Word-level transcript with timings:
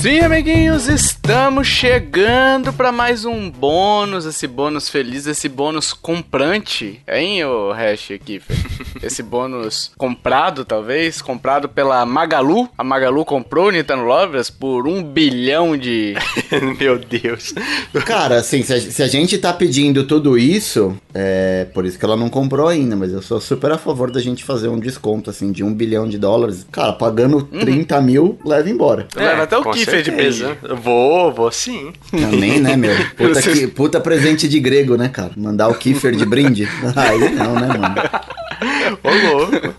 Sim, 0.00 0.20
amiguinhos, 0.20 0.88
estamos 0.88 1.66
chegando 1.68 2.72
para 2.72 2.90
mais 2.90 3.26
um 3.26 3.50
bônus, 3.50 4.24
esse 4.24 4.46
bônus 4.46 4.88
feliz, 4.88 5.26
esse 5.26 5.46
bônus 5.46 5.92
comprante, 5.92 7.02
hein, 7.06 7.44
o 7.44 7.70
Hash 7.70 8.12
aqui, 8.12 8.40
esse 9.02 9.22
bônus 9.22 9.92
comprado, 9.98 10.64
talvez, 10.64 11.20
comprado 11.20 11.68
pela 11.68 12.06
Magalu. 12.06 12.66
A 12.78 12.82
Magalu 12.82 13.26
comprou 13.26 13.66
o 13.66 13.70
Nintendo 13.70 14.04
Lovers 14.04 14.48
por 14.48 14.88
um 14.88 15.02
bilhão 15.02 15.76
de... 15.76 16.14
Meu 16.80 16.98
Deus. 16.98 17.52
Cara, 18.06 18.38
assim, 18.38 18.62
se 18.62 18.72
a, 18.72 18.80
se 18.80 19.02
a 19.02 19.06
gente 19.06 19.36
tá 19.36 19.52
pedindo 19.52 20.04
tudo 20.04 20.38
isso, 20.38 20.96
é 21.12 21.66
por 21.74 21.84
isso 21.84 21.98
que 21.98 22.04
ela 22.06 22.16
não 22.16 22.30
comprou 22.30 22.68
ainda, 22.68 22.96
mas 22.96 23.12
eu 23.12 23.20
sou 23.20 23.38
super 23.38 23.70
a 23.72 23.76
favor 23.76 24.10
da 24.10 24.20
gente 24.20 24.44
fazer 24.44 24.68
um 24.68 24.80
desconto, 24.80 25.28
assim, 25.28 25.52
de 25.52 25.62
um 25.62 25.74
bilhão 25.74 26.08
de 26.08 26.16
dólares. 26.16 26.66
Cara, 26.72 26.94
pagando 26.94 27.42
30 27.42 28.00
mil, 28.00 28.38
leva 28.42 28.70
embora. 28.70 29.06
Leva 29.14 29.42
até 29.42 29.58
o 29.58 29.62
com 29.62 29.74
Kiffer 29.90 30.02
de 30.02 30.10
certeza. 30.10 30.56
brinde. 30.60 30.80
Vou, 30.82 31.32
vou 31.32 31.50
sim. 31.52 31.92
Também, 32.10 32.60
né, 32.60 32.76
meu? 32.76 32.94
Puta, 33.16 33.42
que- 33.42 33.66
puta 33.66 34.00
presente 34.00 34.48
de 34.48 34.58
grego, 34.60 34.96
né, 34.96 35.08
cara? 35.08 35.32
Mandar 35.36 35.68
o 35.68 35.74
Kiefer 35.74 36.14
de 36.14 36.24
brinde? 36.24 36.68
Aí 36.96 37.30
não, 37.34 37.54
né, 37.54 37.68
mano? 37.68 37.94
Ô, 39.02 39.36
louco. 39.36 39.74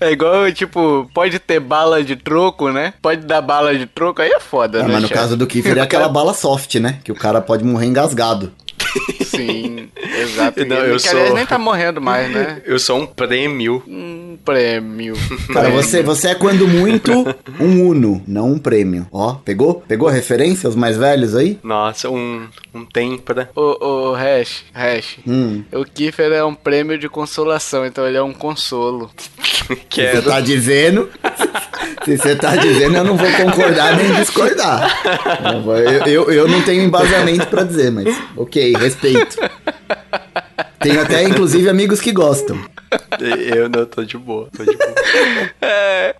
É 0.00 0.12
igual, 0.12 0.50
tipo, 0.52 1.10
pode 1.12 1.38
ter 1.40 1.58
bala 1.58 2.04
de 2.04 2.14
troco, 2.14 2.70
né? 2.70 2.94
Pode 3.02 3.26
dar 3.26 3.40
bala 3.40 3.76
de 3.76 3.84
troco, 3.84 4.22
aí 4.22 4.30
é 4.30 4.38
foda, 4.38 4.78
Ah, 4.78 4.82
né, 4.84 4.92
mas 4.92 5.02
no 5.02 5.08
chefe? 5.08 5.20
caso 5.20 5.36
do 5.36 5.44
Kiefer 5.44 5.76
é 5.76 5.80
aquela 5.80 6.06
bala 6.10 6.32
soft, 6.32 6.76
né? 6.76 6.98
Que 7.02 7.10
o 7.10 7.16
cara 7.16 7.40
pode 7.40 7.64
morrer 7.64 7.86
engasgado. 7.86 8.52
Sim, 9.28 9.88
exato. 9.96 10.64
Não, 10.64 10.76
eu 10.76 10.98
sou- 10.98 11.34
nem 11.34 11.46
tá 11.46 11.58
morrendo 11.58 12.00
mais, 12.00 12.30
né? 12.30 12.62
Eu 12.66 12.78
sou 12.78 12.98
um 13.00 13.06
prêmio. 13.06 13.82
Um 13.86 14.36
prêmio. 14.44 15.14
Cara, 15.52 15.70
você, 15.70 16.02
você 16.02 16.28
é 16.28 16.34
quando 16.34 16.66
muito 16.68 17.12
um 17.60 17.88
Uno, 17.88 18.22
não 18.26 18.52
um 18.52 18.58
prêmio. 18.58 19.06
Ó, 19.12 19.34
pegou? 19.34 19.74
Pegou 19.86 20.08
a 20.08 20.12
referência, 20.12 20.68
os 20.68 20.76
mais 20.76 20.96
velhos 20.96 21.34
aí? 21.34 21.58
Nossa, 21.62 22.08
um, 22.10 22.46
um 22.74 22.84
tempra. 22.84 23.50
Ô, 23.54 24.10
ô, 24.10 24.14
Hash, 24.14 24.64
Hash. 24.72 25.18
Hum. 25.26 25.62
O 25.72 25.84
Kiefer 25.84 26.32
é 26.32 26.44
um 26.44 26.54
prêmio 26.54 26.98
de 26.98 27.08
consolação, 27.08 27.84
então 27.86 28.06
ele 28.06 28.16
é 28.16 28.22
um 28.22 28.32
consolo. 28.32 29.10
Quero. 29.88 30.22
você 30.22 30.28
tá 30.28 30.40
dizendo. 30.40 31.08
Se 32.04 32.16
você 32.16 32.36
tá 32.36 32.56
dizendo, 32.56 32.96
eu 32.96 33.04
não 33.04 33.16
vou 33.16 33.30
concordar 33.32 33.96
nem 33.96 34.12
discordar. 34.14 35.00
Eu, 36.06 36.06
eu, 36.06 36.30
eu, 36.32 36.48
não 36.48 36.62
tenho 36.62 36.82
embasamento 36.82 37.46
pra 37.46 37.62
dizer, 37.64 37.90
mas 37.90 38.16
ok, 38.36 38.74
respeito. 38.76 39.36
Tenho 40.80 41.00
até, 41.00 41.24
inclusive, 41.24 41.68
amigos 41.68 42.00
que 42.00 42.12
gostam. 42.12 42.58
Eu 43.52 43.68
não 43.68 43.84
tô 43.84 44.04
de 44.04 44.16
boa, 44.16 44.48
tô 44.56 44.64
de 44.64 44.76
boa. 44.76 44.94
É, 45.60 46.14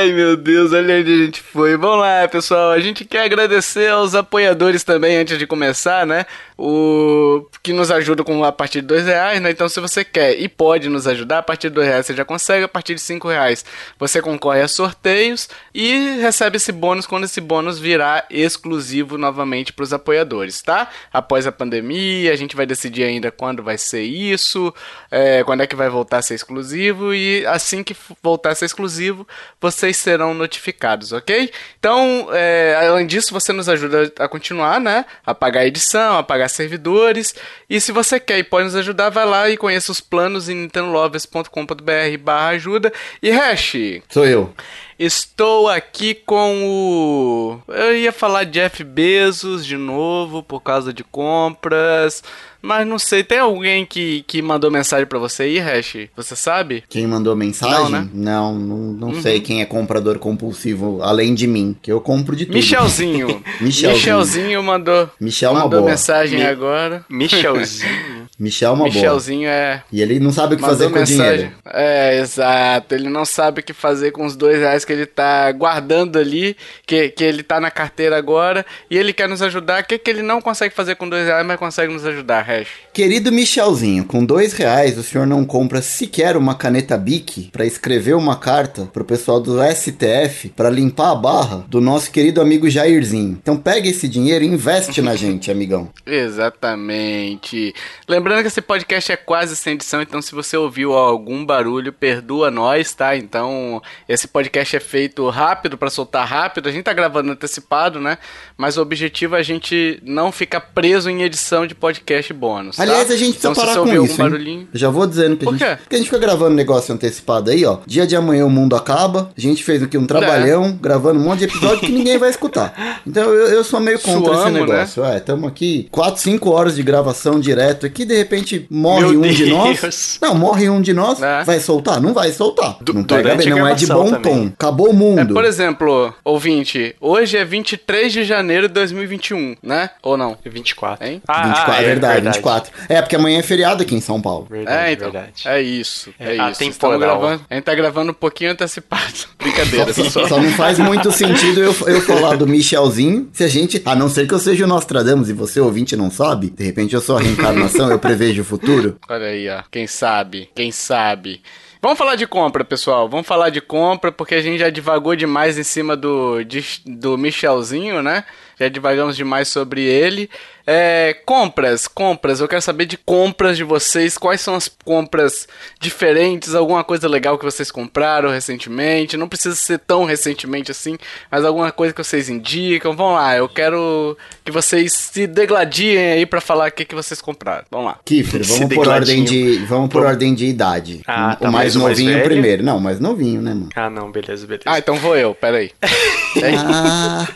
ai, 0.00 0.12
meu 0.12 0.36
Deus, 0.36 0.72
olha 0.72 1.00
onde 1.00 1.12
a 1.12 1.24
gente 1.24 1.40
foi. 1.40 1.76
Vamos 1.76 1.98
lá, 1.98 2.26
pessoal. 2.28 2.70
A 2.70 2.80
gente 2.80 3.04
quer 3.04 3.24
agradecer 3.24 3.90
aos 3.90 4.14
apoiadores 4.14 4.84
também, 4.84 5.16
antes 5.16 5.38
de 5.38 5.46
começar, 5.46 6.06
né? 6.06 6.26
O 6.56 7.46
que 7.62 7.72
nos 7.72 7.90
ajuda 7.90 8.24
com 8.24 8.44
a 8.44 8.52
partir 8.52 8.80
de 8.80 8.86
dois 8.86 9.04
reais, 9.04 9.40
né? 9.40 9.50
Então, 9.50 9.68
se 9.68 9.80
você 9.80 10.04
quer 10.04 10.38
e 10.38 10.48
pode 10.48 10.88
nos 10.88 11.06
ajudar, 11.06 11.38
a 11.38 11.42
partir 11.42 11.68
de 11.68 11.74
dois 11.74 11.86
reais 11.86 12.06
você 12.06 12.14
já 12.14 12.24
consegue, 12.24 12.64
a 12.64 12.68
partir 12.68 12.94
de 12.94 13.00
cinco 13.00 13.28
reais 13.28 13.64
você 13.98 14.20
concorre 14.20 14.62
a 14.62 14.68
sorteios 14.68 15.48
e 15.74 16.18
recebe 16.20 16.56
esse 16.56 16.72
bônus 16.72 17.06
quando 17.06 17.24
esse 17.24 17.40
bônus 17.40 17.78
virar 17.78 18.26
exclusivo 18.30 19.18
novamente 19.18 19.72
para 19.72 19.82
os 19.82 19.92
apoiadores, 19.92 20.62
tá? 20.62 20.88
Após 21.12 21.46
a 21.46 21.52
pandemia, 21.52 22.32
a 22.32 22.36
gente 22.36 22.56
vai 22.56 22.66
decidir 22.66 23.04
ainda 23.04 23.30
quando 23.30 23.62
vai 23.62 23.78
ser 23.78 23.89
isso, 23.98 24.72
é, 25.10 25.42
quando 25.44 25.62
é 25.62 25.66
que 25.66 25.74
vai 25.74 25.88
voltar 25.88 26.18
a 26.18 26.22
ser 26.22 26.34
exclusivo 26.34 27.14
e 27.14 27.44
assim 27.46 27.82
que 27.82 27.96
voltar 28.22 28.50
a 28.50 28.54
ser 28.54 28.66
exclusivo, 28.66 29.26
vocês 29.60 29.96
serão 29.96 30.34
notificados, 30.34 31.12
ok? 31.12 31.50
Então, 31.78 32.28
é, 32.32 32.76
além 32.88 33.06
disso, 33.06 33.32
você 33.32 33.52
nos 33.52 33.68
ajuda 33.68 34.12
a 34.18 34.28
continuar, 34.28 34.80
né? 34.80 35.04
A 35.24 35.34
pagar 35.34 35.66
edição, 35.66 36.18
a 36.18 36.22
pagar 36.22 36.48
servidores. 36.48 37.34
E 37.68 37.80
se 37.80 37.92
você 37.92 38.20
quer 38.20 38.38
e 38.38 38.44
pode 38.44 38.66
nos 38.66 38.76
ajudar, 38.76 39.10
vai 39.10 39.26
lá 39.26 39.48
e 39.48 39.56
conheça 39.56 39.90
os 39.90 40.00
planos 40.00 40.48
em 40.48 40.54
nintendolovers.com.br 40.54 42.18
barra 42.20 42.48
ajuda. 42.48 42.92
E 43.22 43.30
Hash, 43.30 43.74
Sou 44.08 44.26
eu. 44.26 44.54
Estou 45.02 45.66
aqui 45.66 46.14
com 46.14 46.62
o. 46.66 47.58
Eu 47.72 47.96
ia 47.96 48.12
falar 48.12 48.44
Jeff 48.44 48.84
Bezos 48.84 49.64
de 49.64 49.78
novo 49.78 50.42
por 50.42 50.60
causa 50.60 50.92
de 50.92 51.02
compras. 51.02 52.22
Mas 52.60 52.86
não 52.86 52.98
sei, 52.98 53.24
tem 53.24 53.38
alguém 53.38 53.86
que, 53.86 54.22
que 54.26 54.42
mandou 54.42 54.70
mensagem 54.70 55.06
pra 55.06 55.18
você 55.18 55.44
aí, 55.44 55.58
Hash? 55.58 55.96
Você 56.14 56.36
sabe? 56.36 56.84
Quem 56.86 57.06
mandou 57.06 57.34
mensagem? 57.34 57.78
Não, 57.84 57.88
né? 57.90 58.08
Não, 58.12 58.54
não, 58.54 58.76
não 59.12 59.22
sei 59.22 59.40
quem 59.40 59.62
é 59.62 59.64
comprador 59.64 60.18
compulsivo, 60.18 61.00
além 61.02 61.34
de 61.34 61.46
mim, 61.46 61.74
que 61.80 61.90
eu 61.90 62.02
compro 62.02 62.36
de 62.36 62.44
tudo. 62.44 62.54
Michelzinho. 62.56 63.42
Michelzinho. 63.58 63.92
Michelzinho 63.94 64.62
mandou. 64.62 65.08
Michel 65.18 65.48
é 65.48 65.52
uma 65.54 65.60
mandou 65.62 65.80
boa. 65.80 65.90
mensagem 65.92 66.40
Mi- 66.40 66.44
agora. 66.44 67.02
Michelzinho. 67.08 68.19
Michel 68.40 68.70
é 68.70 68.72
uma 68.72 68.84
boa. 68.84 68.94
Michelzinho 68.94 69.48
é. 69.48 69.82
E 69.92 70.00
ele 70.00 70.18
não 70.18 70.32
sabe 70.32 70.54
o 70.54 70.56
que 70.56 70.62
fazer 70.62 70.88
com 70.88 70.96
o 70.96 70.98
mensagem. 70.98 71.36
dinheiro. 71.36 71.52
É, 71.66 72.18
exato. 72.18 72.94
Ele 72.94 73.10
não 73.10 73.26
sabe 73.26 73.60
o 73.60 73.62
que 73.62 73.74
fazer 73.74 74.12
com 74.12 74.24
os 74.24 74.34
dois 74.34 74.58
reais 74.58 74.82
que 74.82 74.92
ele 74.94 75.04
tá 75.04 75.52
guardando 75.52 76.18
ali, 76.18 76.56
que, 76.86 77.10
que 77.10 77.22
ele 77.22 77.42
tá 77.42 77.60
na 77.60 77.70
carteira 77.70 78.16
agora, 78.16 78.64
e 78.90 78.96
ele 78.96 79.12
quer 79.12 79.28
nos 79.28 79.42
ajudar. 79.42 79.82
O 79.82 79.86
que, 79.86 79.98
que 79.98 80.10
ele 80.10 80.22
não 80.22 80.40
consegue 80.40 80.74
fazer 80.74 80.94
com 80.94 81.06
dois 81.06 81.26
reais, 81.26 81.46
mas 81.46 81.58
consegue 81.58 81.92
nos 81.92 82.06
ajudar, 82.06 82.40
Hash? 82.40 82.68
Querido 82.94 83.30
Michelzinho, 83.30 84.06
com 84.06 84.24
dois 84.24 84.54
reais 84.54 84.96
o 84.96 85.02
senhor 85.02 85.26
não 85.26 85.44
compra 85.44 85.82
sequer 85.82 86.34
uma 86.34 86.54
caneta 86.54 86.96
Bic 86.96 87.50
pra 87.52 87.66
escrever 87.66 88.14
uma 88.14 88.36
carta 88.36 88.86
pro 88.86 89.04
pessoal 89.04 89.38
do 89.38 89.58
STF 89.62 90.48
pra 90.56 90.70
limpar 90.70 91.10
a 91.10 91.14
barra 91.14 91.64
do 91.68 91.78
nosso 91.80 92.10
querido 92.10 92.40
amigo 92.40 92.70
Jairzinho. 92.70 93.38
Então 93.42 93.56
pega 93.56 93.86
esse 93.86 94.08
dinheiro 94.08 94.44
e 94.44 94.48
investe 94.48 95.02
na 95.02 95.14
gente, 95.16 95.50
amigão. 95.50 95.90
Exatamente. 96.06 97.74
Lembrando 98.08 98.29
que 98.40 98.46
esse 98.48 98.60
podcast 98.60 99.12
é 99.12 99.16
quase 99.16 99.56
sem 99.56 99.74
edição, 99.74 100.00
então 100.00 100.20
se 100.22 100.34
você 100.34 100.56
ouviu 100.56 100.92
algum 100.94 101.44
barulho, 101.44 101.92
perdoa 101.92 102.50
nós, 102.50 102.92
tá? 102.92 103.16
Então, 103.16 103.82
esse 104.08 104.28
podcast 104.28 104.76
é 104.76 104.80
feito 104.80 105.28
rápido 105.28 105.76
pra 105.76 105.90
soltar 105.90 106.26
rápido. 106.26 106.68
A 106.68 106.72
gente 106.72 106.84
tá 106.84 106.92
gravando 106.92 107.32
antecipado, 107.32 108.00
né? 108.00 108.18
Mas 108.56 108.76
o 108.76 108.82
objetivo 108.82 109.36
é 109.36 109.40
a 109.40 109.42
gente 109.42 110.00
não 110.04 110.30
ficar 110.30 110.60
preso 110.60 111.10
em 111.10 111.22
edição 111.22 111.66
de 111.66 111.74
podcast 111.74 112.32
bônus. 112.32 112.76
tá? 112.76 112.82
Aliás, 112.82 113.10
a 113.10 113.16
gente 113.16 113.38
precisa 113.38 113.48
então, 113.50 113.54
se 113.54 113.60
parar 113.60 113.80
com 113.82 114.04
isso. 114.04 114.16
barulhinho. 114.16 114.68
Já 114.72 114.88
vou 114.90 115.06
dizendo 115.06 115.36
que 115.36 115.44
a 115.44 115.48
Por 115.48 115.58
gente. 115.58 115.68
quê? 115.68 115.76
Porque 115.82 115.94
a 115.94 115.98
gente 115.98 116.06
fica 116.08 116.18
gravando 116.20 116.54
negócio 116.54 116.94
antecipado 116.94 117.50
aí, 117.50 117.64
ó. 117.64 117.78
Dia 117.86 118.06
de 118.06 118.14
amanhã 118.16 118.44
o 118.46 118.50
mundo 118.50 118.76
acaba. 118.76 119.30
A 119.36 119.40
gente 119.40 119.64
fez 119.64 119.82
aqui 119.82 119.96
um 119.98 120.06
trabalhão, 120.06 120.78
gravando 120.80 121.18
um 121.20 121.22
monte 121.24 121.40
de 121.40 121.44
episódio 121.46 121.80
que 121.80 121.92
ninguém 121.92 122.18
vai 122.18 122.30
escutar. 122.30 122.74
Então 123.06 123.24
eu, 123.32 123.46
eu 123.48 123.64
sou 123.64 123.80
meio 123.80 123.98
contra 123.98 124.32
esse 124.32 124.42
Suamos, 124.42 124.52
né? 124.52 124.60
negócio. 124.60 125.04
É, 125.04 125.16
estamos 125.16 125.48
aqui 125.48 125.88
4, 125.90 126.20
5 126.20 126.50
horas 126.50 126.76
de 126.76 126.82
gravação 126.82 127.40
direto 127.40 127.86
aqui, 127.86 128.04
de 128.04 128.19
repente 128.20 128.66
morre 128.70 129.06
Meu 129.08 129.18
um 129.20 129.22
de 129.22 129.44
Deus. 129.44 129.50
nós. 129.82 130.18
Não, 130.22 130.34
morre 130.34 130.68
um 130.68 130.80
de 130.80 130.92
nós. 130.92 131.20
É. 131.22 131.44
Vai 131.44 131.60
soltar? 131.60 132.00
Não 132.00 132.12
vai 132.14 132.32
soltar. 132.32 132.76
Du- 132.80 132.94
não 132.94 133.02
pega 133.04 133.22
durante 133.22 133.44
bem, 133.44 133.52
a 133.52 133.56
não 133.56 133.66
é 133.68 133.74
de 133.74 133.86
bom 133.86 134.10
também. 134.10 134.20
tom. 134.22 134.46
Acabou 134.54 134.88
o 134.88 134.90
É, 134.90 134.94
mundo. 134.94 135.34
por 135.34 135.44
exemplo, 135.44 136.14
ouvinte, 136.24 136.94
hoje 137.00 137.36
é 137.36 137.44
23 137.44 138.12
de 138.12 138.24
janeiro 138.24 138.68
de 138.68 138.74
2021, 138.74 139.56
né? 139.62 139.90
Ou 140.02 140.16
não? 140.16 140.36
24. 140.44 141.06
Hein? 141.06 141.22
24, 141.28 141.72
é 141.74 141.82
verdade, 141.84 142.26
24. 142.26 142.72
É, 142.88 143.00
porque 143.02 143.16
amanhã 143.16 143.38
é 143.38 143.42
feriado 143.42 143.82
aqui 143.82 143.94
em 143.94 144.00
São 144.00 144.20
Paulo. 144.20 144.46
Verdade, 144.50 144.88
é, 144.88 144.92
então. 144.92 145.10
verdade. 145.10 145.32
É 145.46 145.60
isso. 145.62 146.10
É, 146.18 146.36
É 146.36 146.50
isso. 146.50 146.78
gravando, 146.98 147.40
a 147.48 147.54
gente 147.54 147.64
tá 147.64 147.74
gravando 147.74 148.10
um 148.10 148.14
pouquinho 148.14 148.52
antecipado. 148.52 149.00
Brincadeira, 149.38 149.92
Só, 149.92 150.02
pessoal. 150.02 150.28
só 150.28 150.40
não 150.40 150.50
faz 150.52 150.78
muito 150.78 151.10
sentido 151.10 151.60
eu, 151.60 151.74
eu 151.86 152.00
falar 152.02 152.36
do 152.36 152.46
Michelzinho 152.46 153.28
se 153.32 153.44
a 153.44 153.48
gente. 153.48 153.80
A 153.84 153.94
não 153.94 154.08
ser 154.08 154.26
que 154.26 154.34
eu 154.34 154.38
seja 154.38 154.64
o 154.64 154.68
Nostradamus 154.68 155.28
e 155.28 155.32
você, 155.32 155.60
ouvinte, 155.60 155.96
não 155.96 156.10
sabe. 156.10 156.50
De 156.50 156.64
repente 156.64 156.94
eu 156.94 157.00
sou 157.00 157.16
a 157.16 157.20
reencarnação, 157.20 157.90
eu 157.90 157.98
prevejo 158.16 158.42
o 158.42 158.44
futuro. 158.44 158.98
Olha 159.08 159.26
aí, 159.26 159.48
ó. 159.48 159.62
Quem 159.70 159.86
sabe? 159.86 160.50
Quem 160.54 160.70
sabe? 160.72 161.42
Vamos 161.82 161.96
falar 161.96 162.14
de 162.14 162.26
compra, 162.26 162.62
pessoal. 162.64 163.08
Vamos 163.08 163.26
falar 163.26 163.48
de 163.48 163.60
compra, 163.60 164.12
porque 164.12 164.34
a 164.34 164.42
gente 164.42 164.58
já 164.58 164.68
divagou 164.68 165.16
demais 165.16 165.56
em 165.58 165.62
cima 165.62 165.96
do, 165.96 166.42
de- 166.44 166.82
do 166.84 167.16
Michelzinho, 167.16 168.02
né? 168.02 168.24
Já 168.58 168.68
divagamos 168.68 169.16
demais 169.16 169.48
sobre 169.48 169.82
ele. 169.82 170.28
É, 170.72 171.14
compras, 171.26 171.88
compras. 171.88 172.38
Eu 172.38 172.46
quero 172.46 172.62
saber 172.62 172.86
de 172.86 172.96
compras 172.96 173.56
de 173.56 173.64
vocês. 173.64 174.16
Quais 174.16 174.40
são 174.40 174.54
as 174.54 174.68
compras 174.68 175.48
diferentes? 175.80 176.54
Alguma 176.54 176.84
coisa 176.84 177.08
legal 177.08 177.36
que 177.36 177.44
vocês 177.44 177.72
compraram 177.72 178.30
recentemente? 178.30 179.16
Não 179.16 179.26
precisa 179.26 179.56
ser 179.56 179.80
tão 179.80 180.04
recentemente 180.04 180.70
assim, 180.70 180.96
mas 181.28 181.44
alguma 181.44 181.72
coisa 181.72 181.92
que 181.92 182.04
vocês 182.04 182.28
indicam. 182.28 182.94
Vamos 182.94 183.14
lá, 183.14 183.36
eu 183.36 183.48
quero 183.48 184.16
que 184.44 184.52
vocês 184.52 184.92
se 184.92 185.26
degladiem 185.26 186.12
aí 186.12 186.24
pra 186.24 186.40
falar 186.40 186.68
o 186.68 186.72
que, 186.72 186.84
que 186.84 186.94
vocês 186.94 187.20
compraram. 187.20 187.64
Vamos 187.68 187.86
lá. 187.86 187.98
Kiffer, 188.04 188.44
vamos 188.44 188.72
por 188.72 188.86
ordem 188.86 189.24
de. 189.24 189.58
Vamos 189.66 189.90
por 189.90 190.06
ordem 190.06 190.36
de 190.36 190.46
idade. 190.46 191.00
Ah, 191.04 191.36
o 191.40 191.42
tá, 191.42 191.50
mais 191.50 191.74
mais 191.74 191.98
novinho 191.98 192.12
velho? 192.12 192.24
primeiro. 192.24 192.62
Não, 192.62 192.78
mais 192.78 193.00
novinho, 193.00 193.42
né, 193.42 193.54
mano? 193.54 193.70
Ah, 193.74 193.90
não, 193.90 194.12
beleza, 194.12 194.46
beleza. 194.46 194.62
Ah, 194.66 194.78
então 194.78 194.94
vou 194.94 195.16
eu, 195.16 195.34
peraí. 195.34 195.72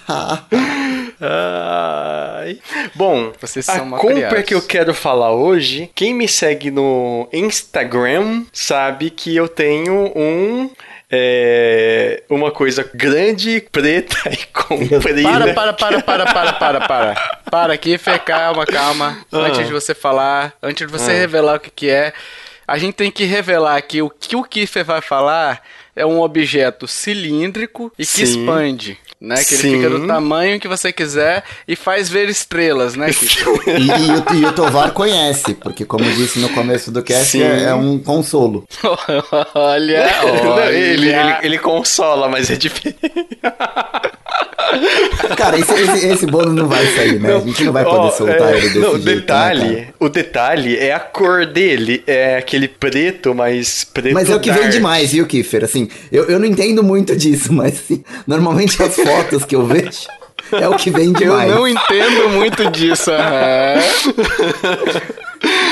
Ah, 0.07 0.45
Ai. 1.27 2.59
Bom, 2.95 3.33
Vocês 3.41 3.69
a 3.69 3.77
são 3.77 3.87
mal 3.87 4.01
compra 4.01 4.43
que 4.43 4.55
eu 4.55 4.61
quero 4.63 4.93
falar 4.93 5.33
hoje, 5.33 5.91
quem 5.95 6.13
me 6.13 6.29
segue 6.29 6.71
no 6.71 7.29
Instagram 7.33 8.45
sabe 8.53 9.11
que 9.11 9.35
eu 9.35 9.49
tenho 9.49 10.13
um. 10.15 10.71
é, 11.11 12.23
uma 12.29 12.51
coisa 12.51 12.89
grande, 12.93 13.67
preta 13.73 14.17
e 14.31 14.37
comprida. 14.53 15.23
Para, 15.23 15.53
para, 15.55 15.73
para, 15.73 16.03
para, 16.03 16.33
para, 16.33 16.53
para, 16.53 16.81
para. 16.81 17.39
Para 17.51 17.75
aqui, 17.75 17.97
Fê, 17.97 18.19
calma, 18.19 18.67
calma. 18.67 19.19
Ah. 19.33 19.39
Antes 19.39 19.67
de 19.67 19.73
você 19.73 19.95
falar, 19.95 20.53
antes 20.63 20.87
de 20.87 20.93
você 20.93 21.13
revelar 21.13 21.57
o 21.57 21.61
que, 21.61 21.71
que 21.71 21.89
é, 21.89 22.13
a 22.67 22.77
gente 22.79 22.95
tem 22.95 23.11
que 23.11 23.25
revelar 23.25 23.81
que 23.83 24.03
o 24.03 24.11
que 24.11 24.37
o 24.37 24.43
Kiffer 24.43 24.85
vai 24.85 25.01
falar 25.01 25.63
é 25.97 26.05
um 26.05 26.21
objeto 26.21 26.87
cilíndrico 26.87 27.93
e 27.99 28.05
que 28.05 28.27
Sim. 28.27 28.41
expande. 28.41 28.99
Né? 29.21 29.37
Que 29.37 29.57
Sim. 29.57 29.69
ele 29.69 29.77
fica 29.77 29.91
do 29.91 30.07
tamanho 30.07 30.61
que 30.61 30.69
você 30.69 30.93
quiser 30.93 31.45
e 31.67 31.75
faz 31.75 32.11
ver 32.11 32.29
estrelas, 32.29 32.95
né? 32.95 33.09
E, 33.67 33.87
e 33.87 34.37
o, 34.37 34.43
e 34.43 34.47
o 34.47 34.53
Tovar 34.53 34.93
conhece, 34.93 35.55
porque 35.55 35.85
como 35.85 36.05
eu 36.05 36.13
disse 36.15 36.39
no 36.39 36.51
começo 36.51 36.91
do 36.91 37.03
cast, 37.03 37.43
é, 37.43 37.65
é 37.65 37.75
um 37.75 37.99
consolo. 37.99 38.67
olha, 39.55 40.11
olha. 40.23 40.73
ele, 40.73 41.09
ele, 41.09 41.37
ele 41.43 41.59
consola, 41.59 42.29
mas 42.29 42.51
é 42.51 42.57
diferente. 42.57 42.99
Cara, 45.37 45.59
esse, 45.59 45.73
esse, 45.75 46.07
esse 46.07 46.27
bônus 46.27 46.55
não 46.55 46.67
vai 46.69 46.87
sair, 46.95 47.21
né? 47.21 47.37
A 47.37 47.41
gente 47.41 47.65
não 47.65 47.73
vai 47.73 47.85
poder 47.85 47.97
Ó, 47.99 48.11
soltar 48.11 48.55
é, 48.55 48.57
ele 48.59 48.67
desse 48.69 48.79
não, 48.79 48.91
o 48.91 49.01
jeito, 49.01 49.05
detalhe, 49.21 49.65
né, 49.69 49.87
o 49.99 50.09
detalhe 50.09 50.77
é 50.77 50.93
a 50.93 51.01
cor 51.01 51.47
dele, 51.47 52.03
é 52.07 52.37
aquele 52.37 52.69
preto, 52.69 53.35
mas 53.35 53.85
preto 53.85 54.15
Mas 54.15 54.31
é 54.31 54.35
o 54.37 54.41
que 54.41 54.51
dark. 54.51 54.63
vende 54.63 54.81
mais, 54.81 55.13
viu, 55.13 55.27
Kiffer? 55.27 55.65
Assim, 55.65 55.89
eu, 56.13 56.25
eu 56.25 56.39
não 56.39 56.47
entendo 56.47 56.83
muito 56.83 57.17
disso, 57.17 57.53
mas 57.53 57.75
assim, 57.75 58.05
normalmente 58.27 58.81
as 58.83 58.95
fotos 58.97 59.45
que 59.45 59.57
eu 59.57 59.67
vejo 59.67 60.07
é 60.53 60.69
o 60.69 60.77
que 60.77 60.91
vende 60.91 61.25
Eu 61.25 61.33
mais. 61.35 61.51
não 61.51 61.67
entendo 61.67 62.29
muito 62.31 62.71
disso, 62.71 63.11
aham. 63.11 63.81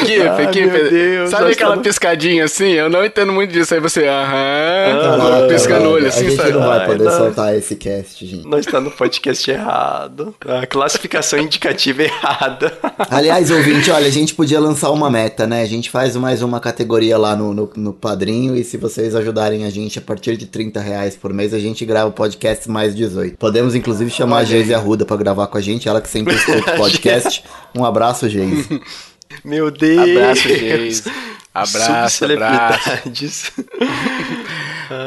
Ai, 0.02 0.46
Kiffer, 0.50 0.72
meu 0.72 0.90
Deus, 0.90 1.30
sabe 1.30 1.52
aquela 1.52 1.70
tá 1.70 1.76
no- 1.76 1.82
piscadinha 1.82 2.44
assim? 2.44 2.70
Eu 2.72 2.88
não 2.90 3.04
entendo 3.04 3.32
muito 3.32 3.52
disso. 3.52 3.74
Aí 3.74 3.80
você, 3.80 4.06
aham, 4.06 5.18
Caraca, 5.18 5.46
piscando 5.48 5.88
o 5.88 5.92
olho 5.92 6.06
assim, 6.08 6.26
A 6.26 6.30
gente 6.30 6.36
sabe? 6.36 6.52
não 6.52 6.60
vai 6.66 6.78
Ai, 6.80 6.86
poder 6.86 7.04
não. 7.04 7.16
soltar 7.18 7.56
esse 7.56 7.76
cast, 7.76 8.26
gente. 8.26 8.46
Nós 8.46 8.66
está 8.66 8.80
no 8.80 8.90
podcast 8.90 9.50
errado. 9.50 10.34
A 10.46 10.66
classificação 10.66 11.38
indicativa 11.38 12.02
errada. 12.02 12.72
Aliás, 13.10 13.50
ouvinte, 13.50 13.90
olha, 13.90 14.06
a 14.06 14.10
gente 14.10 14.34
podia 14.34 14.60
lançar 14.60 14.90
uma 14.90 15.10
meta, 15.10 15.46
né? 15.46 15.62
A 15.62 15.66
gente 15.66 15.90
faz 15.90 16.16
mais 16.16 16.42
uma 16.42 16.60
categoria 16.60 17.16
lá 17.18 17.34
no, 17.36 17.52
no, 17.54 17.70
no 17.76 17.92
padrinho 17.92 18.56
e 18.56 18.64
se 18.64 18.76
vocês 18.76 19.14
ajudarem 19.14 19.64
a 19.64 19.70
gente 19.70 19.98
a 19.98 20.02
partir 20.02 20.36
de 20.36 20.46
30 20.46 20.80
reais 20.80 21.16
por 21.16 21.32
mês, 21.32 21.52
a 21.54 21.58
gente 21.58 21.84
grava 21.84 22.08
o 22.08 22.12
podcast 22.12 22.68
mais 22.70 22.94
18. 22.94 23.36
Podemos, 23.36 23.74
inclusive, 23.74 24.10
chamar 24.10 24.38
a 24.38 24.44
Geise 24.44 24.74
Arruda 24.74 25.04
pra 25.04 25.16
gravar 25.16 25.46
com 25.46 25.58
a 25.58 25.60
gente, 25.60 25.88
ela 25.88 26.00
que 26.00 26.08
sempre 26.08 26.34
escuta 26.34 26.72
o 26.74 26.76
podcast. 26.76 27.44
Um 27.76 27.84
abraço, 27.84 28.28
Geise. 28.28 28.80
Meu 29.44 29.70
Deus. 29.70 30.16
Abraço, 30.16 30.48
Geis. 30.48 31.04
Abraço, 31.54 32.24
abraço. 32.24 33.52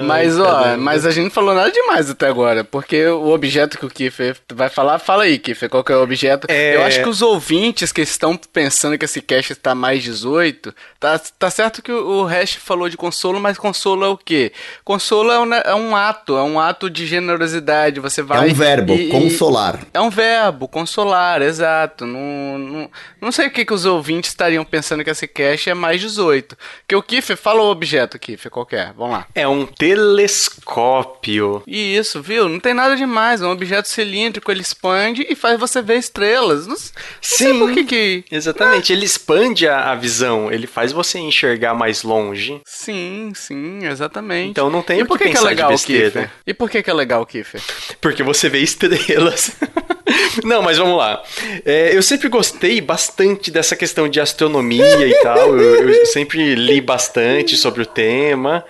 Mas, 0.04 0.40
ó, 0.40 0.78
mas 0.78 1.06
a 1.06 1.12
gente 1.12 1.26
não 1.26 1.32
falou 1.32 1.54
nada 1.56 1.72
demais 1.72 2.10
até 2.10 2.28
agora, 2.28 2.64
porque 2.64 3.06
o 3.08 3.30
objeto 3.30 3.78
que 3.78 3.86
o 3.86 3.90
Kiffer 3.90 4.36
vai 4.54 4.70
falar, 4.70 5.00
fala 5.00 5.24
aí, 5.24 5.38
Kiffer, 5.40 5.70
qual 5.70 5.84
que 5.84 5.92
é 5.92 5.96
o 5.96 6.02
objeto? 6.04 6.48
É- 6.50 6.76
Eu 6.76 6.84
acho 6.84 7.02
que 7.02 7.10
os 7.10 7.22
ouvintes 7.22 7.92
que 7.92 8.02
estão 8.02 8.36
pensando 8.38 8.98
que 8.98 9.06
esse 9.06 9.22
cast 9.22 9.54
está 9.54 9.74
mais 9.76 10.04
18, 10.04 10.74
tá, 11.00 11.20
tá 11.40 11.50
certo 11.50 11.82
que 11.82 11.92
o, 11.92 12.22
o 12.22 12.24
Hash 12.26 12.54
falou 12.56 12.90
de 12.90 12.98
consolo, 12.98 13.40
mas 13.40 13.58
consolo 13.58 14.06
é 14.06 14.10
o 14.10 14.18
quê? 14.18 14.52
Consolo 14.84 15.32
é 15.32 15.40
um, 15.40 15.54
é 15.54 15.76
um 15.76 15.96
ato, 15.96 16.36
é 16.38 16.44
um 16.44 16.60
ato 16.60 16.90
de 16.90 17.06
generosidade, 17.06 18.00
você 18.00 18.22
É 18.22 18.24
vai... 18.24 18.50
um 18.50 18.54
verbo, 18.54 18.94
e- 18.94 19.08
e- 19.08 19.12
consolar. 19.12 19.80
É 19.94 20.00
um 20.02 20.10
verbo, 20.10 20.68
consolar, 20.68 21.42
exato. 21.42 22.06
Não, 22.06 22.58
não, 22.58 22.92
não 23.22 23.32
sei 23.32 23.48
o 23.48 23.52
que, 23.52 23.66
que 23.66 23.74
os 23.74 23.86
ouvintes 23.86 24.30
estariam 24.32 24.64
pensando 24.66 25.04
que 25.04 25.10
esse 25.10 25.28
cast 25.28 25.70
é 25.70 25.74
mais 25.74 26.00
18. 26.02 26.58
Que 26.88 26.96
o 26.96 27.02
Kiffer, 27.04 27.38
fala 27.38 27.62
o 27.62 27.70
objeto, 27.72 28.18
Kiffer, 28.20 28.52
qualquer. 28.52 28.94
Vamos 28.94 29.14
lá. 29.14 29.28
É 29.36 29.48
um 29.48 29.66
telescópio. 29.78 31.64
E 31.68 31.96
isso, 31.98 32.22
viu? 32.22 32.50
Não 32.50 32.60
tem 32.60 32.74
nada 32.74 32.96
demais. 32.96 33.42
É 33.42 33.46
um 33.46 33.52
objeto 33.52 33.88
cilíndrico, 33.88 34.52
ele 34.52 34.62
expande 34.62 35.26
e 35.30 35.36
faz 35.36 35.60
você 35.60 35.82
ver 35.82 35.98
estrelas. 35.98 36.68
Não, 36.68 36.76
não 36.76 36.82
Sim. 37.22 37.60
por 37.60 37.74
que 37.74 37.84
que... 37.84 38.24
Exatamente, 38.32 38.92
ele 38.92 39.06
expande 39.06 39.68
a, 39.68 39.92
a 39.92 39.96
visão, 39.96 40.52
ele 40.52 40.68
faz 40.68 40.92
você 40.92 41.20
enxergar 41.20 41.74
mais 41.74 42.04
longe. 42.04 42.62
Sim, 42.66 43.32
sim, 43.36 43.86
exatamente. 43.86 44.52
Então 44.52 44.70
não 44.70 44.82
tem 44.82 45.00
e 45.00 45.06
por 45.06 45.18
que 45.18 45.26
que, 45.26 45.32
que 45.32 45.38
é 45.38 45.40
pensar 45.40 45.50
de 45.50 45.56
legal, 45.56 45.70
besteira. 45.70 46.32
E 46.46 46.54
por 46.54 46.70
que 46.70 46.84
que 46.84 46.90
é 46.90 46.94
legal, 46.94 47.26
Kiffer? 47.26 47.62
Porque 48.00 48.24
você 48.24 48.50
vê 48.50 48.60
estrelas. 48.60 49.52
Não, 50.44 50.62
mas 50.62 50.78
vamos 50.78 50.98
lá. 50.98 51.24
É, 51.66 51.96
eu 51.96 52.02
sempre 52.02 52.28
gostei 52.28 52.82
bastante 52.82 53.50
dessa 53.50 53.76
questão 53.76 54.08
de 54.08 54.20
astronomia 54.20 55.08
e 55.08 55.14
tal. 55.22 55.58
Eu, 55.58 55.90
eu 55.90 56.06
sempre 56.06 56.56
li 56.56 56.82
bastante 56.82 57.56
sobre 57.56 57.82
o 57.82 57.86
tema. 57.86 58.64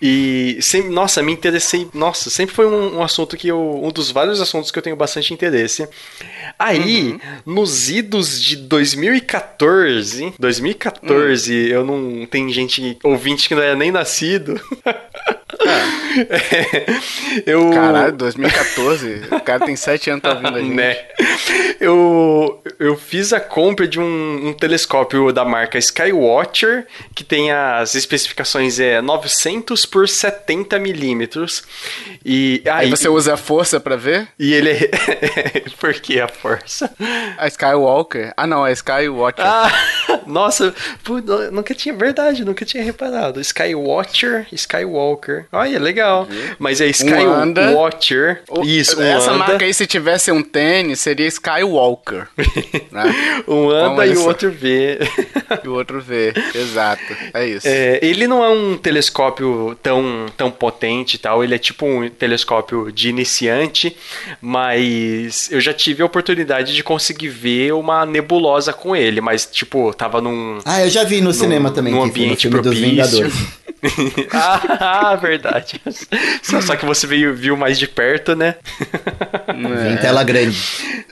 E, 0.00 0.25
sempre, 0.60 0.90
nossa, 0.90 1.22
me 1.22 1.32
interessei. 1.32 1.88
Nossa, 1.92 2.30
sempre 2.30 2.54
foi 2.54 2.66
um, 2.66 2.98
um 2.98 3.02
assunto 3.02 3.36
que 3.36 3.48
eu. 3.48 3.80
Um 3.82 3.90
dos 3.90 4.10
vários 4.10 4.40
assuntos 4.40 4.70
que 4.70 4.78
eu 4.78 4.82
tenho 4.82 4.96
bastante 4.96 5.32
interesse. 5.32 5.88
Aí, 6.58 7.18
nos 7.44 7.90
idos 7.90 8.40
de 8.40 8.56
2014. 8.56 10.34
2014, 10.38 11.54
eu 11.68 11.84
não. 11.84 12.26
Tem 12.26 12.50
gente, 12.52 12.98
ouvinte 13.02 13.48
que 13.48 13.54
não 13.54 13.62
era 13.62 13.76
nem 13.76 13.90
nascido. 13.90 14.60
É, 16.16 16.96
eu. 17.44 17.70
Caralho, 17.70 18.12
2014. 18.12 19.22
o 19.32 19.40
cara 19.40 19.64
tem 19.66 19.76
7 19.76 20.10
anos 20.10 20.22
tá 20.22 20.30
ouvindo 20.32 20.56
a 20.56 20.60
gente. 20.62 20.74
Né? 20.74 20.96
Eu, 21.78 22.62
eu 22.78 22.96
fiz 22.96 23.32
a 23.34 23.40
compra 23.40 23.86
de 23.86 24.00
um, 24.00 24.48
um 24.48 24.52
telescópio 24.54 25.30
da 25.32 25.44
marca 25.44 25.76
Skywatcher, 25.78 26.86
que 27.14 27.22
tem 27.22 27.52
as 27.52 27.94
especificações 27.94 28.80
é 28.80 29.00
900 29.02 29.84
por 29.84 30.08
70 30.08 30.78
milímetros. 30.78 31.64
E 32.24 32.62
Aí 32.64 32.86
aí, 32.86 32.90
você 32.90 33.08
usa 33.08 33.34
a 33.34 33.36
força 33.36 33.78
pra 33.78 33.96
ver? 33.96 34.28
e 34.38 34.54
ele 34.54 34.70
é... 34.70 34.90
Por 35.78 35.92
que 35.94 36.18
a 36.20 36.28
força? 36.28 36.90
A 37.36 37.46
Skywalker. 37.48 38.32
Ah, 38.36 38.46
não, 38.46 38.66
é 38.66 38.72
Skywatcher. 38.72 39.44
Ah, 39.44 39.70
nossa, 40.26 40.74
pô, 41.04 41.18
nu- 41.20 41.50
nunca 41.50 41.74
tinha, 41.74 41.94
verdade, 41.94 42.44
nunca 42.44 42.64
tinha 42.64 42.82
reparado. 42.82 43.40
Skywatcher, 43.40 44.46
Skywalker. 44.52 45.46
Olha, 45.56 45.78
legal. 45.78 46.28
Mas 46.58 46.80
é 46.80 46.86
Um. 46.86 46.90
Skywatcher. 46.90 48.42
O- 48.48 48.62
Isso, 48.64 48.98
um 48.98 49.02
Essa 49.02 49.30
anda. 49.30 49.38
marca 49.38 49.64
aí, 49.64 49.72
se 49.74 49.86
tivesse 49.86 50.30
um 50.30 50.42
tênis, 50.42 51.00
seria 51.00 51.26
Skywalker. 51.26 52.26
né? 52.90 53.04
Um 53.48 53.70
anda 53.70 54.06
e 54.06 54.16
o 54.16 54.24
outro 54.24 54.50
vê. 54.50 54.98
E 55.64 55.68
o 55.68 55.74
outro 55.74 56.00
vê. 56.00 56.32
Exato. 56.54 57.02
É 57.32 57.46
isso. 57.46 57.66
É, 57.68 57.98
ele 58.02 58.26
não 58.26 58.44
é 58.44 58.48
um 58.48 58.76
telescópio 58.76 59.76
tão, 59.82 60.26
tão 60.36 60.50
potente 60.50 61.14
e 61.14 61.18
tal, 61.18 61.42
ele 61.44 61.54
é 61.54 61.58
tipo 61.58 61.86
um 61.86 62.08
telescópio 62.08 62.90
de 62.92 63.08
iniciante, 63.08 63.96
mas 64.40 65.50
eu 65.50 65.60
já 65.60 65.72
tive 65.72 66.02
a 66.02 66.06
oportunidade 66.06 66.74
de 66.74 66.82
conseguir 66.82 67.28
ver 67.28 67.72
uma 67.72 68.04
nebulosa 68.06 68.72
com 68.72 68.94
ele, 68.96 69.20
mas 69.20 69.46
tipo, 69.46 69.92
tava 69.94 70.20
num. 70.20 70.58
Ah, 70.64 70.82
eu 70.84 70.90
já 70.90 71.04
vi 71.04 71.20
no 71.20 71.32
cinema 71.32 71.70
também, 71.70 71.92
num 71.92 72.08
que 72.08 72.12
foi 72.12 72.20
no 72.20 72.26
ambiente 72.26 72.48
propício. 72.48 73.32
Ah, 74.32 75.14
verdade. 75.16 75.80
Só, 76.42 76.76
que 76.76 76.84
você 76.84 77.06
veio, 77.06 77.34
viu 77.34 77.56
mais 77.56 77.78
de 77.78 77.86
perto, 77.86 78.34
né? 78.34 78.56
Vi 79.48 79.88
em 79.92 79.96
tela 79.96 80.22
grande. 80.24 80.58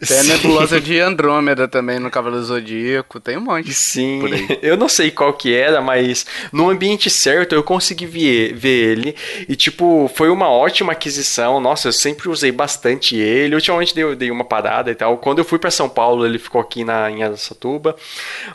Tem 0.08 0.18
a 0.18 0.24
nebulosa 0.24 0.80
de 0.80 0.98
Andrômeda 1.00 1.68
também 1.68 1.98
no 1.98 2.10
Cavaleiro 2.10 2.44
Zodíaco. 2.44 3.20
Tem 3.20 3.36
um 3.36 3.42
monte. 3.42 3.72
Sim, 3.72 4.22
eu 4.62 4.76
não 4.76 4.88
sei 4.88 5.10
qual 5.10 5.32
que 5.32 5.54
era, 5.54 5.80
mas 5.80 6.26
no 6.52 6.68
ambiente 6.68 7.10
certo 7.10 7.54
eu 7.54 7.62
consegui 7.62 8.06
ver, 8.06 8.54
ver 8.54 8.92
ele. 8.92 9.16
E, 9.48 9.56
tipo, 9.56 10.10
foi 10.14 10.28
uma 10.28 10.48
ótima 10.48 10.92
aquisição. 10.92 11.60
Nossa, 11.60 11.88
eu 11.88 11.92
sempre 11.92 12.28
usei 12.28 12.52
bastante 12.52 13.16
ele. 13.16 13.54
Ultimamente 13.54 13.94
dei, 13.94 14.14
dei 14.16 14.30
uma 14.30 14.44
parada 14.44 14.90
e 14.90 14.94
tal. 14.94 15.18
Quando 15.18 15.38
eu 15.38 15.44
fui 15.44 15.58
pra 15.58 15.70
São 15.70 15.88
Paulo, 15.88 16.26
ele 16.26 16.38
ficou 16.38 16.60
aqui 16.60 16.84
na, 16.84 17.10
em 17.10 17.22
Aracatuba. 17.22 17.96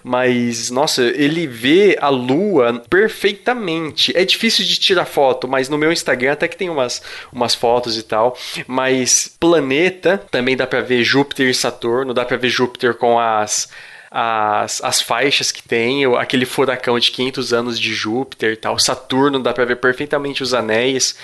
Mas, 0.03 0.69
nossa, 0.69 1.03
ele 1.03 1.47
vê 1.47 1.97
a 1.99 2.09
lua 2.09 2.81
perfeitamente. 2.89 4.15
É 4.15 4.23
difícil 4.23 4.65
de 4.65 4.79
tirar 4.79 5.05
foto, 5.05 5.47
mas 5.47 5.69
no 5.69 5.77
meu 5.77 5.91
Instagram 5.91 6.33
até 6.33 6.47
que 6.47 6.57
tem 6.57 6.69
umas, 6.69 7.01
umas 7.31 7.55
fotos 7.55 7.97
e 7.97 8.03
tal. 8.03 8.37
Mas 8.67 9.29
planeta, 9.39 10.21
também 10.29 10.55
dá 10.55 10.67
pra 10.67 10.81
ver 10.81 11.03
Júpiter 11.03 11.38
e 11.47 11.53
Saturno. 11.53 12.13
Dá 12.13 12.25
pra 12.25 12.37
ver 12.37 12.49
Júpiter 12.49 12.95
com 12.95 13.19
as 13.19 13.69
as, 14.11 14.83
as 14.83 15.01
faixas 15.01 15.51
que 15.51 15.61
tem, 15.61 16.03
aquele 16.15 16.45
furacão 16.45 16.97
de 16.97 17.11
500 17.11 17.53
anos 17.53 17.79
de 17.79 17.93
Júpiter 17.93 18.53
e 18.53 18.57
tal. 18.57 18.79
Saturno 18.79 19.39
dá 19.39 19.53
para 19.53 19.65
ver 19.65 19.75
perfeitamente 19.75 20.41
os 20.41 20.53
anéis. 20.53 21.15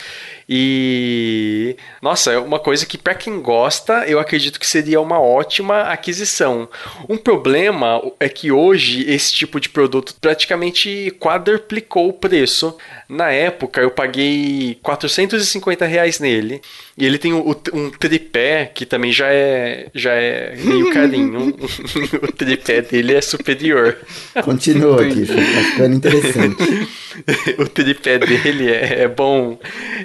E 0.48 1.76
nossa, 2.02 2.32
é 2.32 2.38
uma 2.38 2.60
coisa 2.60 2.86
que 2.86 2.98
para 2.98 3.16
quem 3.16 3.42
gosta, 3.42 4.06
eu 4.08 4.20
acredito 4.20 4.60
que 4.60 4.68
seria 4.68 5.02
uma 5.02 5.20
ótima 5.20 5.82
aquisição. 5.84 6.70
Um 7.10 7.18
problema 7.18 8.00
é 8.20 8.30
que 8.30 8.52
hoje 8.52 9.10
esse 9.10 9.34
tipo 9.34 9.60
de 9.60 9.70
produto 9.70 10.14
praticamente 10.22 11.12
quadruplicou 11.20 12.10
o 12.10 12.14
preço. 12.14 12.78
Na 13.10 13.32
época 13.32 13.82
eu 13.82 13.90
paguei 13.90 14.78
450 14.84 15.86
reais 15.86 16.20
nele. 16.20 16.62
E 16.98 17.06
ele 17.06 17.18
tem 17.18 17.34
um, 17.34 17.54
um 17.74 17.90
tripé 17.90 18.72
que 18.74 18.86
também 18.86 19.12
já 19.12 19.28
é 19.28 19.88
já 19.94 20.14
é 20.14 20.56
meio 20.58 20.94
carinho. 20.94 21.56
o 22.22 22.32
tripé 22.32 22.82
dele 22.82 23.16
é 23.16 23.22
superior. 23.22 23.98
Continua 24.44 25.02
aqui, 25.02 25.26
tá 25.26 25.64
ficando 25.72 25.96
interessante. 25.96 26.88
o 27.58 27.68
tripé 27.68 28.20
dele 28.20 28.72
é, 28.72 29.02
é 29.04 29.08
bom, 29.08 29.60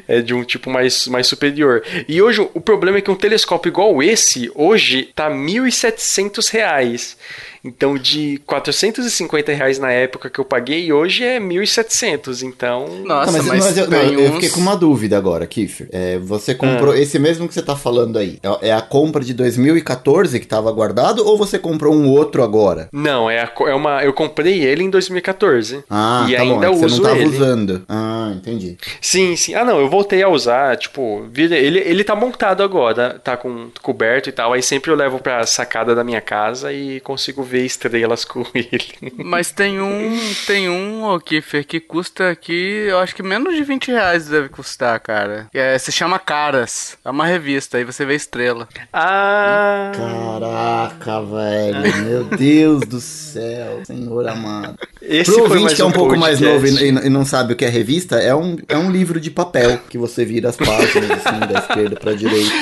é 0.09 0.21
de 0.21 0.30
um 0.35 0.45
tipo 0.45 0.71
mais, 0.71 1.07
mais 1.07 1.27
superior. 1.27 1.83
E 2.09 2.21
hoje 2.21 2.41
o 2.55 2.61
problema 2.61 2.99
é 2.99 3.01
que 3.01 3.11
um 3.11 3.17
telescópio 3.17 3.71
igual 3.71 4.03
esse, 4.03 4.51
hoje, 4.55 5.11
tá 5.15 5.29
R$ 5.29 5.35
1.700. 5.35 7.17
Então, 7.62 7.97
de 7.97 8.40
450 8.47 9.52
reais 9.52 9.79
na 9.79 9.93
época 9.93 10.31
que 10.31 10.38
eu 10.38 10.45
paguei, 10.45 10.93
hoje 10.93 11.25
é 11.25 11.38
1.700. 11.38 12.43
Então. 12.43 12.87
Nossa, 13.05 13.33
mas, 13.33 13.47
mas, 13.47 13.64
mas 13.67 13.79
eu, 13.79 13.88
não, 13.88 13.99
uns... 13.99 14.12
eu, 14.12 14.33
fiquei 14.35 14.50
com 14.50 14.61
uma 14.61 14.76
dúvida 14.76 15.17
agora, 15.17 15.47
Kiffer. 15.47 15.88
É, 15.93 16.19
você 16.19 16.55
comprou. 16.55 16.93
Ah. 16.93 16.99
Esse 16.99 17.19
mesmo 17.19 17.47
que 17.47 17.55
você 17.55 17.62
tá 17.62 17.76
falando 17.76 18.19
aí, 18.19 18.38
é, 18.43 18.69
é 18.69 18.73
a 18.73 18.81
compra 18.81 19.23
de 19.23 19.35
2014 19.35 20.40
que 20.40 20.47
tava 20.47 20.73
guardado 20.73 21.26
ou 21.26 21.37
você 21.37 21.59
comprou 21.59 21.95
um 21.95 22.09
outro 22.09 22.43
agora? 22.43 22.88
Não, 22.93 23.31
é, 23.31 23.40
a, 23.40 23.52
é 23.67 23.75
uma. 23.75 24.02
Eu 24.02 24.12
comprei 24.12 24.62
ele 24.62 24.83
em 24.83 24.90
2014. 24.90 25.85
Ah, 25.90 26.26
e 26.29 26.35
tá 26.35 26.43
ainda 26.43 26.71
bom, 26.71 26.76
uso 26.76 26.88
você 26.88 26.97
não 26.97 27.09
tava 27.09 27.19
ele. 27.19 27.37
usando. 27.37 27.83
Ah, 27.88 28.33
entendi. 28.35 28.79
Sim, 29.00 29.37
sim. 29.37 29.55
Ah, 29.55 29.64
não, 29.64 29.79
eu 29.79 29.88
voltei 29.88 30.23
a 30.23 30.29
usar, 30.29 30.76
tipo, 30.76 31.29
ele, 31.37 31.79
ele 31.79 32.05
tá 32.05 32.17
montado 32.17 32.62
agora, 32.62 33.21
tá 33.23 33.37
com 33.37 33.69
coberto 33.83 34.29
e 34.29 34.33
tal. 34.33 34.52
Aí 34.52 34.62
sempre 34.62 34.90
eu 34.90 34.97
levo 34.97 35.19
pra 35.19 35.45
sacada 35.47 35.95
da 35.95 36.02
minha 36.02 36.21
casa 36.21 36.73
e 36.73 37.00
consigo 37.00 37.43
ver 37.50 37.64
estrelas 37.64 38.25
com 38.25 38.45
ele. 38.54 39.14
Mas 39.16 39.50
tem 39.50 39.80
um, 39.80 40.19
tem 40.47 40.69
um, 40.69 41.04
ô 41.04 41.19
Kiffer, 41.19 41.66
que 41.66 41.80
custa 41.80 42.30
aqui, 42.30 42.87
eu 42.88 42.99
acho 42.99 43.14
que 43.14 43.23
menos 43.23 43.54
de 43.54 43.64
20 43.64 43.90
reais 43.90 44.28
deve 44.28 44.49
custar, 44.49 44.99
cara. 45.00 45.49
É, 45.52 45.76
se 45.78 45.90
chama 45.90 46.19
Caras. 46.19 46.97
É 47.04 47.11
uma 47.11 47.26
revista, 47.26 47.78
aí 47.78 47.85
você 47.85 48.04
vê 48.04 48.14
estrela. 48.14 48.69
Ah! 48.92 49.90
Caraca, 49.95 51.23
velho. 51.23 52.04
Meu 52.04 52.25
Deus 52.25 52.80
do 52.83 53.00
céu, 53.00 53.80
senhor 53.85 54.28
amado. 54.28 54.78
Esse 55.02 55.33
Pro 55.33 55.42
ouvinte 55.42 55.75
que 55.75 55.83
é 55.83 55.85
um, 55.85 55.88
um 55.88 55.92
pouco 55.92 56.16
mais 56.16 56.40
novo 56.40 56.66
e, 56.66 56.88
e, 56.88 57.11
não 57.11 57.25
sabe 57.25 57.52
o 57.52 57.57
que 57.57 57.64
é 57.64 57.69
revista, 57.69 58.16
é 58.16 58.35
um, 58.35 58.57
é 58.69 58.76
um 58.76 58.90
livro 58.90 59.19
de 59.19 59.30
papel 59.30 59.80
que 59.88 59.99
você 59.99 60.25
vira 60.25 60.50
as 60.50 60.57
páginas 60.57 61.11
assim, 61.11 61.40
da 61.40 61.59
esquerda 61.59 61.97
pra 61.97 62.12
direita. 62.12 62.52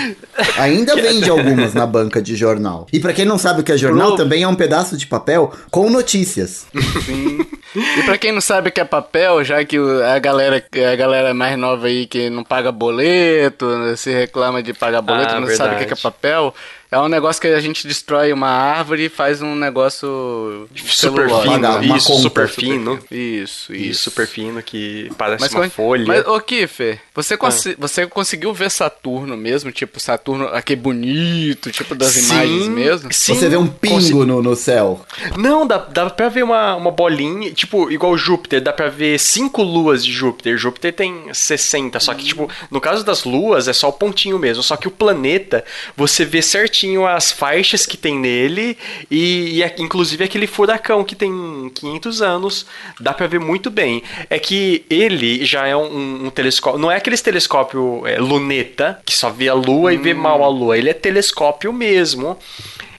Ainda 0.57 0.95
vende 0.95 1.29
algumas 1.29 1.75
na 1.75 1.87
banca 1.87 2.23
de 2.23 2.37
jornal. 2.37 2.87
E 2.93 3.01
para 3.01 3.13
quem 3.13 3.25
não 3.25 3.39
sabe 3.39 3.61
o 3.61 3.65
que 3.65 3.73
é 3.73 3.77
jornal, 3.77 4.09
Pro... 4.09 4.17
também 4.17 4.43
é 4.43 4.49
um 4.49 4.55
pedaço 4.55 4.78
pedaço 4.79 4.97
de 4.97 5.07
papel 5.07 5.53
com 5.71 5.91
notícias. 5.91 6.67
Sim. 7.05 7.39
E 7.75 8.03
pra 8.05 8.17
quem 8.17 8.33
não 8.33 8.41
sabe 8.41 8.69
o 8.69 8.73
que 8.73 8.81
é 8.81 8.85
papel, 8.85 9.45
já 9.45 9.65
que 9.65 9.77
a 9.77 10.19
galera, 10.19 10.65
a 10.91 10.97
galera 10.97 11.35
mais 11.35 11.59
nova 11.59 11.87
aí 11.87 12.07
que 12.07 12.31
não 12.31 12.45
paga 12.45 12.73
boleto, 12.73 13.67
se 13.97 14.11
reclama 14.13 14.63
de 14.63 14.73
pagar 14.73 15.03
boleto, 15.03 15.35
ah, 15.35 15.41
não 15.41 15.47
verdade. 15.47 15.71
sabe 15.71 15.83
o 15.83 15.87
que 15.87 15.93
é 15.93 15.97
papel, 15.97 16.55
é 16.91 16.99
um 16.99 17.09
negócio 17.09 17.41
que 17.43 17.49
a 17.49 17.61
gente 17.61 17.87
destrói 17.87 18.33
uma 18.33 18.49
árvore 18.49 19.05
e 19.05 19.09
faz 19.11 19.43
um 19.43 19.55
negócio 19.55 20.67
super 20.87 21.29
fino. 21.29 21.69
Uma 21.69 21.97
isso, 21.99 22.07
conta, 22.07 22.23
super 22.23 22.49
fino. 22.49 22.99
Isso, 23.11 23.75
isso. 23.75 24.05
super 24.05 24.27
fino 24.27 24.63
que 24.63 25.11
parece 25.19 25.43
mas, 25.43 25.53
uma 25.53 25.69
folha. 25.69 26.07
Mas, 26.07 26.27
ô 26.27 26.41
Kiffer, 26.41 26.99
você, 27.15 27.35
ah. 27.35 27.75
você 27.79 28.07
conseguiu 28.07 28.55
ver 28.55 28.71
Saturno 28.71 29.37
mesmo? 29.37 29.71
Tipo, 29.71 30.01
Saturno, 30.01 30.47
aquele 30.47 30.81
bonito, 30.81 31.71
tipo 31.71 31.95
das 31.95 32.13
sim, 32.13 32.33
imagens 32.33 32.69
mesmo? 32.69 33.13
Sim. 33.13 33.35
Você 33.35 33.51
vê 33.51 33.57
um 33.59 33.67
pingo 33.67 34.25
no, 34.25 34.43
no 34.43 34.57
céu. 34.57 35.05
Não, 35.37 35.67
dá, 35.67 35.77
dá 35.77 36.09
pra 36.09 36.31
ver 36.31 36.43
uma, 36.43 36.75
uma 36.75 36.91
bolinha, 36.91 37.53
tipo, 37.53 37.91
igual 37.91 38.17
Júpiter, 38.17 38.63
dá 38.63 38.73
pra 38.73 38.89
ver 38.89 39.21
cinco 39.21 39.63
luas 39.63 40.03
de 40.03 40.11
Júpiter. 40.11 40.57
Júpiter 40.57 40.95
tem 40.95 41.25
60, 41.35 42.01
só 42.01 42.15
que, 42.15 42.25
tipo, 42.25 42.51
no 42.71 42.81
caso 42.81 43.05
das 43.05 43.25
luas 43.25 43.69
é 43.69 43.75
só 43.75 43.91
o 43.91 43.93
pontinho 43.93 44.39
mesmo. 44.39 44.63
Só 44.63 44.75
que 44.75 44.89
o 44.89 44.91
planeta, 44.91 45.63
você 45.95 46.25
vê 46.25 46.41
certinho 46.41 46.78
certinho 46.79 47.07
as 47.07 47.33
faixas 47.33 47.85
que 47.85 47.97
tem 47.97 48.19
nele 48.19 48.79
e, 49.11 49.61
e 49.61 49.83
inclusive 49.83 50.23
aquele 50.23 50.47
furacão 50.47 51.03
que 51.03 51.17
tem 51.17 51.71
500 51.75 52.23
anos, 52.23 52.67
dá 53.01 53.13
para 53.13 53.27
ver 53.27 53.41
muito 53.41 53.71
bem. 53.71 54.03
É 54.31 54.39
que 54.39 54.85
ele 54.89 55.45
já 55.45 55.67
é 55.67 55.77
um, 55.77 56.27
um 56.27 56.31
telescópio, 56.31 56.79
não 56.79 56.91
é 56.91 56.97
aqueles 56.97 57.21
telescópio 57.21 58.07
é, 58.07 58.19
luneta 58.19 59.01
que 59.05 59.15
só 59.15 59.31
vê 59.31 59.49
a 59.49 59.55
lua 59.55 59.91
hum. 59.91 59.95
e 59.95 59.97
vê 59.97 60.15
hum. 60.15 60.19
mal 60.19 60.45
a 60.45 60.49
lua, 60.49 60.79
ele 60.79 60.89
é 60.91 60.95
telescópio 60.95 61.73
mesmo. 61.73 62.39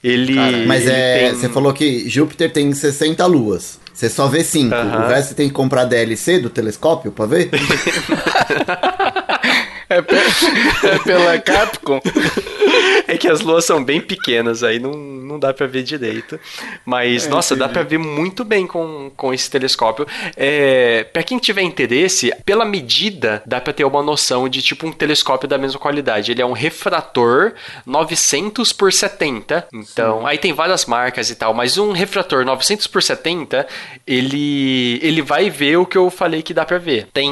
Ele. 0.02 0.34
Cara, 0.34 0.64
mas 0.66 0.82
ele 0.82 0.92
é. 0.92 1.18
Tem... 1.18 1.34
Você 1.34 1.48
falou 1.50 1.74
que 1.74 2.08
Júpiter 2.08 2.50
tem 2.50 2.72
60 2.72 3.26
luas. 3.26 3.78
Você 3.92 4.08
só 4.08 4.28
vê 4.28 4.42
5. 4.42 4.74
O 4.74 5.08
resto 5.08 5.28
você 5.28 5.34
tem 5.34 5.48
que 5.48 5.52
comprar 5.52 5.84
DLC 5.84 6.38
do 6.38 6.48
telescópio 6.48 7.12
pra 7.12 7.26
ver? 7.26 7.50
é, 9.90 10.00
pe... 10.00 10.14
é 10.88 10.98
pela 11.00 11.38
Capcom. 11.38 12.00
É 13.06 13.16
que 13.16 13.28
as 13.28 13.40
luas 13.40 13.64
são 13.64 13.82
bem 13.82 14.00
pequenas, 14.00 14.62
aí 14.62 14.78
não, 14.78 14.92
não 14.92 15.38
dá 15.38 15.52
para 15.52 15.66
ver 15.66 15.82
direito. 15.82 16.38
Mas, 16.84 17.26
é, 17.26 17.28
nossa, 17.28 17.56
dá 17.56 17.68
para 17.68 17.82
ver 17.82 17.98
muito 17.98 18.44
bem 18.44 18.66
com, 18.66 19.10
com 19.16 19.34
esse 19.34 19.50
telescópio. 19.50 20.06
É, 20.36 21.04
para 21.04 21.22
quem 21.22 21.38
tiver 21.38 21.62
interesse, 21.62 22.32
pela 22.44 22.64
medida, 22.64 23.42
dá 23.46 23.60
para 23.60 23.72
ter 23.72 23.84
uma 23.84 24.02
noção 24.02 24.48
de 24.48 24.62
tipo 24.62 24.86
um 24.86 24.92
telescópio 24.92 25.48
da 25.48 25.58
mesma 25.58 25.78
qualidade. 25.78 26.30
Ele 26.30 26.42
é 26.42 26.46
um 26.46 26.52
refrator 26.52 27.52
900 27.84 28.72
por 28.72 28.92
70. 28.92 29.68
Então, 29.72 30.20
Sim. 30.20 30.26
aí 30.26 30.38
tem 30.38 30.52
várias 30.52 30.86
marcas 30.86 31.30
e 31.30 31.34
tal, 31.34 31.52
mas 31.54 31.78
um 31.78 31.92
refrator 31.92 32.44
900 32.44 32.86
por 32.86 33.02
70, 33.02 33.66
ele 34.06 34.98
ele 35.02 35.22
vai 35.22 35.50
ver 35.50 35.76
o 35.76 35.86
que 35.86 35.96
eu 35.96 36.10
falei 36.10 36.42
que 36.42 36.54
dá 36.54 36.64
para 36.64 36.78
ver. 36.78 37.08
Tem 37.12 37.30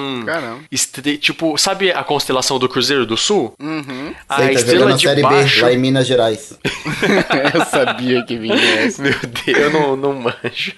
tipo, 1.21 1.57
sabe 1.57 1.91
a 1.91 2.03
constelação 2.03 2.59
do 2.59 2.69
Cruzeiro 2.69 3.07
do 3.07 3.17
Sul? 3.17 3.55
Uhum. 3.61 4.15
A 4.29 4.37
Sei, 4.37 4.47
tá 4.47 4.53
estrela 4.53 4.93
de 4.95 5.09
baixo 5.31 5.63
lá 5.63 5.73
em 5.73 5.79
Minas 5.79 6.07
Gerais. 6.07 6.59
eu 7.55 7.65
sabia 7.67 8.25
que 8.25 8.37
vinha 8.37 8.55
essa. 8.81 9.03
Meu 9.03 9.13
Deus, 9.13 9.59
eu 9.59 9.71
não, 9.71 9.97
não 9.97 10.15
manjo. 10.15 10.75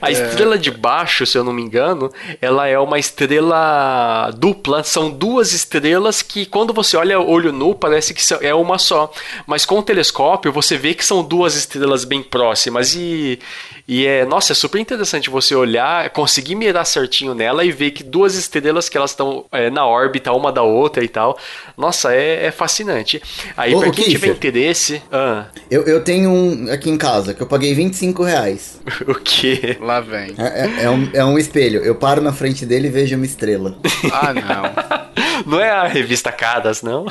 A 0.00 0.08
é. 0.08 0.12
estrela 0.12 0.58
de 0.58 0.70
baixo, 0.70 1.26
se 1.26 1.36
eu 1.36 1.44
não 1.44 1.52
me 1.52 1.62
engano, 1.62 2.10
ela 2.40 2.66
é 2.66 2.78
uma 2.78 2.98
estrela 2.98 4.30
dupla. 4.36 4.82
São 4.82 5.10
duas 5.10 5.52
estrelas 5.52 6.22
que, 6.22 6.46
quando 6.46 6.72
você 6.72 6.96
olha 6.96 7.20
olho 7.20 7.52
nu, 7.52 7.74
parece 7.74 8.14
que 8.14 8.22
é 8.40 8.54
uma 8.54 8.78
só. 8.78 9.12
Mas 9.46 9.64
com 9.64 9.78
o 9.78 9.82
telescópio, 9.82 10.52
você 10.52 10.76
vê 10.76 10.94
que 10.94 11.04
são 11.04 11.22
duas 11.22 11.54
estrelas 11.54 12.04
bem 12.04 12.22
próximas. 12.22 12.94
E, 12.94 13.38
e 13.86 14.06
é, 14.06 14.24
nossa, 14.24 14.52
é 14.52 14.54
super 14.54 14.78
interessante 14.78 15.30
você 15.30 15.54
olhar, 15.54 16.10
conseguir 16.10 16.54
mirar 16.54 16.84
certinho 16.84 17.34
nela 17.34 17.64
e 17.64 17.72
ver 17.72 17.90
que 17.90 18.02
duas 18.02 18.34
estrelas 18.34 18.88
que 18.88 18.96
elas 18.96 19.10
estão 19.10 19.44
é, 19.50 19.70
na 19.70 19.86
órbita 19.86 20.32
uma 20.32 20.52
da 20.52 20.62
outra 20.62 21.04
e 21.04 21.08
tal. 21.08 21.38
Nossa, 21.76 22.14
é, 22.14 22.46
é 22.46 22.50
fascinante. 22.50 23.20
Aí, 23.56 23.74
Ô, 23.74 23.80
pra 23.80 23.90
quem 23.90 24.08
tiver 24.08 24.28
interesse. 24.28 25.02
Ah. 25.10 25.46
Eu, 25.70 25.82
eu 25.84 26.02
tenho 26.02 26.30
um 26.30 26.70
aqui 26.70 26.90
em 26.90 26.96
casa 26.96 27.34
que 27.34 27.42
eu 27.42 27.46
paguei 27.46 27.74
25 27.74 28.22
reais. 28.22 28.80
o 29.06 29.14
quê? 29.40 29.78
Lá 29.80 30.00
vem. 30.00 30.34
É, 30.38 30.82
é, 30.82 30.84
é, 30.84 30.90
um, 30.90 31.10
é 31.12 31.24
um 31.24 31.38
espelho. 31.38 31.80
Eu 31.82 31.94
paro 31.94 32.20
na 32.20 32.32
frente 32.32 32.66
dele 32.66 32.88
e 32.88 32.90
vejo 32.90 33.16
uma 33.16 33.24
estrela. 33.24 33.76
ah, 34.12 34.32
não. 34.34 35.00
Não 35.46 35.60
é 35.60 35.70
a 35.70 35.86
revista 35.86 36.30
Cadas, 36.30 36.82
não? 36.82 37.06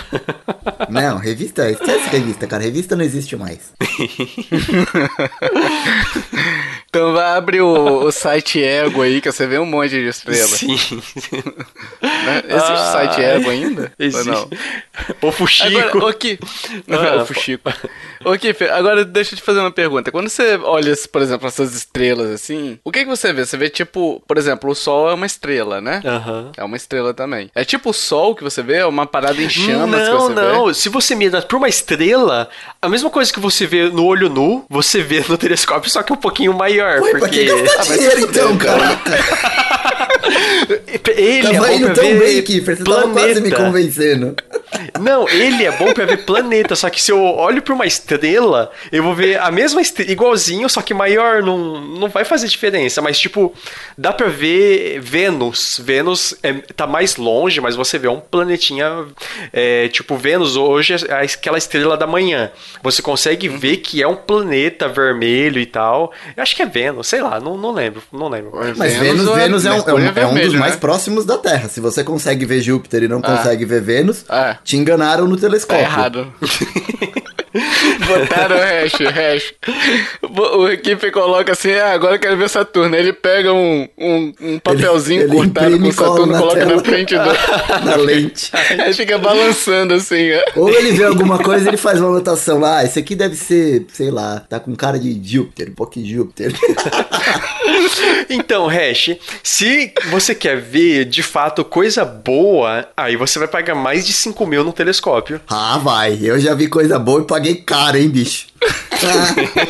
Não, 0.88 1.18
revista. 1.18 1.70
Esquece 1.70 2.10
revista, 2.10 2.46
cara. 2.48 2.64
Revista 2.64 2.96
não 2.96 3.04
existe 3.04 3.36
mais. 3.36 3.74
Então 6.90 7.14
vai 7.14 7.38
abrir 7.38 7.62
o, 7.62 8.08
o, 8.08 8.12
site 8.12 8.64
Ego 8.64 9.04
aí, 9.04 9.22
que 9.22 9.32
você 9.32 9.46
vê 9.46 9.60
um 9.60 9.66
monte 9.66 9.92
de 9.92 10.08
estrelas. 10.08 10.50
Sim. 10.50 10.76
Né? 12.02 12.44
Existe 12.48 12.72
ah, 12.72 12.92
site 12.94 13.22
Ego 13.22 13.50
ainda? 13.52 13.94
Existe. 14.00 14.28
Ou 14.28 14.36
não? 14.36 14.50
O 15.22 15.32
Fuxico. 15.32 15.78
Agora, 15.78 16.06
o 16.08 16.14
que... 16.14 16.40
Ah, 16.90 17.22
o 17.22 17.26
Fuxico. 17.28 17.72
Ô, 18.24 18.38
Kiffer, 18.38 18.74
agora 18.74 19.06
deixa 19.06 19.34
eu 19.34 19.38
te 19.38 19.44
fazer 19.44 19.60
uma 19.60 19.72
pergunta. 19.72 20.12
Quando 20.12 20.30
você 20.30 20.58
olha, 20.58 20.94
por 21.12 21.22
exemplo, 21.22 21.48
essas 21.48 21.74
estrelas 21.74 22.30
assim, 22.32 22.78
o 22.84 22.92
que, 22.92 23.04
que 23.04 23.10
você 23.10 23.32
vê? 23.32 23.46
Você 23.46 23.58
vê 23.58 23.70
tipo, 23.70 24.22
por 24.28 24.38
exemplo, 24.38 24.70
o 24.70 24.76
Sol 24.76 25.10
é 25.10 25.14
uma 25.14 25.26
estrela, 25.26 25.80
né? 25.80 26.02
Uhum. 26.04 26.52
É 26.58 26.64
uma 26.64 26.76
estrela 26.78 27.14
também. 27.14 27.50
É 27.56 27.64
tipo 27.64 27.92
o 27.92 27.94
Sol 27.94 28.36
que 28.36 28.44
você 28.44 28.62
vê? 28.62 28.78
É 28.78 28.86
uma 28.86 29.06
parada 29.06 29.42
em 29.42 29.50
chamas 29.50 30.02
não, 30.02 30.18
que 30.18 30.24
você 30.24 30.34
não. 30.34 30.42
vê? 30.42 30.52
Não, 30.54 30.74
Se 30.74 30.90
você 30.90 31.16
mira 31.16 31.42
por 31.42 31.58
uma 31.58 31.70
estrela, 31.70 32.50
a 32.82 32.90
mesma 32.90 33.10
coisa 33.10 33.32
que 33.32 33.40
você 33.40 33.66
vê 33.66 33.90
no 33.90 34.06
olho 34.06 34.30
nu, 34.30 34.66
você 34.70 35.02
vê 35.02 35.24
no 35.28 35.38
telescópio, 35.38 35.90
só 35.90 36.04
que 36.04 36.12
um 36.12 36.18
pouquinho 36.18 36.54
maior. 36.54 37.02
Ué, 37.02 37.12
porque... 37.12 37.46
pra 37.46 37.56
que 37.56 37.62
gastar 37.64 37.82
ah, 37.82 37.98
dinheiro 37.98 38.20
então, 38.22 38.58
cara? 38.58 39.00
Ele 41.16 41.54
tava 41.54 41.72
é 41.72 41.76
indo 41.76 41.94
tão 41.94 42.20
bem, 42.20 42.42
Kiffer. 42.42 42.78
Você 42.78 42.84
planeta. 42.84 43.14
tava 43.14 43.26
quase 43.26 43.42
me 43.42 43.52
convencendo. 43.52 44.36
Não, 45.00 45.28
ele 45.28 45.66
é 45.66 45.72
bom 45.72 45.94
pra 45.94 46.06
ver 46.06 46.26
planeta, 46.26 46.76
só 46.76 46.90
que 46.90 47.02
se 47.02 47.12
eu 47.12 47.22
olho 47.22 47.62
pra 47.62 47.74
uma 47.74 47.86
estrela, 47.86 48.09
eu 48.92 49.04
vou 49.04 49.14
ver 49.16 49.40
a 49.40 49.52
mesma 49.52 49.82
estrela, 49.82 50.12
igualzinho, 50.12 50.70
só 50.70 50.82
que 50.82 50.94
maior, 50.94 51.42
não, 51.44 51.80
não 51.82 52.10
vai 52.10 52.24
fazer 52.26 52.48
diferença. 52.48 53.02
Mas, 53.02 53.20
tipo, 53.20 53.54
dá 53.98 54.12
pra 54.14 54.28
ver 54.28 55.00
Vênus. 55.00 55.80
Vênus 55.84 56.34
é, 56.44 56.54
tá 56.76 56.88
mais 56.88 57.16
longe, 57.18 57.60
mas 57.62 57.76
você 57.76 57.98
vê 57.98 58.08
um 58.08 58.20
planetinha, 58.20 59.06
é, 59.54 59.88
tipo, 59.90 60.16
Vênus 60.16 60.56
hoje 60.56 60.96
é 61.08 61.14
aquela 61.24 61.58
estrela 61.58 61.96
da 61.98 62.08
manhã. 62.08 62.52
Você 62.84 63.02
consegue 63.02 63.48
ver 63.48 63.78
que 63.78 64.02
é 64.02 64.08
um 64.08 64.16
planeta 64.16 64.88
vermelho 64.88 65.60
e 65.60 65.66
tal. 65.66 66.12
Eu 66.36 66.44
acho 66.44 66.56
que 66.56 66.62
é 66.62 66.66
Vênus, 66.66 67.08
sei 67.08 67.22
lá, 67.22 67.40
não, 67.40 67.58
não 67.58 67.72
lembro, 67.72 68.02
não 68.12 68.28
lembro. 68.30 68.52
Mas 68.78 68.96
Vênus, 68.98 69.28
ou 69.28 69.36
Vênus 69.36 69.66
é, 69.66 69.72
um, 69.72 69.76
é, 69.76 69.80
um, 69.80 69.82
é 69.90 69.94
um 69.94 70.06
dos 70.06 70.14
vermelho, 70.14 70.60
mais 70.60 70.74
né? 70.74 70.80
próximos 70.80 71.26
da 71.26 71.38
Terra. 71.38 71.68
Se 71.70 71.80
você 71.80 72.04
consegue 72.04 72.46
ver 72.46 72.62
Júpiter 72.62 73.04
e 73.04 73.08
não 73.08 73.20
Ah. 73.24 73.38
consegue 73.38 73.66
ver 73.66 73.82
Vênus, 73.82 74.26
Ah. 74.30 74.58
te 74.64 74.78
enganaram 74.78 75.28
no 75.28 75.36
Tá 75.36 75.42
telescópio. 75.42 75.82
errado. 75.82 76.34
Botaram 78.10 78.56
o 78.56 78.60
hash, 78.60 78.94
hash. 79.14 79.54
O 80.58 80.68
equipe 80.70 81.12
coloca 81.12 81.52
assim, 81.52 81.72
ah, 81.74 81.94
agora 81.94 82.16
eu 82.16 82.20
quero 82.20 82.38
ver 82.38 82.50
Saturno. 82.50 82.96
Ele 82.96 83.14
pega 83.14 83.54
um, 83.54 83.88
um, 83.98 84.34
um 84.42 84.60
papelzinho 84.60 85.22
Ele- 85.22 85.30
ele 85.32 85.38
cortado 85.38 85.80
com 85.80 85.86
e 85.88 85.92
Saturno, 85.94 86.32
na 86.34 86.40
coloca 86.40 86.60
tela. 86.60 86.76
na 86.76 86.84
frente 86.84 87.16
do. 87.16 87.30
Na 87.86 87.96
lente. 87.96 88.52
Aí 88.84 88.94
fica 88.94 89.18
balançando 89.18 89.94
assim, 89.94 90.30
ó. 90.56 90.60
Ou 90.62 90.70
ele 90.70 90.92
vê 90.92 91.04
alguma 91.06 91.38
coisa 91.40 91.66
e 91.66 91.68
ele 91.70 91.78
faz 91.78 92.00
uma 92.00 92.10
anotação 92.10 92.60
lá. 92.60 92.78
Ah, 92.80 92.84
esse 92.86 93.00
aqui 93.00 93.16
deve 93.16 93.36
ser, 93.36 93.86
sei 93.94 94.12
lá, 94.12 94.40
tá 94.50 94.60
com 94.60 94.76
cara 94.76 95.00
de 95.00 95.20
Júpiter, 95.24 95.70
um 95.70 95.74
pouquinho 95.76 96.06
de 96.06 96.14
Júpiter. 96.16 96.54
Então, 98.30 98.68
Hash, 98.68 99.12
se 99.44 99.92
você 100.10 100.34
quer 100.36 100.58
ver 100.60 101.06
de 101.06 101.24
fato 101.24 101.64
coisa 101.66 102.04
boa, 102.06 102.88
aí 102.96 103.16
você 103.16 103.40
vai 103.40 103.48
pagar 103.48 103.76
mais 103.76 104.06
de 104.06 104.14
5 104.14 104.46
mil 104.46 104.64
no 104.64 104.72
telescópio. 104.74 105.42
ah, 105.50 105.78
vai. 105.84 106.18
Eu 106.22 106.40
já 106.40 106.54
vi 106.54 106.68
coisa 106.68 106.98
boa 107.00 107.22
e 107.22 107.26
paguei 107.26 107.56
caro, 107.56 107.98
hein, 107.98 108.10
bicho. 108.10 108.48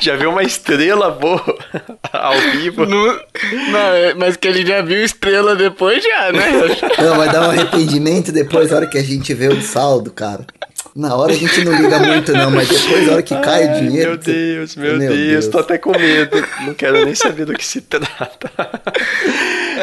Já 0.00 0.16
viu 0.16 0.30
uma 0.30 0.42
estrela 0.42 1.10
boa 1.10 1.42
ao 2.12 2.38
vivo? 2.52 2.84
Não, 2.84 3.06
não, 3.06 4.16
mas 4.18 4.36
que 4.36 4.46
ele 4.48 4.64
já 4.66 4.82
viu 4.82 5.02
estrela 5.02 5.56
depois 5.56 6.02
já, 6.02 6.32
né? 6.32 6.46
Não, 7.02 7.16
vai 7.16 7.30
dar 7.30 7.48
um 7.48 7.50
arrependimento 7.50 8.30
depois, 8.30 8.70
na 8.70 8.76
hora 8.76 8.86
que 8.86 8.98
a 8.98 9.02
gente 9.02 9.32
vê 9.32 9.48
o 9.48 9.62
saldo, 9.62 10.10
cara. 10.10 10.46
Na 10.94 11.16
hora 11.16 11.32
a 11.32 11.36
gente 11.36 11.64
não 11.64 11.72
liga 11.72 11.98
muito, 11.98 12.32
não, 12.32 12.52
mas 12.52 12.68
depois, 12.68 13.06
na 13.06 13.12
hora 13.14 13.22
que 13.22 13.34
cai 13.40 13.66
o 13.66 13.70
Ai, 13.70 13.80
dinheiro. 13.80 14.10
Meu 14.10 14.16
Deus, 14.16 14.76
meu, 14.76 14.96
Meu 14.96 15.08
Deus, 15.10 15.28
Deus. 15.28 15.48
tô 15.48 15.58
até 15.58 15.76
com 15.76 15.90
medo. 15.90 16.36
Não 16.64 16.72
quero 16.74 17.04
nem 17.04 17.14
saber 17.16 17.46
do 17.46 17.52
que 17.54 17.66
se 17.66 17.80
trata. 17.80 18.50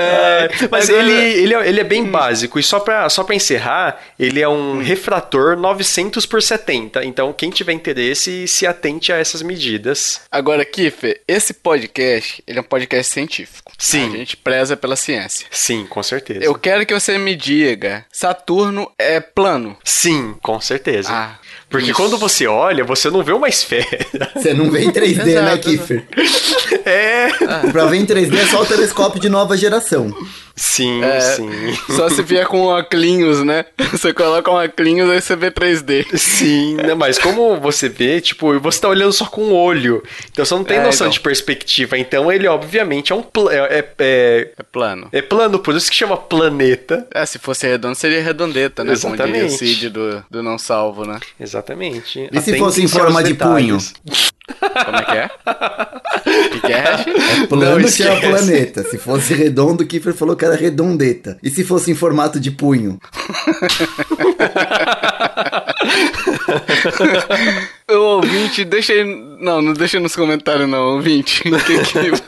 É, 0.01 0.49
mas 0.69 0.89
agora- 0.89 1.03
ele, 1.03 1.41
ele, 1.41 1.53
é, 1.55 1.67
ele 1.69 1.79
é 1.79 1.83
bem 1.83 2.03
básico. 2.05 2.59
E 2.59 2.63
só 2.63 2.79
pra, 2.79 3.07
só 3.09 3.23
pra 3.23 3.35
encerrar, 3.35 3.99
ele 4.19 4.41
é 4.41 4.47
um 4.49 4.79
refrator 4.81 5.57
900 5.57 6.25
por 6.25 6.41
70. 6.41 7.03
Então, 7.05 7.31
quem 7.33 7.49
tiver 7.49 7.73
interesse, 7.73 8.47
se 8.47 8.65
atente 8.67 9.11
a 9.11 9.17
essas 9.17 9.41
medidas. 9.41 10.21
Agora, 10.31 10.65
Kiffer, 10.65 11.21
esse 11.27 11.53
podcast, 11.53 12.43
ele 12.47 12.57
é 12.57 12.61
um 12.61 12.65
podcast 12.65 13.11
científico. 13.11 13.71
Sim. 13.77 14.13
A 14.13 14.17
gente 14.17 14.37
preza 14.37 14.75
pela 14.77 14.95
ciência. 14.95 15.47
Sim, 15.51 15.85
com 15.89 16.01
certeza. 16.03 16.43
Eu 16.43 16.55
quero 16.55 16.85
que 16.85 16.93
você 16.93 17.17
me 17.17 17.35
diga, 17.35 18.05
Saturno 18.11 18.91
é 18.97 19.19
plano? 19.19 19.77
Sim, 19.83 20.35
com 20.41 20.59
certeza. 20.61 21.09
Ah, 21.11 21.37
Porque 21.71 21.91
isso. 21.91 21.95
quando 21.99 22.17
você 22.17 22.45
olha, 22.45 22.83
você 22.83 23.09
não 23.09 23.23
vê 23.23 23.31
uma 23.31 23.47
esfera. 23.49 23.87
Você 24.35 24.53
não 24.53 24.69
vê 24.69 24.83
em 24.83 24.91
3D, 24.91 25.23
né, 25.25 25.31
Exato, 25.53 25.69
Kiffer? 25.69 26.03
É. 26.85 27.27
Pra 27.71 27.85
ver 27.85 27.97
em 27.97 28.05
3D 28.05 28.35
é 28.37 28.45
só 28.47 28.61
o 28.61 28.65
telescópio 28.65 29.19
de 29.19 29.29
nova 29.29 29.55
geração. 29.55 30.13
Sim, 30.55 31.01
É, 31.03 31.19
sim. 31.21 31.49
Só 31.95 32.09
se 32.09 32.21
vier 32.21 32.45
com 32.45 32.61
óculos, 32.63 33.43
né? 33.43 33.65
Você 33.91 34.13
coloca 34.13 34.51
um 34.51 34.55
óculos, 34.55 35.09
aí 35.09 35.21
você 35.21 35.35
vê 35.35 35.49
3D. 35.49 36.05
Sim, 36.17 36.75
né, 36.75 36.93
mas 36.93 37.17
como 37.17 37.57
você 37.59 37.87
vê, 37.89 38.19
tipo, 38.21 38.59
você 38.59 38.79
tá 38.81 38.89
olhando 38.89 39.11
só 39.13 39.25
com 39.25 39.41
o 39.43 39.53
olho. 39.55 40.03
Então 40.31 40.43
você 40.45 40.53
não 40.53 40.63
tem 40.63 40.77
É, 40.77 40.83
noção 40.83 41.07
então. 41.07 41.13
de 41.13 41.19
perspectiva. 41.21 41.97
Então 41.97 42.31
ele, 42.31 42.47
obviamente, 42.47 43.11
é 43.11 43.15
um 43.15 43.23
pla- 43.23 43.53
é, 43.53 43.57
é, 43.79 43.85
é, 43.99 44.49
É 44.59 44.63
plano. 44.63 45.07
é 45.11 45.21
plano, 45.21 45.57
por 45.59 45.75
isso 45.75 45.89
que 45.89 45.95
chama 45.95 46.17
planeta. 46.17 47.07
É, 47.13 47.25
se 47.25 47.39
fosse 47.39 47.65
redondo, 47.67 47.95
seria 47.95 48.21
redondeta, 48.21 48.83
né? 48.83 48.93
Como 49.01 49.15
diria 49.15 49.33
o 49.33 49.37
Exatamente. 49.37 49.57
Cid 49.57 49.89
do, 49.89 50.23
do 50.29 50.43
Não 50.43 50.57
Salvo, 50.57 51.05
né? 51.05 51.19
Exatamente. 51.39 51.60
E 52.31 52.41
se 52.41 52.57
fosse 52.57 52.83
em 52.83 52.87
forma 52.87 53.23
de 53.23 53.33
detalhes. 53.33 53.93
Como 54.85 54.97
é 54.97 55.03
que 55.03 55.17
é? 55.17 55.29
O 56.21 56.49
que, 56.51 56.59
que 56.61 56.73
é, 56.73 56.79
Hash? 56.79 57.05
Plano 57.49 57.87
que 57.87 58.03
é 58.03 58.11
o 58.11 58.19
planeta. 58.19 58.83
Se 58.83 58.97
fosse 58.97 59.33
redondo, 59.33 59.83
o 59.83 59.87
Kiffer 59.87 60.13
falou 60.13 60.35
que 60.35 60.45
era 60.45 60.55
redondeta. 60.55 61.37
E 61.41 61.49
se 61.49 61.63
fosse 61.63 61.89
em 61.89 61.95
formato 61.95 62.39
de 62.39 62.51
punho? 62.51 62.99
O 67.91 68.15
ouvinte, 68.15 68.63
deixa 68.63 68.93
aí. 68.93 69.03
Não, 69.03 69.61
não 69.61 69.73
deixa 69.73 69.99
nos 69.99 70.15
comentários, 70.15 70.67
não, 70.69 70.95
ouvinte. 70.95 71.43
Que 71.43 71.51
que- 71.51 72.21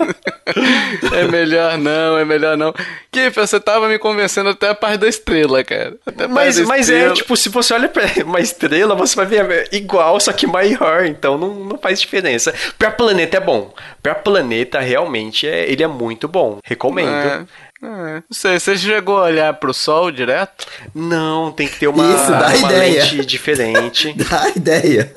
É 1.15 1.25
melhor 1.27 1.77
não, 1.77 2.17
é 2.17 2.25
melhor 2.25 2.57
não. 2.57 2.73
Kiffer, 3.11 3.47
você 3.47 3.59
tava 3.61 3.87
me 3.87 3.97
convencendo 3.97 4.49
até 4.49 4.69
a 4.69 4.75
parte 4.75 4.97
da 4.97 5.07
estrela, 5.07 5.63
cara. 5.63 5.95
Até 6.05 6.27
Mas, 6.27 6.59
mas 6.59 6.89
é, 6.89 6.93
estrela. 6.95 7.13
tipo, 7.15 7.37
se 7.37 7.47
você 7.47 7.73
olha 7.73 7.87
pra 7.87 8.03
uma 8.25 8.41
estrela, 8.41 8.93
você 8.93 9.15
vai 9.15 9.25
ver 9.25 9.69
igual, 9.71 10.19
só 10.19 10.33
que 10.33 10.45
maior. 10.45 11.05
Então 11.05 11.37
não, 11.37 11.53
não 11.55 11.77
faz 11.77 12.01
diferença. 12.01 12.53
Pra 12.77 12.91
planeta 12.91 13.37
é 13.37 13.39
bom. 13.39 13.73
Pra 14.01 14.13
planeta, 14.13 14.81
realmente, 14.81 15.47
é, 15.47 15.71
ele 15.71 15.81
é 15.81 15.87
muito 15.87 16.27
bom. 16.27 16.59
Recomendo. 16.65 17.07
É, 17.09 17.45
é. 17.83 18.13
Não 18.15 18.23
sei, 18.31 18.59
você 18.59 18.77
chegou 18.77 19.17
a 19.19 19.23
olhar 19.23 19.53
pro 19.55 19.73
sol 19.73 20.11
direto? 20.11 20.65
Não, 20.93 21.51
tem 21.51 21.67
que 21.67 21.79
ter 21.79 21.87
uma, 21.87 22.03
Isso, 22.15 22.31
dá 22.31 22.47
uma 22.47 22.71
ideia. 22.71 23.03
lente 23.03 23.25
diferente. 23.25 24.13
Dá 24.29 24.49
ideia. 24.55 25.11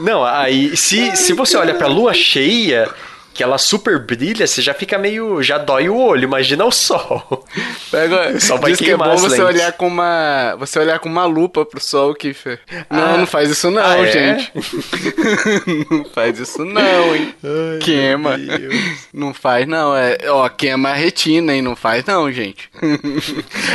Não, 0.00 0.24
aí 0.24 0.76
se, 0.76 1.16
se 1.16 1.32
você 1.32 1.56
olha 1.56 1.74
pra 1.74 1.86
lua 1.86 2.14
cheia, 2.14 2.88
que 3.36 3.42
ela 3.42 3.58
super 3.58 3.98
brilha, 3.98 4.46
você 4.46 4.62
já 4.62 4.72
fica 4.74 4.96
meio. 4.98 5.42
já 5.42 5.58
dói 5.58 5.88
o 5.88 5.96
olho, 5.96 6.24
imagina 6.24 6.64
o 6.64 6.72
sol. 6.72 7.44
Pega, 7.90 8.40
Só 8.40 8.56
vai 8.56 8.70
diz 8.72 8.78
que 8.78 8.84
é 8.86 8.88
queimar 8.88 9.10
bom 9.10 9.16
você 9.18 9.38
lentes. 9.42 9.54
olhar 9.54 9.72
com 9.72 9.86
uma. 9.88 10.56
Você 10.58 10.78
olhar 10.78 10.98
com 10.98 11.08
uma 11.08 11.24
lupa 11.26 11.64
pro 11.64 11.80
sol, 11.80 12.14
Kiffer. 12.14 12.58
Não, 12.90 13.14
Ah. 13.14 13.16
não 13.18 13.26
faz 13.26 13.50
isso 13.50 13.70
não, 13.70 13.82
Ah, 13.82 13.98
é? 13.98 14.10
gente. 14.10 14.52
não 15.90 16.04
faz 16.06 16.38
isso 16.38 16.64
não, 16.64 17.14
hein? 17.14 17.34
queima. 17.82 18.36
meu 18.38 18.58
Deus. 18.58 18.74
Não 19.12 19.34
faz 19.34 19.66
não, 19.66 19.94
é. 19.96 20.16
Ó, 20.28 20.48
queima 20.48 20.90
a 20.90 20.94
retina, 20.94 21.54
hein? 21.54 21.62
Não 21.62 21.76
faz 21.76 22.04
não, 22.04 22.30
gente. 22.32 22.68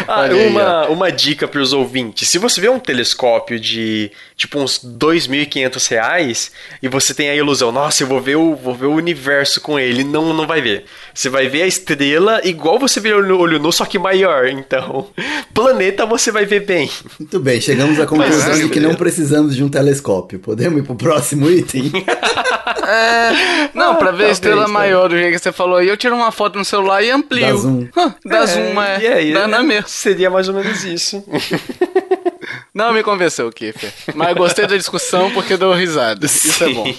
Ah, 0.07 0.23
aí, 0.25 0.47
uma, 0.47 0.87
uma 0.87 1.11
dica 1.11 1.47
pros 1.47 1.73
ouvintes: 1.73 2.27
se 2.29 2.37
você 2.37 2.59
vê 2.59 2.69
um 2.69 2.79
telescópio 2.79 3.59
de 3.59 4.11
tipo 4.41 4.59
uns 4.59 4.79
2.500 4.79 5.89
reais 5.89 6.51
e 6.81 6.87
você 6.87 7.13
tem 7.13 7.29
a 7.29 7.35
ilusão, 7.35 7.71
nossa, 7.71 8.01
eu 8.01 8.07
vou 8.07 8.19
ver 8.19 8.37
o, 8.37 8.55
vou 8.55 8.73
ver 8.73 8.87
o 8.87 8.95
universo 8.95 9.61
com 9.61 9.79
ele, 9.79 10.03
não, 10.03 10.33
não 10.33 10.47
vai 10.47 10.61
ver. 10.61 10.85
Você 11.13 11.29
vai 11.29 11.47
ver 11.47 11.61
a 11.61 11.67
estrela 11.67 12.41
igual 12.43 12.79
você 12.79 12.99
vê 12.99 13.13
o 13.13 13.37
olho 13.37 13.59
nu, 13.59 13.71
só 13.71 13.85
que 13.85 13.99
maior. 13.99 14.47
Então, 14.47 15.07
planeta 15.53 16.07
você 16.07 16.31
vai 16.31 16.45
ver 16.45 16.65
bem. 16.65 16.89
Muito 17.19 17.39
bem, 17.39 17.61
chegamos 17.61 17.99
à 17.99 18.07
conclusão 18.07 18.49
Mas, 18.49 18.61
de 18.61 18.69
que 18.69 18.79
não 18.79 18.95
precisamos 18.95 19.55
de 19.55 19.63
um 19.63 19.69
telescópio. 19.69 20.39
Podemos 20.39 20.79
ir 20.79 20.83
pro 20.83 20.95
próximo 20.95 21.49
item? 21.49 21.91
É, 22.83 23.69
não, 23.73 23.95
pra 23.95 24.11
ver 24.11 24.25
a 24.25 24.29
estrela 24.31 24.65
talvez. 24.65 24.73
maior 24.73 25.07
do 25.07 25.15
jeito 25.15 25.31
que 25.31 25.39
você 25.39 25.51
falou 25.51 25.77
aí, 25.77 25.87
eu 25.87 25.95
tiro 25.95 26.15
uma 26.15 26.31
foto 26.31 26.57
no 26.57 26.65
celular 26.65 27.01
e 27.01 27.11
amplio. 27.11 27.45
Dá 27.45 27.55
zoom. 27.55 27.87
Dá 28.25 28.45
zoom, 28.45 28.81
é. 28.81 29.01
E 29.01 29.07
aí, 29.07 29.33
Dá 29.33 29.47
na 29.47 29.61
mesma. 29.61 29.87
Seria 29.87 30.29
mais 30.29 30.49
ou 30.49 30.55
menos 30.55 30.83
isso. 30.83 31.23
Não 32.73 32.93
me 32.93 33.03
convenceu, 33.03 33.51
Kiffer. 33.51 33.91
Mas 34.15 34.35
gostei 34.35 34.67
da 34.67 34.77
discussão 34.77 35.31
porque 35.31 35.57
deu 35.57 35.73
risada. 35.73 36.25
Isso 36.25 36.63
é 36.63 36.69
bom. 36.73 36.85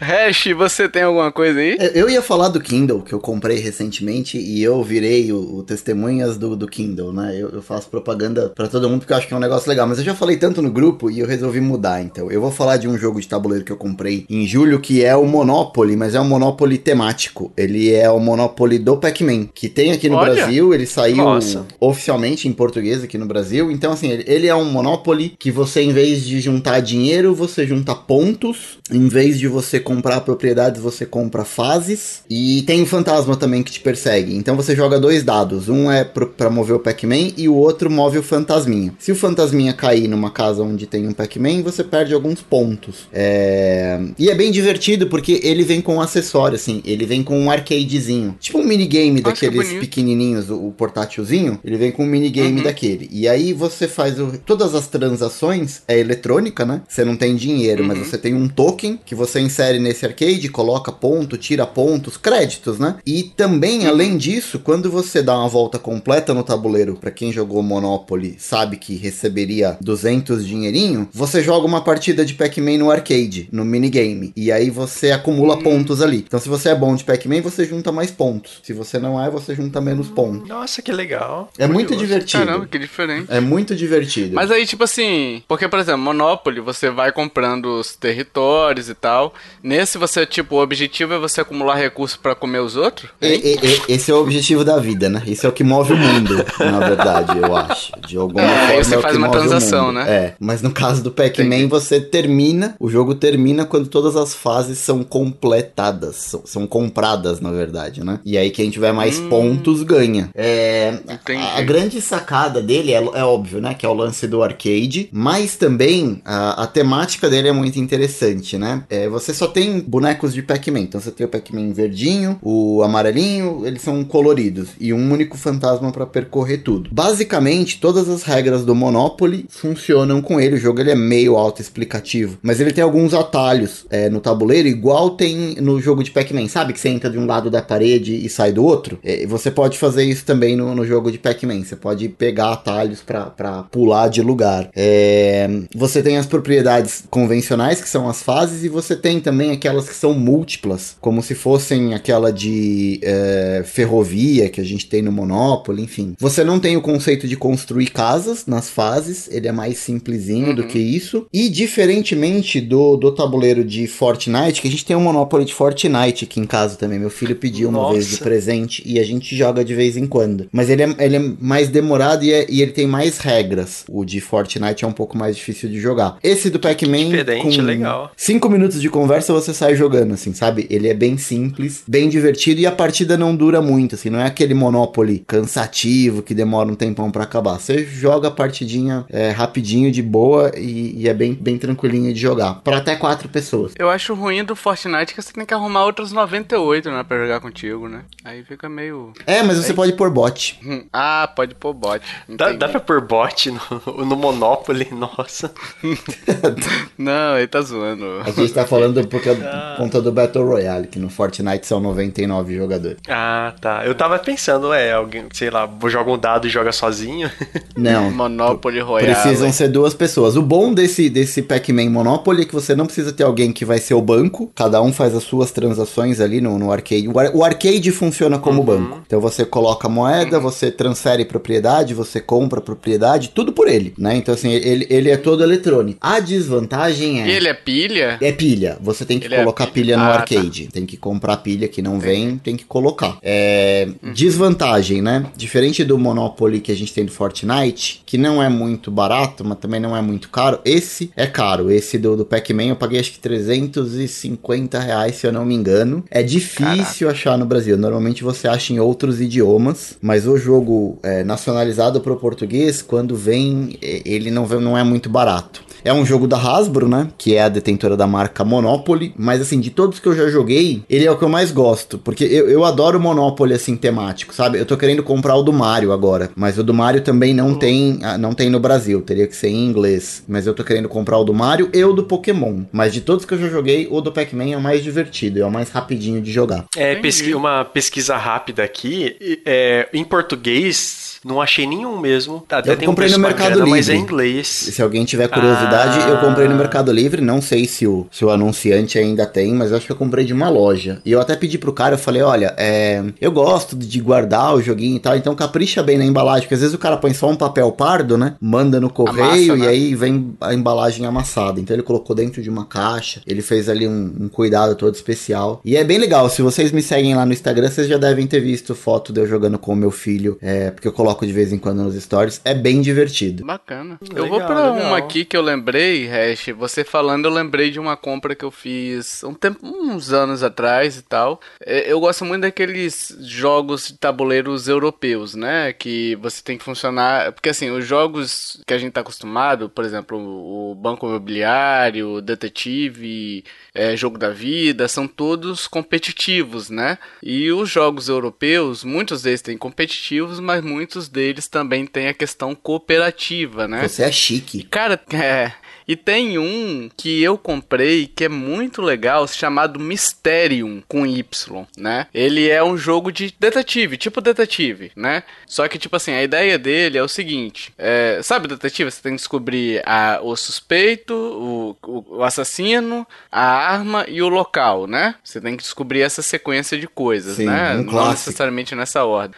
Hash, 0.00 0.48
você 0.56 0.88
tem 0.88 1.02
alguma 1.02 1.30
coisa 1.30 1.60
aí? 1.60 1.76
Eu 1.94 2.08
ia 2.08 2.22
falar 2.22 2.48
do 2.48 2.58
Kindle, 2.58 3.02
que 3.02 3.12
eu 3.12 3.20
comprei 3.20 3.58
recentemente, 3.58 4.38
e 4.38 4.62
eu 4.62 4.82
virei 4.82 5.30
o, 5.30 5.56
o 5.56 5.62
testemunhas 5.62 6.38
do, 6.38 6.56
do 6.56 6.66
Kindle, 6.66 7.12
né? 7.12 7.36
Eu, 7.36 7.50
eu 7.50 7.62
faço 7.62 7.88
propaganda 7.88 8.48
pra 8.48 8.66
todo 8.66 8.88
mundo 8.88 9.00
porque 9.00 9.12
eu 9.12 9.18
acho 9.18 9.28
que 9.28 9.34
é 9.34 9.36
um 9.36 9.40
negócio 9.40 9.68
legal, 9.68 9.86
mas 9.86 9.98
eu 9.98 10.04
já 10.04 10.14
falei 10.14 10.38
tanto 10.38 10.62
no 10.62 10.70
grupo 10.70 11.10
e 11.10 11.20
eu 11.20 11.26
resolvi 11.26 11.60
mudar, 11.60 12.00
então. 12.00 12.30
Eu 12.30 12.40
vou 12.40 12.50
falar 12.50 12.78
de 12.78 12.88
um 12.88 12.96
jogo 12.96 13.20
de 13.20 13.28
tabuleiro 13.28 13.62
que 13.62 13.72
eu 13.72 13.76
comprei 13.76 14.24
em 14.30 14.46
julho, 14.46 14.80
que 14.80 15.04
é 15.04 15.14
o 15.14 15.26
Monopoly, 15.26 15.96
mas 15.96 16.14
é 16.14 16.20
um 16.20 16.24
Monopoly 16.24 16.78
temático. 16.78 17.52
Ele 17.54 17.92
é 17.92 18.10
o 18.10 18.18
Monopoly 18.18 18.78
do 18.78 18.96
Pac-Man, 18.96 19.48
que 19.54 19.68
tem 19.68 19.92
aqui 19.92 20.08
no 20.08 20.16
Olha! 20.16 20.34
Brasil, 20.34 20.72
ele 20.72 20.86
saiu 20.86 21.16
Nossa. 21.16 21.66
oficialmente 21.78 22.48
em 22.48 22.52
português 22.52 23.04
aqui 23.04 23.18
no 23.18 23.26
Brasil. 23.26 23.70
Então, 23.70 23.92
assim, 23.92 24.08
ele, 24.08 24.24
ele 24.26 24.46
é 24.46 24.54
um 24.54 24.64
Monopoly 24.64 25.34
que 25.38 25.50
você, 25.50 25.82
em 25.82 25.92
vez 25.92 26.24
de 26.24 26.40
juntar 26.40 26.80
dinheiro, 26.80 27.34
você 27.34 27.66
junta 27.66 27.94
pontos. 27.94 28.78
Em 28.90 29.06
vez 29.06 29.38
de 29.38 29.46
você 29.46 29.78
comprar 29.94 30.20
propriedades, 30.20 30.80
você 30.80 31.04
compra 31.04 31.44
fases. 31.44 32.22
E 32.30 32.62
tem 32.62 32.80
um 32.82 32.86
fantasma 32.86 33.34
também 33.36 33.62
que 33.62 33.72
te 33.72 33.80
persegue. 33.80 34.36
Então 34.36 34.54
você 34.56 34.76
joga 34.76 35.00
dois 35.00 35.24
dados. 35.24 35.68
Um 35.68 35.90
é 35.90 36.04
pro, 36.04 36.28
pra 36.28 36.48
mover 36.48 36.76
o 36.76 36.78
Pac-Man 36.78 37.32
e 37.36 37.48
o 37.48 37.54
outro 37.54 37.90
move 37.90 38.18
o 38.18 38.22
fantasminha. 38.22 38.94
Se 38.98 39.10
o 39.10 39.16
fantasminha 39.16 39.72
cair 39.72 40.06
numa 40.06 40.30
casa 40.30 40.62
onde 40.62 40.86
tem 40.86 41.08
um 41.08 41.12
Pac-Man, 41.12 41.62
você 41.62 41.82
perde 41.82 42.14
alguns 42.14 42.40
pontos. 42.40 43.08
É... 43.12 44.00
E 44.18 44.30
é 44.30 44.34
bem 44.34 44.52
divertido 44.52 45.08
porque 45.08 45.40
ele 45.42 45.64
vem 45.64 45.80
com 45.80 45.96
um 45.96 46.00
acessório, 46.00 46.54
assim. 46.54 46.80
Ele 46.84 47.04
vem 47.04 47.22
com 47.24 47.38
um 47.40 47.50
arcadezinho. 47.50 48.36
Tipo 48.38 48.58
um 48.58 48.64
minigame 48.64 49.16
que 49.16 49.22
daqueles 49.22 49.72
pequenininhos, 49.72 50.50
o, 50.50 50.70
portátilzinho. 50.76 51.58
Ele 51.64 51.76
vem 51.76 51.90
com 51.90 52.04
um 52.04 52.06
minigame 52.06 52.58
Uhum. 52.58 52.62
daquele. 52.64 53.08
E 53.12 53.26
aí 53.28 53.52
você 53.52 53.88
faz 53.88 54.18
o- 54.20 54.38
todas 54.46 54.74
as 54.74 54.86
transações, 54.86 55.82
é 55.88 55.98
eletrônica, 55.98 56.64
né? 56.64 56.82
Você 56.88 57.04
não 57.04 57.16
tem 57.16 57.34
dinheiro, 57.34 57.84
mas 57.84 57.98
Uhum. 57.98 58.04
você 58.04 58.18
tem 58.18 58.34
um 58.34 58.48
token 58.48 58.98
que 59.04 59.14
você 59.14 59.40
insere 59.40 59.78
nesse 59.80 60.04
arcade, 60.06 60.48
coloca 60.48 60.92
ponto, 60.92 61.36
tira 61.36 61.66
pontos, 61.66 62.16
créditos, 62.16 62.78
né? 62.78 62.96
E 63.06 63.22
também, 63.22 63.86
além 63.86 64.16
disso, 64.16 64.58
quando 64.58 64.90
você 64.90 65.22
dá 65.22 65.36
uma 65.38 65.48
volta 65.48 65.78
completa 65.78 66.34
no 66.34 66.42
tabuleiro, 66.42 66.96
pra 66.96 67.10
quem 67.10 67.32
jogou 67.32 67.62
Monopoly 67.62 68.36
sabe 68.38 68.76
que 68.76 68.96
receberia 68.96 69.76
200 69.80 70.46
dinheirinho, 70.46 71.08
você 71.12 71.42
joga 71.42 71.66
uma 71.66 71.82
partida 71.82 72.24
de 72.24 72.34
Pac-Man 72.34 72.78
no 72.78 72.90
arcade, 72.90 73.48
no 73.52 73.64
minigame. 73.64 74.32
E 74.36 74.52
aí 74.52 74.70
você 74.70 75.10
acumula 75.10 75.58
pontos 75.58 76.00
ali. 76.02 76.24
Então 76.26 76.38
se 76.40 76.48
você 76.48 76.70
é 76.70 76.74
bom 76.74 76.94
de 76.94 77.04
Pac-Man, 77.04 77.40
você 77.42 77.64
junta 77.64 77.90
mais 77.92 78.10
pontos. 78.10 78.60
Se 78.62 78.72
você 78.72 78.98
não 78.98 79.22
é, 79.22 79.30
você 79.30 79.54
junta 79.54 79.80
menos 79.80 80.08
pontos. 80.08 80.48
Nossa, 80.48 80.82
que 80.82 80.92
legal. 80.92 81.50
É 81.58 81.66
muito 81.66 81.88
Curioso. 81.88 82.06
divertido. 82.06 82.46
Caramba, 82.46 82.66
que 82.66 82.78
diferente. 82.78 83.26
É 83.28 83.40
muito 83.40 83.74
divertido. 83.74 84.34
Mas 84.34 84.50
aí, 84.50 84.66
tipo 84.66 84.84
assim, 84.84 85.42
porque, 85.48 85.68
por 85.68 85.78
exemplo, 85.78 86.00
Monopoly, 86.00 86.60
você 86.60 86.90
vai 86.90 87.12
comprando 87.12 87.80
os 87.80 87.94
territórios 87.96 88.88
e 88.88 88.94
tal. 88.94 89.34
Nesse, 89.70 89.98
você, 89.98 90.26
tipo, 90.26 90.56
o 90.56 90.60
objetivo 90.60 91.14
é 91.14 91.18
você 91.18 91.42
acumular 91.42 91.76
recursos 91.76 92.16
pra 92.16 92.34
comer 92.34 92.58
os 92.58 92.74
outros? 92.74 93.08
E- 93.22 93.26
e- 93.28 93.58
e- 93.62 93.94
esse 93.94 94.10
é 94.10 94.14
o 94.14 94.20
objetivo 94.20 94.64
da 94.64 94.78
vida, 94.78 95.08
né? 95.08 95.22
Isso 95.24 95.46
é 95.46 95.48
o 95.48 95.52
que 95.52 95.62
move 95.62 95.92
o 95.92 95.96
mundo, 95.96 96.44
na 96.58 96.80
verdade, 96.80 97.38
eu 97.38 97.54
acho. 97.54 97.92
De 98.04 98.16
alguma 98.16 98.42
É, 98.42 98.46
aí 98.52 98.66
forma. 98.66 98.82
você 98.84 98.94
é 98.96 98.98
o 98.98 99.00
faz 99.00 99.12
que 99.12 99.18
uma 99.18 99.28
transação, 99.30 99.92
né? 99.92 100.10
É. 100.10 100.34
Mas 100.40 100.60
no 100.60 100.72
caso 100.72 101.04
do 101.04 101.12
Pac-Man, 101.12 101.68
você 101.68 102.00
termina, 102.00 102.74
o 102.80 102.90
jogo 102.90 103.14
termina 103.14 103.64
quando 103.64 103.86
todas 103.86 104.16
as 104.16 104.34
fases 104.34 104.76
são 104.78 105.04
completadas. 105.04 106.16
São, 106.16 106.42
são 106.44 106.66
compradas, 106.66 107.40
na 107.40 107.52
verdade, 107.52 108.02
né? 108.04 108.18
E 108.24 108.36
aí 108.36 108.50
quem 108.50 108.70
tiver 108.70 108.92
mais 108.92 109.20
pontos 109.20 109.84
ganha. 109.84 110.30
É, 110.34 110.98
Entendi. 111.08 111.40
a, 111.44 111.58
a 111.58 111.62
grande 111.62 112.00
sacada 112.00 112.60
dele 112.60 112.92
é, 112.92 112.96
é 112.96 113.22
óbvio, 113.24 113.60
né? 113.60 113.72
Que 113.74 113.86
é 113.86 113.88
o 113.88 113.94
lance 113.94 114.26
do 114.26 114.42
arcade. 114.42 115.08
Mas 115.12 115.54
também 115.54 116.20
a, 116.24 116.64
a 116.64 116.66
temática 116.66 117.30
dele 117.30 117.46
é 117.46 117.52
muito 117.52 117.78
interessante, 117.78 118.58
né? 118.58 118.82
É, 118.90 119.08
você 119.08 119.32
só 119.32 119.46
tem 119.46 119.59
bonecos 119.80 120.32
de 120.32 120.42
Pac-Man. 120.42 120.80
Então 120.80 121.00
você 121.00 121.10
tem 121.10 121.26
o 121.26 121.28
Pac-Man 121.28 121.72
verdinho, 121.72 122.38
o 122.42 122.82
amarelinho, 122.82 123.66
eles 123.66 123.82
são 123.82 124.02
coloridos. 124.04 124.68
E 124.78 124.92
um 124.92 125.12
único 125.12 125.36
fantasma 125.36 125.90
para 125.90 126.06
percorrer 126.06 126.58
tudo. 126.58 126.90
Basicamente, 126.92 127.80
todas 127.80 128.08
as 128.08 128.22
regras 128.22 128.64
do 128.64 128.74
Monopoly 128.74 129.46
funcionam 129.48 130.22
com 130.22 130.40
ele. 130.40 130.56
O 130.56 130.60
jogo 130.60 130.80
ele 130.80 130.90
é 130.90 130.94
meio 130.94 131.36
autoexplicativo. 131.36 132.38
Mas 132.42 132.60
ele 132.60 132.72
tem 132.72 132.84
alguns 132.84 133.14
atalhos 133.14 133.86
é, 133.90 134.08
no 134.08 134.20
tabuleiro, 134.20 134.68
igual 134.68 135.10
tem 135.10 135.56
no 135.56 135.80
jogo 135.80 136.02
de 136.02 136.10
Pac-Man. 136.10 136.48
Sabe 136.48 136.72
que 136.72 136.80
você 136.80 136.88
entra 136.88 137.10
de 137.10 137.18
um 137.18 137.26
lado 137.26 137.50
da 137.50 137.62
parede 137.62 138.14
e 138.14 138.28
sai 138.28 138.52
do 138.52 138.64
outro? 138.64 138.98
É, 139.02 139.26
você 139.26 139.50
pode 139.50 139.78
fazer 139.78 140.04
isso 140.04 140.24
também 140.24 140.56
no, 140.56 140.74
no 140.74 140.86
jogo 140.86 141.10
de 141.10 141.18
Pac-Man. 141.18 141.64
Você 141.64 141.76
pode 141.76 142.08
pegar 142.08 142.52
atalhos 142.52 143.00
para 143.00 143.64
pular 143.70 144.08
de 144.08 144.22
lugar. 144.22 144.70
É, 144.74 145.48
você 145.74 146.02
tem 146.02 146.16
as 146.16 146.26
propriedades 146.26 147.04
convencionais, 147.10 147.80
que 147.80 147.88
são 147.88 148.08
as 148.08 148.22
fases, 148.22 148.64
e 148.64 148.68
você 148.68 148.94
tem 148.94 149.20
também 149.20 149.39
aquelas 149.50 149.88
que 149.88 149.94
são 149.94 150.12
múltiplas, 150.12 150.96
como 151.00 151.22
se 151.22 151.34
fossem 151.34 151.94
aquela 151.94 152.30
de 152.32 153.00
é, 153.02 153.62
ferrovia 153.64 154.48
que 154.50 154.60
a 154.60 154.64
gente 154.64 154.86
tem 154.86 155.00
no 155.00 155.10
Monopoly, 155.12 155.82
enfim. 155.82 156.14
Você 156.18 156.44
não 156.44 156.60
tem 156.60 156.76
o 156.76 156.82
conceito 156.82 157.26
de 157.26 157.36
construir 157.36 157.86
casas 157.90 158.44
nas 158.46 158.68
fases, 158.68 159.28
ele 159.32 159.48
é 159.48 159.52
mais 159.52 159.78
simplesinho 159.78 160.54
do 160.54 160.64
que 160.66 160.78
isso. 160.78 161.26
E 161.32 161.48
diferentemente 161.48 162.60
do, 162.60 162.96
do 162.96 163.10
tabuleiro 163.12 163.64
de 163.64 163.86
Fortnite, 163.86 164.60
que 164.60 164.68
a 164.68 164.70
gente 164.70 164.84
tem 164.84 164.96
um 164.96 165.00
Monopoly 165.00 165.44
de 165.44 165.54
Fortnite 165.54 166.24
aqui 166.24 166.38
em 166.40 166.44
casa 166.46 166.76
também. 166.76 166.98
Meu 166.98 167.10
filho 167.10 167.34
pediu 167.36 167.68
uma 167.68 167.78
Nossa. 167.78 167.92
vez 167.94 168.08
de 168.08 168.16
presente 168.18 168.82
e 168.84 168.98
a 168.98 169.04
gente 169.04 169.34
joga 169.36 169.64
de 169.64 169.74
vez 169.74 169.96
em 169.96 170.06
quando. 170.06 170.48
Mas 170.52 170.68
ele 170.68 170.82
é, 170.82 170.94
ele 170.98 171.16
é 171.16 171.32
mais 171.40 171.68
demorado 171.68 172.24
e, 172.24 172.32
é- 172.32 172.46
e 172.48 172.60
ele 172.62 172.72
tem 172.72 172.86
mais 172.86 173.18
regras. 173.18 173.84
O 173.88 174.04
de 174.04 174.20
Fortnite 174.20 174.84
é 174.84 174.88
um 174.88 174.92
pouco 174.92 175.16
mais 175.16 175.36
difícil 175.36 175.68
de 175.68 175.80
jogar. 175.80 176.18
Esse 176.22 176.50
do 176.50 176.58
Pac-Man. 176.58 177.10
diferente, 177.10 177.56
com 177.58 177.62
legal. 177.62 178.10
Cinco 178.16 178.48
minutos 178.50 178.80
de 178.80 178.88
conversa 178.90 179.29
você 179.32 179.52
sai 179.54 179.74
jogando, 179.74 180.14
assim, 180.14 180.32
sabe? 180.32 180.66
Ele 180.70 180.88
é 180.88 180.94
bem 180.94 181.16
simples, 181.18 181.82
bem 181.86 182.08
divertido 182.08 182.60
e 182.60 182.66
a 182.66 182.72
partida 182.72 183.16
não 183.16 183.34
dura 183.34 183.60
muito, 183.60 183.94
assim. 183.94 184.10
Não 184.10 184.20
é 184.20 184.26
aquele 184.26 184.54
Monopoly 184.54 185.24
cansativo 185.26 186.22
que 186.22 186.34
demora 186.34 186.68
um 186.68 186.74
tempão 186.74 187.10
pra 187.10 187.24
acabar. 187.24 187.58
Você 187.58 187.84
joga 187.84 188.28
a 188.28 188.30
partidinha 188.30 189.04
é, 189.10 189.30
rapidinho, 189.30 189.90
de 189.90 190.02
boa 190.02 190.52
e, 190.56 190.94
e 191.02 191.08
é 191.08 191.14
bem, 191.14 191.34
bem 191.34 191.58
tranquilinho 191.58 192.12
de 192.12 192.20
jogar. 192.20 192.54
Pra 192.62 192.78
até 192.78 192.96
quatro 192.96 193.28
pessoas. 193.28 193.72
Eu 193.78 193.88
acho 193.90 194.14
ruim 194.14 194.44
do 194.44 194.54
Fortnite 194.56 195.14
que 195.14 195.22
você 195.22 195.32
tem 195.32 195.44
que 195.44 195.54
arrumar 195.54 195.84
outros 195.84 196.12
98, 196.12 196.90
né, 196.90 197.04
pra 197.06 197.18
jogar 197.18 197.40
contigo, 197.40 197.88
né? 197.88 198.02
Aí 198.24 198.42
fica 198.44 198.68
meio... 198.68 199.12
É, 199.26 199.42
mas 199.42 199.58
você 199.58 199.72
pode 199.74 199.92
pôr 199.94 200.10
bot. 200.10 200.58
Hum, 200.64 200.84
Ah, 200.92 201.30
pode 201.34 201.54
pôr 201.54 201.72
bot. 201.74 202.04
Dá, 202.28 202.52
dá 202.52 202.68
pra 202.68 202.80
pôr 202.80 203.00
bot 203.00 203.50
no, 203.50 203.60
no 204.04 204.16
Monopoly? 204.16 204.88
Nossa. 204.92 205.52
Não, 206.98 207.38
ele 207.38 207.46
tá 207.46 207.60
zoando. 207.62 208.20
A 208.24 208.30
gente 208.30 208.52
tá 208.52 208.66
falando 208.66 209.06
por 209.06 209.19
causa- 209.22 209.40
por 209.40 209.76
conta 209.78 210.00
do 210.02 210.12
Battle 210.12 210.44
Royale, 210.46 210.86
que 210.86 210.98
no 210.98 211.08
Fortnite 211.10 211.66
são 211.66 211.80
99 211.80 212.54
jogadores. 212.56 212.96
Ah, 213.08 213.54
tá. 213.60 213.82
Eu 213.86 213.94
tava 213.94 214.18
pensando, 214.18 214.72
é, 214.72 214.92
alguém, 214.92 215.24
sei 215.32 215.50
lá, 215.50 215.68
joga 215.88 216.10
um 216.10 216.18
dado 216.18 216.46
e 216.46 216.50
joga 216.50 216.72
sozinho. 216.72 217.30
Não. 217.76 218.10
Monopoly 218.10 218.80
Royale. 218.80 219.14
Precisam 219.14 219.52
ser 219.52 219.68
duas 219.68 219.94
pessoas. 219.94 220.36
O 220.36 220.42
bom 220.42 220.72
desse, 220.74 221.08
desse 221.08 221.42
Pac-Man 221.42 221.90
Monopoly 221.90 222.42
é 222.42 222.44
que 222.44 222.54
você 222.54 222.74
não 222.74 222.84
precisa 222.86 223.12
ter 223.12 223.22
alguém 223.24 223.52
que 223.52 223.64
vai 223.64 223.78
ser 223.78 223.94
o 223.94 224.02
banco. 224.02 224.50
Cada 224.54 224.80
um 224.82 224.92
faz 224.92 225.14
as 225.14 225.22
suas 225.22 225.50
transações 225.50 226.20
ali 226.20 226.40
no, 226.40 226.58
no 226.58 226.70
arcade. 226.72 227.08
O, 227.08 227.18
ar- 227.18 227.34
o 227.34 227.44
arcade 227.44 227.90
funciona 227.90 228.38
como 228.38 228.62
banco. 228.62 229.00
Então 229.06 229.20
você 229.20 229.44
coloca 229.44 229.88
moeda, 229.88 230.38
você 230.38 230.70
transfere 230.70 231.24
propriedade, 231.24 231.94
você 231.94 232.20
compra 232.20 232.60
propriedade, 232.60 233.30
tudo 233.34 233.52
por 233.52 233.68
ele, 233.68 233.94
né? 233.98 234.16
Então 234.16 234.34
assim, 234.34 234.50
ele, 234.50 234.86
ele 234.90 235.10
é 235.10 235.16
todo 235.16 235.42
eletrônico. 235.42 235.98
A 236.00 236.20
desvantagem 236.20 237.22
é... 237.22 237.26
E 237.26 237.30
ele 237.30 237.48
é 237.48 237.54
pilha? 237.54 238.18
É 238.20 238.32
pilha. 238.32 238.76
Você 238.80 239.04
tem 239.10 239.18
que 239.18 239.26
Ele 239.26 239.34
é 239.34 239.38
colocar 239.40 239.66
pilha, 239.66 239.74
pilha. 239.74 239.96
no 239.96 240.04
Ah, 240.04 240.14
arcade. 240.20 240.68
Tem 240.72 240.86
que 240.86 240.96
comprar 240.96 241.36
pilha 241.38 241.66
que 241.66 241.82
não 241.82 241.98
vem, 241.98 242.38
tem 242.38 242.56
que 242.56 242.64
colocar. 242.64 243.18
É, 243.22 243.88
Desvantagem, 244.14 245.02
né? 245.02 245.26
Diferente 245.36 245.82
do 245.82 245.98
Monopoly 245.98 246.60
que 246.60 246.70
a 246.70 246.76
gente 246.76 246.92
tem 246.94 247.04
do 247.04 247.10
Fortnite, 247.10 248.02
que 248.06 248.16
não 248.16 248.40
é 248.42 248.48
muito 248.48 248.90
barato, 248.90 249.44
mas 249.44 249.58
também 249.58 249.80
não 249.80 249.96
é 249.96 250.00
muito 250.00 250.28
caro. 250.28 250.60
Esse 250.64 251.10
é 251.16 251.26
caro. 251.26 251.70
Esse 251.70 251.98
do, 251.98 252.16
do 252.16 252.24
Pac-Man 252.24 252.66
eu 252.68 252.76
paguei 252.76 253.00
acho 253.00 253.10
que 253.12 253.18
350 253.18 254.78
reais, 254.78 255.16
se 255.16 255.26
eu 255.26 255.32
não 255.32 255.44
me 255.44 255.54
engano. 255.54 256.04
É 256.10 256.22
difícil 256.22 257.10
achar 257.10 257.36
no 257.36 257.44
Brasil. 257.46 257.76
Normalmente 257.76 258.22
você 258.22 258.46
acha 258.46 258.72
em 258.72 258.78
outros 258.80 259.20
idiomas, 259.20 259.96
mas 260.00 260.26
o 260.26 260.36
jogo 260.38 260.98
é, 261.02 261.24
nacionalizado 261.24 262.00
para 262.00 262.12
o 262.12 262.16
português, 262.16 262.82
quando 262.82 263.16
vem, 263.16 263.76
e- 263.82 264.02
ele 264.04 264.30
não, 264.30 264.46
não 264.60 264.78
é 264.78 264.84
muito 264.84 265.08
barato. 265.08 265.62
É 265.84 265.92
um 265.92 266.04
jogo 266.04 266.26
da 266.26 266.36
Hasbro, 266.36 266.88
né? 266.88 267.08
Que 267.18 267.36
é 267.36 267.42
a 267.42 267.48
detentora 267.48 267.96
da 267.96 268.06
marca 268.06 268.44
Monopoly. 268.44 269.12
Mas 269.16 269.40
assim, 269.40 269.60
de 269.60 269.70
todos 269.70 269.98
que 269.98 270.06
eu 270.06 270.16
já 270.16 270.28
joguei, 270.28 270.82
ele 270.88 271.04
é 271.06 271.10
o 271.10 271.16
que 271.16 271.24
eu 271.24 271.28
mais 271.28 271.50
gosto. 271.50 271.98
Porque 271.98 272.24
eu, 272.24 272.48
eu 272.48 272.64
adoro 272.64 273.00
Monopoly 273.00 273.54
assim, 273.54 273.76
temático, 273.76 274.34
sabe? 274.34 274.58
Eu 274.58 274.66
tô 274.66 274.76
querendo 274.76 275.02
comprar 275.02 275.36
o 275.36 275.42
do 275.42 275.52
Mario 275.52 275.92
agora. 275.92 276.30
Mas 276.36 276.58
o 276.58 276.62
do 276.62 276.74
Mario 276.74 277.00
também 277.02 277.32
não 277.34 277.54
tem. 277.54 277.98
ah, 278.02 278.18
Não 278.18 278.32
tem 278.34 278.50
no 278.50 278.60
Brasil. 278.60 279.00
Teria 279.02 279.26
que 279.26 279.36
ser 279.36 279.48
em 279.48 279.66
inglês. 279.66 280.22
Mas 280.28 280.46
eu 280.46 280.54
tô 280.54 280.62
querendo 280.64 280.88
comprar 280.88 281.18
o 281.18 281.24
do 281.24 281.34
Mario 281.34 281.70
e 281.72 281.84
o 281.84 281.92
do 281.92 282.04
Pokémon. 282.04 282.62
Mas 282.72 282.92
de 282.92 283.00
todos 283.00 283.24
que 283.24 283.34
eu 283.34 283.38
já 283.38 283.48
joguei, 283.48 283.88
o 283.90 284.00
do 284.00 284.12
Pac-Man 284.12 284.50
é 284.52 284.56
o 284.56 284.60
mais 284.60 284.82
divertido. 284.82 285.40
É 285.40 285.44
o 285.46 285.50
mais 285.50 285.70
rapidinho 285.70 286.20
de 286.20 286.30
jogar. 286.32 286.64
É, 286.76 286.94
pesqui- 286.96 287.34
uma 287.34 287.64
pesquisa 287.64 288.16
rápida 288.16 288.62
aqui. 288.62 289.16
é, 289.46 289.88
em 289.92 290.04
português, 290.04 291.09
não 291.24 291.40
achei 291.40 291.66
nenhum 291.66 291.98
mesmo. 291.98 292.44
Até 292.48 292.70
Eu 292.72 292.76
tem 292.76 292.88
um 292.88 292.92
comprei 292.92 293.08
no 293.08 293.14
preço 293.14 293.20
Mercado 293.20 293.50
bacana, 293.58 293.66
Mas 293.70 293.88
é 293.88 293.92
Livre. 293.92 294.00
em 294.00 294.04
inglês. 294.04 294.46
Se 294.48 294.82
alguém 294.82 295.04
tiver 295.04 295.28
curiosidade, 295.28 295.98
Ah. 296.00 296.08
eu 296.08 296.18
comprei 296.18 296.48
no 296.48 296.54
Mercado 296.54 296.90
Livre. 296.92 297.20
Não 297.20 297.40
sei 297.42 297.66
se 297.66 297.86
o, 297.86 298.06
se 298.10 298.24
o 298.24 298.30
anunciante 298.30 298.98
ainda 298.98 299.26
tem, 299.26 299.54
mas 299.54 299.70
eu 299.70 299.76
acho 299.76 299.86
que 299.86 299.92
eu 299.92 299.96
comprei 299.96 300.24
de 300.24 300.32
uma 300.32 300.48
loja. 300.48 301.00
E 301.04 301.12
eu 301.12 301.20
até 301.20 301.36
pedi 301.36 301.58
pro 301.58 301.72
cara, 301.72 301.94
eu 301.94 301.98
falei, 301.98 302.22
olha, 302.22 302.54
é, 302.56 303.02
eu 303.20 303.30
gosto 303.32 303.76
de 303.76 304.00
guardar 304.00 304.54
o 304.54 304.62
joguinho 304.62 304.96
e 304.96 305.00
tal, 305.00 305.16
então 305.16 305.34
capricha 305.34 305.82
bem 305.82 305.98
na 305.98 306.04
embalagem, 306.04 306.42
porque 306.42 306.54
às 306.54 306.60
vezes 306.60 306.74
o 306.74 306.78
cara 306.78 306.96
põe 306.96 307.12
só 307.12 307.28
um 307.28 307.36
papel 307.36 307.70
pardo, 307.72 308.16
né? 308.16 308.34
Manda 308.40 308.80
no 308.80 308.88
correio 308.90 309.52
Amassa, 309.52 309.56
e 309.56 309.56
né? 309.58 309.68
aí 309.68 309.94
vem 309.94 310.34
a 310.40 310.54
embalagem 310.54 311.04
amassada. 311.06 311.60
Então 311.60 311.74
ele 311.76 311.82
colocou 311.82 312.14
dentro 312.16 312.42
de 312.42 312.48
uma 312.48 312.64
caixa, 312.64 313.20
ele 313.26 313.42
fez 313.42 313.68
ali 313.68 313.86
um, 313.86 314.12
um 314.22 314.28
cuidado 314.28 314.74
todo 314.74 314.94
especial. 314.94 315.60
E 315.64 315.76
é 315.76 315.84
bem 315.84 315.98
legal, 315.98 316.28
se 316.30 316.40
vocês 316.42 316.72
me 316.72 316.82
seguem 316.82 317.14
lá 317.14 317.26
no 317.26 317.32
Instagram, 317.32 317.68
vocês 317.68 317.86
já 317.88 317.98
devem 317.98 318.26
ter 318.26 318.40
visto 318.40 318.74
foto 318.74 319.12
de 319.12 319.20
eu 319.20 319.26
jogando 319.26 319.58
com 319.58 319.72
o 319.72 319.76
meu 319.76 319.90
filho, 319.90 320.38
é, 320.40 320.70
porque 320.70 320.88
eu 320.88 320.92
coloco 320.92 321.09
coloco 321.10 321.26
de 321.26 321.32
vez 321.32 321.52
em 321.52 321.58
quando 321.58 321.82
nos 321.82 321.94
stories. 321.94 322.40
É 322.44 322.54
bem 322.54 322.80
divertido. 322.80 323.44
Bacana. 323.44 323.98
Legal, 324.00 324.24
eu 324.24 324.28
vou 324.28 324.38
pra 324.40 324.72
legal. 324.72 324.88
uma 324.88 324.98
aqui 324.98 325.24
que 325.24 325.36
eu 325.36 325.42
lembrei, 325.42 326.06
Hash. 326.06 326.46
Você 326.56 326.84
falando, 326.84 327.26
eu 327.26 327.30
lembrei 327.30 327.70
de 327.70 327.78
uma 327.80 327.96
compra 327.96 328.34
que 328.34 328.44
eu 328.44 328.50
fiz 328.50 329.22
um 329.24 329.34
tempo, 329.34 329.58
uns 329.62 330.12
anos 330.12 330.42
atrás 330.42 330.96
e 330.96 331.02
tal. 331.02 331.40
É, 331.64 331.90
Eu 331.90 332.00
gosto 332.00 332.24
muito 332.24 332.42
daqueles 332.42 333.16
jogos 333.20 333.88
de 333.88 333.98
tabuleiros 333.98 334.68
europeus, 334.68 335.34
né? 335.34 335.72
Que 335.72 336.16
você 336.16 336.42
tem 336.42 336.56
que 336.56 336.64
funcionar. 336.64 337.32
Porque 337.32 337.48
assim, 337.48 337.70
os 337.70 337.86
jogos 337.86 338.62
que 338.66 338.74
a 338.74 338.78
gente 338.78 338.92
tá 338.92 339.00
acostumado, 339.00 339.68
por 339.68 339.84
exemplo, 339.84 340.18
o 340.18 340.74
Banco 340.74 341.06
Imobiliário, 341.06 342.16
o 342.16 342.20
Detetive, 342.22 343.44
é, 343.74 343.96
Jogo 343.96 344.18
da 344.18 344.30
Vida, 344.30 344.86
são 344.88 345.06
todos 345.06 345.66
competitivos, 345.66 346.70
né? 346.70 346.98
E 347.22 347.50
os 347.50 347.68
jogos 347.68 348.08
europeus, 348.08 348.84
muitos 348.84 349.22
deles 349.22 349.42
têm 349.42 349.56
competitivos, 349.58 350.40
mas 350.40 350.62
muitos 350.62 350.99
deles 351.08 351.48
também 351.48 351.86
têm 351.86 352.08
a 352.08 352.14
questão 352.14 352.54
cooperativa, 352.54 353.66
né? 353.66 353.86
Você 353.86 354.02
é 354.02 354.12
chique. 354.12 354.62
Cara, 354.64 355.00
é. 355.12 355.52
E 355.90 355.96
tem 355.96 356.38
um 356.38 356.88
que 356.96 357.20
eu 357.20 357.36
comprei 357.36 358.06
que 358.06 358.26
é 358.26 358.28
muito 358.28 358.80
legal, 358.80 359.26
chamado 359.26 359.80
Mysterium 359.80 360.80
com 360.86 361.04
Y, 361.04 361.66
né? 361.76 362.06
Ele 362.14 362.48
é 362.48 362.62
um 362.62 362.76
jogo 362.76 363.10
de 363.10 363.34
detetive, 363.40 363.96
tipo 363.96 364.20
detetive, 364.20 364.92
né? 364.94 365.24
Só 365.48 365.66
que, 365.66 365.80
tipo 365.80 365.96
assim, 365.96 366.12
a 366.12 366.22
ideia 366.22 366.56
dele 366.56 366.96
é 366.96 367.02
o 367.02 367.08
seguinte: 367.08 367.72
é, 367.76 368.20
sabe, 368.22 368.46
detetive? 368.46 368.88
Você 368.88 369.02
tem 369.02 369.12
que 369.14 369.18
descobrir 369.18 369.82
a, 369.84 370.20
o 370.22 370.36
suspeito, 370.36 371.12
o, 371.12 371.76
o, 371.84 372.18
o 372.18 372.22
assassino, 372.22 373.04
a 373.28 373.42
arma 373.42 374.04
e 374.06 374.22
o 374.22 374.28
local, 374.28 374.86
né? 374.86 375.16
Você 375.24 375.40
tem 375.40 375.56
que 375.56 375.62
descobrir 375.64 376.02
essa 376.02 376.22
sequência 376.22 376.78
de 376.78 376.86
coisas, 376.86 377.36
Sim, 377.36 377.46
né? 377.46 377.74
um 377.74 377.82
Não 377.82 378.10
necessariamente 378.10 378.76
nessa 378.76 379.04
ordem. 379.04 379.34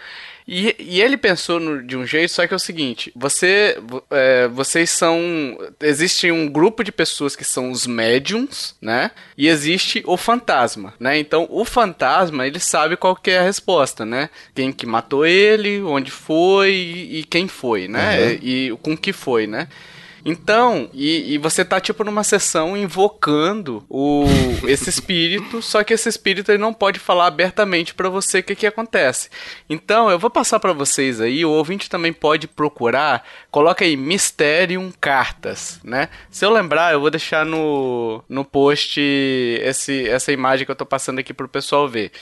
E, 0.46 0.74
e 0.78 1.00
ele 1.00 1.16
pensou 1.16 1.60
no- 1.60 1.82
de 1.82 1.96
um 1.96 2.04
jeito, 2.04 2.32
só 2.32 2.46
que 2.46 2.52
é 2.52 2.56
o 2.56 2.60
seguinte: 2.60 3.12
você, 3.14 3.78
vo- 3.80 4.02
é, 4.10 4.48
vocês 4.48 4.90
são. 4.90 5.56
Existe 5.80 6.30
um 6.32 6.48
grupo 6.48 6.82
de 6.82 6.90
pessoas 6.90 7.36
que 7.36 7.44
são 7.44 7.70
os 7.70 7.86
médiums, 7.86 8.74
né? 8.80 9.12
E 9.38 9.46
existe 9.48 10.02
o 10.06 10.16
fantasma, 10.16 10.94
né? 10.98 11.18
Então 11.18 11.46
o 11.50 11.64
fantasma 11.64 12.46
ele 12.46 12.58
sabe 12.58 12.96
qual 12.96 13.14
que 13.14 13.30
é 13.30 13.38
a 13.38 13.42
resposta, 13.44 14.04
né? 14.04 14.30
Quem 14.54 14.72
que 14.72 14.84
matou 14.86 15.24
ele, 15.24 15.80
onde 15.82 16.10
foi 16.10 16.72
e, 16.72 17.20
e 17.20 17.24
quem 17.24 17.46
foi, 17.46 17.86
né? 17.86 18.18
Uhum. 18.32 18.38
E, 18.42 18.76
com 18.82 18.96
que 18.96 19.12
foi, 19.12 19.46
né? 19.46 19.68
Então, 20.24 20.88
e, 20.92 21.34
e 21.34 21.38
você 21.38 21.64
tá 21.64 21.80
tipo 21.80 22.04
numa 22.04 22.22
sessão 22.22 22.76
invocando 22.76 23.84
o, 23.88 24.24
esse 24.68 24.88
espírito, 24.88 25.60
só 25.60 25.82
que 25.82 25.92
esse 25.92 26.08
espírito 26.08 26.50
ele 26.50 26.58
não 26.58 26.72
pode 26.72 27.00
falar 27.00 27.26
abertamente 27.26 27.92
pra 27.92 28.08
você 28.08 28.38
o 28.38 28.42
que, 28.42 28.54
que 28.54 28.66
acontece. 28.66 29.28
Então, 29.68 30.10
eu 30.10 30.18
vou 30.18 30.30
passar 30.30 30.60
pra 30.60 30.72
vocês 30.72 31.20
aí, 31.20 31.44
o 31.44 31.50
ouvinte 31.50 31.90
também 31.90 32.12
pode 32.12 32.46
procurar, 32.46 33.26
coloca 33.50 33.84
aí 33.84 33.96
Mysterium 33.96 34.92
Cartas, 35.00 35.80
né? 35.82 36.08
Se 36.30 36.44
eu 36.44 36.50
lembrar, 36.50 36.92
eu 36.92 37.00
vou 37.00 37.10
deixar 37.10 37.44
no, 37.44 38.22
no 38.28 38.44
post 38.44 39.00
esse, 39.00 40.08
essa 40.08 40.30
imagem 40.30 40.64
que 40.64 40.70
eu 40.70 40.76
tô 40.76 40.86
passando 40.86 41.18
aqui 41.18 41.34
pro 41.34 41.48
pessoal 41.48 41.88
ver. 41.88 42.12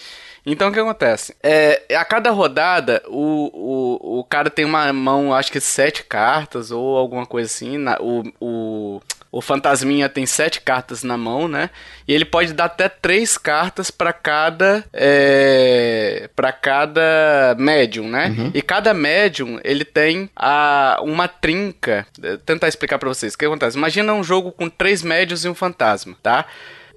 Então 0.45 0.69
o 0.69 0.73
que 0.73 0.81
acontece? 0.81 1.35
É, 1.43 1.83
a 1.95 2.05
cada 2.05 2.31
rodada, 2.31 3.03
o, 3.09 3.51
o, 3.53 4.21
o 4.21 4.25
cara 4.25 4.49
tem 4.51 4.65
uma 4.65 4.93
mão, 4.93 5.35
acho 5.35 5.53
que 5.53 5.61
sete 5.61 6.03
cartas 6.05 6.71
ou 6.71 6.97
alguma 6.97 7.27
coisa 7.27 7.47
assim. 7.47 7.77
na- 7.79 7.99
o, 8.01 8.23
o, 8.41 9.01
o 9.31 9.41
fantasminha 9.41 10.09
tem 10.09 10.25
sete 10.27 10.61
cartas 10.61 11.03
na 11.05 11.17
mão, 11.17 11.47
né? 11.47 11.71
E 12.09 12.13
ele 12.15 12.25
pode 12.25 12.53
dar 12.53 12.65
até 12.65 12.89
três 12.89 13.37
cartas 13.39 13.91
para 13.91 14.13
cada 14.13 14.83
é, 14.93 16.29
para 16.35 16.53
cada 16.53 17.55
médium, 17.59 18.09
né? 18.09 18.35
E 18.55 18.63
cada 18.63 18.93
médium 18.95 19.61
ele 19.63 19.85
tem 19.85 20.29
a, 20.35 20.99
uma 21.03 21.29
trinca. 21.29 22.07
Vou 22.19 22.39
tentar 22.39 22.67
explicar 22.69 22.99
para 22.99 23.09
vocês 23.09 23.35
o 23.35 23.39
que 23.39 23.45
acontece. 23.45 23.77
Imagina 23.77 24.13
um 24.15 24.25
jogo 24.25 24.51
com 24.53 24.69
três 24.69 25.03
médios 25.03 25.45
e 25.45 25.49
um 25.49 25.55
fantasma, 25.55 26.17
tá? 26.23 26.47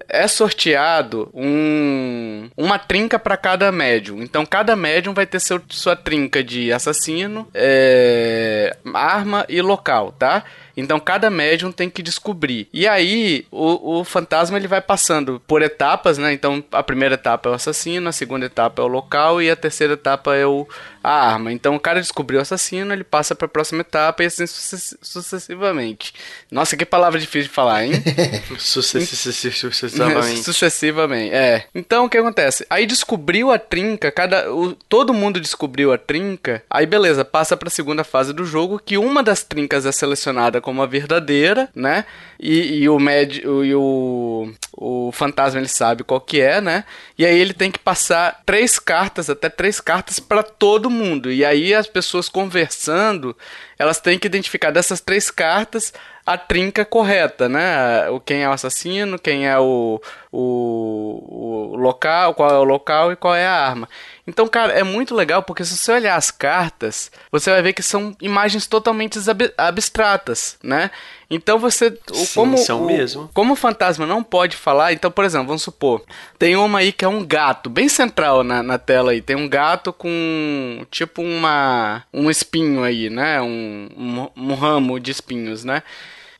É 0.08 0.26
sorteado 0.26 1.30
um, 1.34 2.48
uma 2.56 2.78
trinca 2.78 3.18
para 3.18 3.36
cada 3.36 3.70
médium. 3.72 4.22
Então 4.22 4.44
cada 4.44 4.76
médium 4.76 5.14
vai 5.14 5.26
ter 5.26 5.40
seu, 5.40 5.60
sua 5.68 5.96
trinca 5.96 6.42
de 6.42 6.72
assassino, 6.72 7.48
é, 7.54 8.76
arma 8.92 9.44
e 9.48 9.60
local, 9.60 10.12
tá? 10.12 10.44
Então 10.76 10.98
cada 10.98 11.30
médium 11.30 11.70
tem 11.72 11.88
que 11.88 12.02
descobrir. 12.02 12.68
E 12.72 12.86
aí 12.88 13.46
o, 13.50 14.00
o 14.00 14.04
fantasma 14.04 14.56
ele 14.56 14.66
vai 14.68 14.80
passando 14.80 15.40
por 15.46 15.62
etapas, 15.62 16.18
né? 16.18 16.32
Então 16.32 16.62
a 16.72 16.82
primeira 16.82 17.14
etapa 17.14 17.48
é 17.48 17.52
o 17.52 17.54
assassino, 17.54 18.08
a 18.08 18.12
segunda 18.12 18.46
etapa 18.46 18.82
é 18.82 18.84
o 18.84 18.88
local 18.88 19.40
e 19.40 19.50
a 19.50 19.56
terceira 19.56 19.94
etapa 19.94 20.34
é 20.34 20.46
o, 20.46 20.66
a 21.02 21.10
arma. 21.32 21.52
Então 21.52 21.74
o 21.76 21.80
cara 21.80 22.00
descobriu 22.00 22.38
o 22.38 22.42
assassino, 22.42 22.92
ele 22.92 23.04
passa 23.04 23.34
para 23.34 23.46
a 23.46 23.48
próxima 23.48 23.82
etapa 23.82 24.22
e 24.22 24.26
assim 24.26 24.46
sucess- 24.46 24.96
sucessivamente. 25.00 26.12
Nossa, 26.50 26.76
que 26.76 26.84
palavra 26.84 27.18
difícil 27.20 27.48
de 27.48 27.54
falar, 27.54 27.84
hein? 27.84 27.92
Sucessivamente. 28.58 30.42
Sucessivamente, 30.44 31.34
é. 31.34 31.66
Então 31.74 32.04
o 32.04 32.08
que 32.08 32.18
acontece? 32.18 32.66
Aí 32.68 32.86
descobriu 32.86 33.50
a 33.52 33.58
trinca, 33.58 34.10
cada, 34.10 34.52
o- 34.52 34.74
todo 34.88 35.14
mundo 35.14 35.40
descobriu 35.40 35.92
a 35.92 35.98
trinca. 35.98 36.62
Aí 36.70 36.86
beleza, 36.86 37.24
passa 37.24 37.56
pra 37.56 37.70
segunda 37.70 38.04
fase 38.04 38.32
do 38.32 38.44
jogo, 38.44 38.80
que 38.84 38.96
uma 38.98 39.22
das 39.22 39.42
trincas 39.42 39.86
é 39.86 39.92
selecionada 39.92 40.60
como 40.64 40.80
a 40.80 40.86
verdadeira, 40.86 41.68
né? 41.74 42.06
E, 42.40 42.78
e 42.78 42.88
o 42.88 42.98
médio 42.98 43.62
e 43.62 43.74
o, 43.74 44.50
o 44.72 45.12
fantasma 45.12 45.60
ele 45.60 45.68
sabe 45.68 46.02
qual 46.02 46.18
que 46.18 46.40
é, 46.40 46.58
né? 46.58 46.84
E 47.18 47.26
aí 47.26 47.38
ele 47.38 47.52
tem 47.52 47.70
que 47.70 47.78
passar 47.78 48.40
três 48.46 48.78
cartas, 48.78 49.28
até 49.28 49.50
três 49.50 49.78
cartas 49.78 50.18
pra 50.18 50.42
todo 50.42 50.88
mundo. 50.88 51.30
E 51.30 51.44
aí 51.44 51.74
as 51.74 51.86
pessoas 51.86 52.30
conversando, 52.30 53.36
elas 53.78 54.00
têm 54.00 54.18
que 54.18 54.26
identificar 54.26 54.70
dessas 54.70 55.02
três 55.02 55.30
cartas 55.30 55.92
a 56.26 56.38
trinca 56.38 56.82
correta, 56.86 57.46
né? 57.46 58.08
O 58.08 58.18
quem 58.18 58.42
é 58.42 58.48
o 58.48 58.52
assassino, 58.52 59.18
quem 59.18 59.46
é 59.46 59.58
o, 59.58 60.00
o, 60.32 61.72
o 61.72 61.76
local, 61.76 62.32
qual 62.32 62.50
é 62.50 62.58
o 62.58 62.64
local 62.64 63.12
e 63.12 63.16
qual 63.16 63.34
é 63.34 63.46
a 63.46 63.52
arma. 63.52 63.86
Então, 64.26 64.48
cara, 64.48 64.72
é 64.72 64.82
muito 64.82 65.14
legal 65.14 65.42
porque 65.42 65.64
se 65.64 65.76
você 65.76 65.92
olhar 65.92 66.16
as 66.16 66.30
cartas, 66.30 67.10
você 67.30 67.50
vai 67.50 67.60
ver 67.60 67.74
que 67.74 67.82
são 67.82 68.16
imagens 68.22 68.66
totalmente 68.66 69.18
ab- 69.28 69.52
abstratas, 69.58 70.56
né? 70.62 70.90
Então 71.28 71.58
você, 71.58 71.90
Sim, 72.12 72.26
como 72.34 72.56
são 72.56 72.82
o, 72.82 72.86
mesmo. 72.86 73.30
como 73.34 73.52
o 73.52 73.56
fantasma 73.56 74.06
não 74.06 74.22
pode 74.22 74.56
falar, 74.56 74.92
então, 74.94 75.10
por 75.10 75.24
exemplo, 75.26 75.48
vamos 75.48 75.62
supor, 75.62 76.02
tem 76.38 76.56
uma 76.56 76.78
aí 76.78 76.90
que 76.92 77.04
é 77.04 77.08
um 77.08 77.24
gato, 77.24 77.68
bem 77.68 77.88
central 77.88 78.42
na, 78.42 78.62
na 78.62 78.78
tela 78.78 79.10
aí, 79.12 79.20
tem 79.20 79.36
um 79.36 79.48
gato 79.48 79.92
com 79.92 80.86
tipo 80.90 81.20
uma 81.22 82.02
um 82.12 82.30
espinho 82.30 82.82
aí, 82.82 83.10
né? 83.10 83.42
Um, 83.42 83.88
um, 83.96 84.28
um 84.52 84.54
ramo 84.54 84.98
de 84.98 85.10
espinhos, 85.10 85.64
né? 85.64 85.82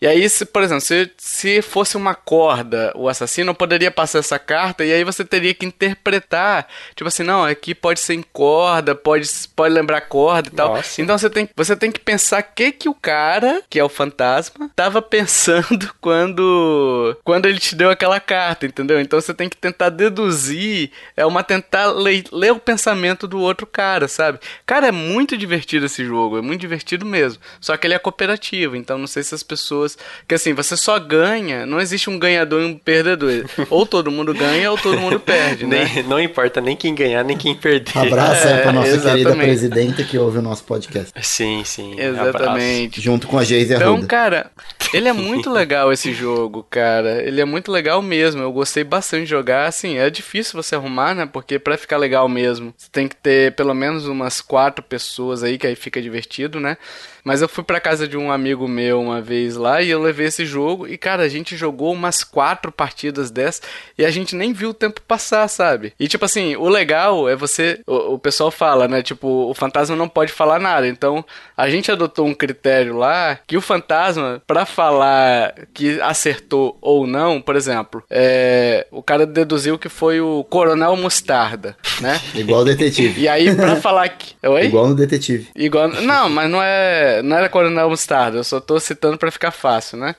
E 0.04 0.06
aí, 0.06 0.28
se, 0.28 0.44
por 0.44 0.62
exemplo, 0.62 0.82
se, 0.82 1.10
se 1.16 1.62
fosse 1.62 1.96
uma 1.96 2.14
corda, 2.14 2.92
o 2.94 3.08
assassino 3.08 3.52
eu 3.52 3.54
poderia 3.54 3.90
passar 3.90 4.18
essa 4.18 4.38
carta 4.38 4.84
e 4.84 4.92
aí 4.92 5.02
você 5.02 5.24
teria 5.24 5.54
que 5.54 5.64
interpretar. 5.64 6.68
Tipo 6.94 7.08
assim, 7.08 7.22
não, 7.22 7.42
aqui 7.42 7.74
pode 7.74 8.00
ser 8.00 8.12
em 8.12 8.22
corda, 8.22 8.94
pode, 8.94 9.26
pode 9.56 9.72
lembrar 9.72 10.02
corda 10.02 10.50
e 10.52 10.52
tal. 10.52 10.76
Nossa. 10.76 11.00
Então 11.00 11.16
você 11.16 11.30
tem, 11.30 11.48
você 11.56 11.74
tem 11.74 11.90
que 11.90 11.98
pensar 11.98 12.42
o 12.42 12.54
que, 12.54 12.70
que 12.70 12.86
o 12.86 12.92
cara, 12.92 13.62
que 13.70 13.78
é 13.78 13.84
o 13.84 13.88
fantasma, 13.88 14.70
tava 14.76 15.00
pensando 15.00 15.90
quando, 16.02 17.16
quando 17.24 17.46
ele 17.46 17.58
te 17.58 17.74
deu 17.74 17.88
aquela 17.88 18.20
carta, 18.20 18.66
entendeu? 18.66 19.00
Então 19.00 19.18
você 19.18 19.32
tem 19.32 19.48
que 19.48 19.56
tentar 19.56 19.88
deduzir, 19.88 20.90
é 21.16 21.24
uma 21.24 21.42
tentar 21.42 21.86
ler, 21.86 22.24
ler 22.30 22.52
o 22.52 22.60
pensamento 22.60 23.26
do 23.26 23.40
outro 23.40 23.66
cara, 23.66 24.06
sabe? 24.06 24.38
Cara, 24.66 24.88
é 24.88 24.92
muito 24.92 25.34
divertido 25.34 25.86
esse 25.86 26.04
jogo, 26.04 26.36
é 26.36 26.42
muito 26.42 26.60
divertido 26.60 27.06
mesmo. 27.06 27.42
Só 27.58 27.74
que 27.78 27.86
ele 27.86 27.94
é 27.94 27.98
cooperativo, 27.98 28.76
então 28.76 28.98
não 28.98 29.06
sei 29.06 29.22
se 29.22 29.34
as 29.34 29.42
pessoas. 29.42 29.93
Que 30.28 30.34
assim, 30.34 30.52
você 30.52 30.76
só 30.76 30.98
ganha, 30.98 31.64
não 31.66 31.80
existe 31.80 32.08
um 32.10 32.18
ganhador 32.18 32.62
e 32.62 32.64
um 32.66 32.74
perdedor. 32.76 33.44
Ou 33.70 33.84
todo 33.86 34.10
mundo 34.10 34.32
ganha 34.34 34.70
ou 34.70 34.78
todo 34.78 34.98
mundo 35.00 35.18
perde, 35.20 35.66
né? 35.66 35.90
Nem- 35.94 36.02
não 36.04 36.20
importa 36.20 36.60
nem 36.60 36.76
quem 36.76 36.94
ganhar, 36.94 37.22
nem 37.24 37.36
quem 37.36 37.54
perder. 37.54 37.96
Abraço 37.98 38.46
aí 38.46 38.58
pra 38.60 38.70
É, 38.70 38.72
nossa 38.72 38.88
querida 38.90 39.10
exatamente. 39.20 39.46
presidenta 39.46 40.02
que 40.04 40.18
ouve 40.18 40.38
o 40.38 40.42
nosso 40.42 40.64
podcast. 40.64 41.12
Sim, 41.22 41.62
sim. 41.64 41.94
Exatamente. 41.98 43.00
Junto 43.00 43.26
com 43.26 43.38
a 43.38 43.44
Geise 43.44 43.74
Então, 43.74 43.94
Arruda. 43.94 44.06
cara, 44.06 44.50
ele 44.92 45.08
é 45.08 45.12
muito 45.12 45.50
legal 45.50 45.92
esse 45.92 46.12
jogo, 46.12 46.66
cara. 46.68 47.22
Ele 47.22 47.40
é 47.40 47.44
muito 47.44 47.70
legal 47.70 48.00
mesmo. 48.02 48.42
Eu 48.42 48.52
gostei 48.52 48.84
bastante 48.84 49.24
de 49.24 49.30
jogar. 49.30 49.66
Assim, 49.66 49.98
é 49.98 50.08
difícil 50.10 50.60
você 50.62 50.74
arrumar, 50.74 51.14
né? 51.14 51.28
Porque 51.30 51.58
pra 51.58 51.76
ficar 51.76 51.96
legal 51.96 52.28
mesmo, 52.28 52.72
você 52.76 52.88
tem 52.90 53.08
que 53.08 53.16
ter 53.16 53.52
pelo 53.54 53.74
menos 53.74 54.06
umas 54.06 54.40
quatro 54.40 54.82
pessoas 54.84 55.42
aí, 55.42 55.58
que 55.58 55.66
aí 55.66 55.74
fica 55.74 56.00
divertido, 56.00 56.58
né? 56.60 56.76
Mas 57.24 57.40
eu 57.40 57.48
fui 57.48 57.64
pra 57.64 57.80
casa 57.80 58.06
de 58.06 58.16
um 58.18 58.30
amigo 58.30 58.68
meu 58.68 59.00
uma 59.00 59.20
vez 59.20 59.56
lá 59.56 59.80
e 59.84 59.90
eu 59.90 60.00
levei 60.00 60.26
esse 60.26 60.44
jogo 60.46 60.86
e, 60.86 60.96
cara, 60.96 61.22
a 61.22 61.28
gente 61.28 61.56
jogou 61.56 61.92
umas 61.92 62.24
quatro 62.24 62.72
partidas 62.72 63.30
dessas 63.30 63.62
e 63.98 64.04
a 64.04 64.10
gente 64.10 64.34
nem 64.34 64.52
viu 64.52 64.70
o 64.70 64.74
tempo 64.74 65.00
passar, 65.02 65.46
sabe? 65.48 65.92
E, 65.98 66.08
tipo 66.08 66.24
assim, 66.24 66.56
o 66.56 66.68
legal 66.68 67.28
é 67.28 67.36
você. 67.36 67.80
O, 67.86 68.14
o 68.14 68.18
pessoal 68.18 68.50
fala, 68.50 68.88
né? 68.88 69.02
Tipo, 69.02 69.28
o 69.28 69.54
fantasma 69.54 69.94
não 69.94 70.08
pode 70.08 70.32
falar 70.32 70.58
nada. 70.58 70.88
Então, 70.88 71.24
a 71.56 71.68
gente 71.68 71.90
adotou 71.90 72.26
um 72.26 72.34
critério 72.34 72.96
lá 72.96 73.38
que 73.46 73.56
o 73.56 73.60
fantasma, 73.60 74.42
pra 74.46 74.66
falar 74.66 75.54
que 75.72 76.00
acertou 76.00 76.76
ou 76.80 77.06
não, 77.06 77.40
por 77.40 77.56
exemplo, 77.56 78.02
é, 78.10 78.86
o 78.90 79.02
cara 79.02 79.26
deduziu 79.26 79.78
que 79.78 79.88
foi 79.88 80.20
o 80.20 80.44
Coronel 80.44 80.96
Mostarda, 80.96 81.76
né? 82.00 82.20
Igual 82.34 82.62
o 82.62 82.64
detetive. 82.64 83.20
E 83.20 83.28
aí, 83.28 83.54
pra 83.54 83.76
falar 83.76 84.08
que. 84.08 84.34
Oi? 84.46 84.66
Igual 84.66 84.88
no 84.88 84.94
detetive. 84.94 85.48
Igual. 85.54 85.88
Não, 85.88 86.28
mas 86.28 86.50
não 86.50 86.62
é. 86.62 87.22
Não 87.22 87.36
era 87.36 87.48
Coronel 87.48 87.90
Mostarda, 87.90 88.38
eu 88.38 88.44
só 88.44 88.60
tô 88.60 88.78
citando 88.80 89.18
pra 89.18 89.30
ficar 89.30 89.50
fácil, 89.64 89.96
né? 89.96 90.14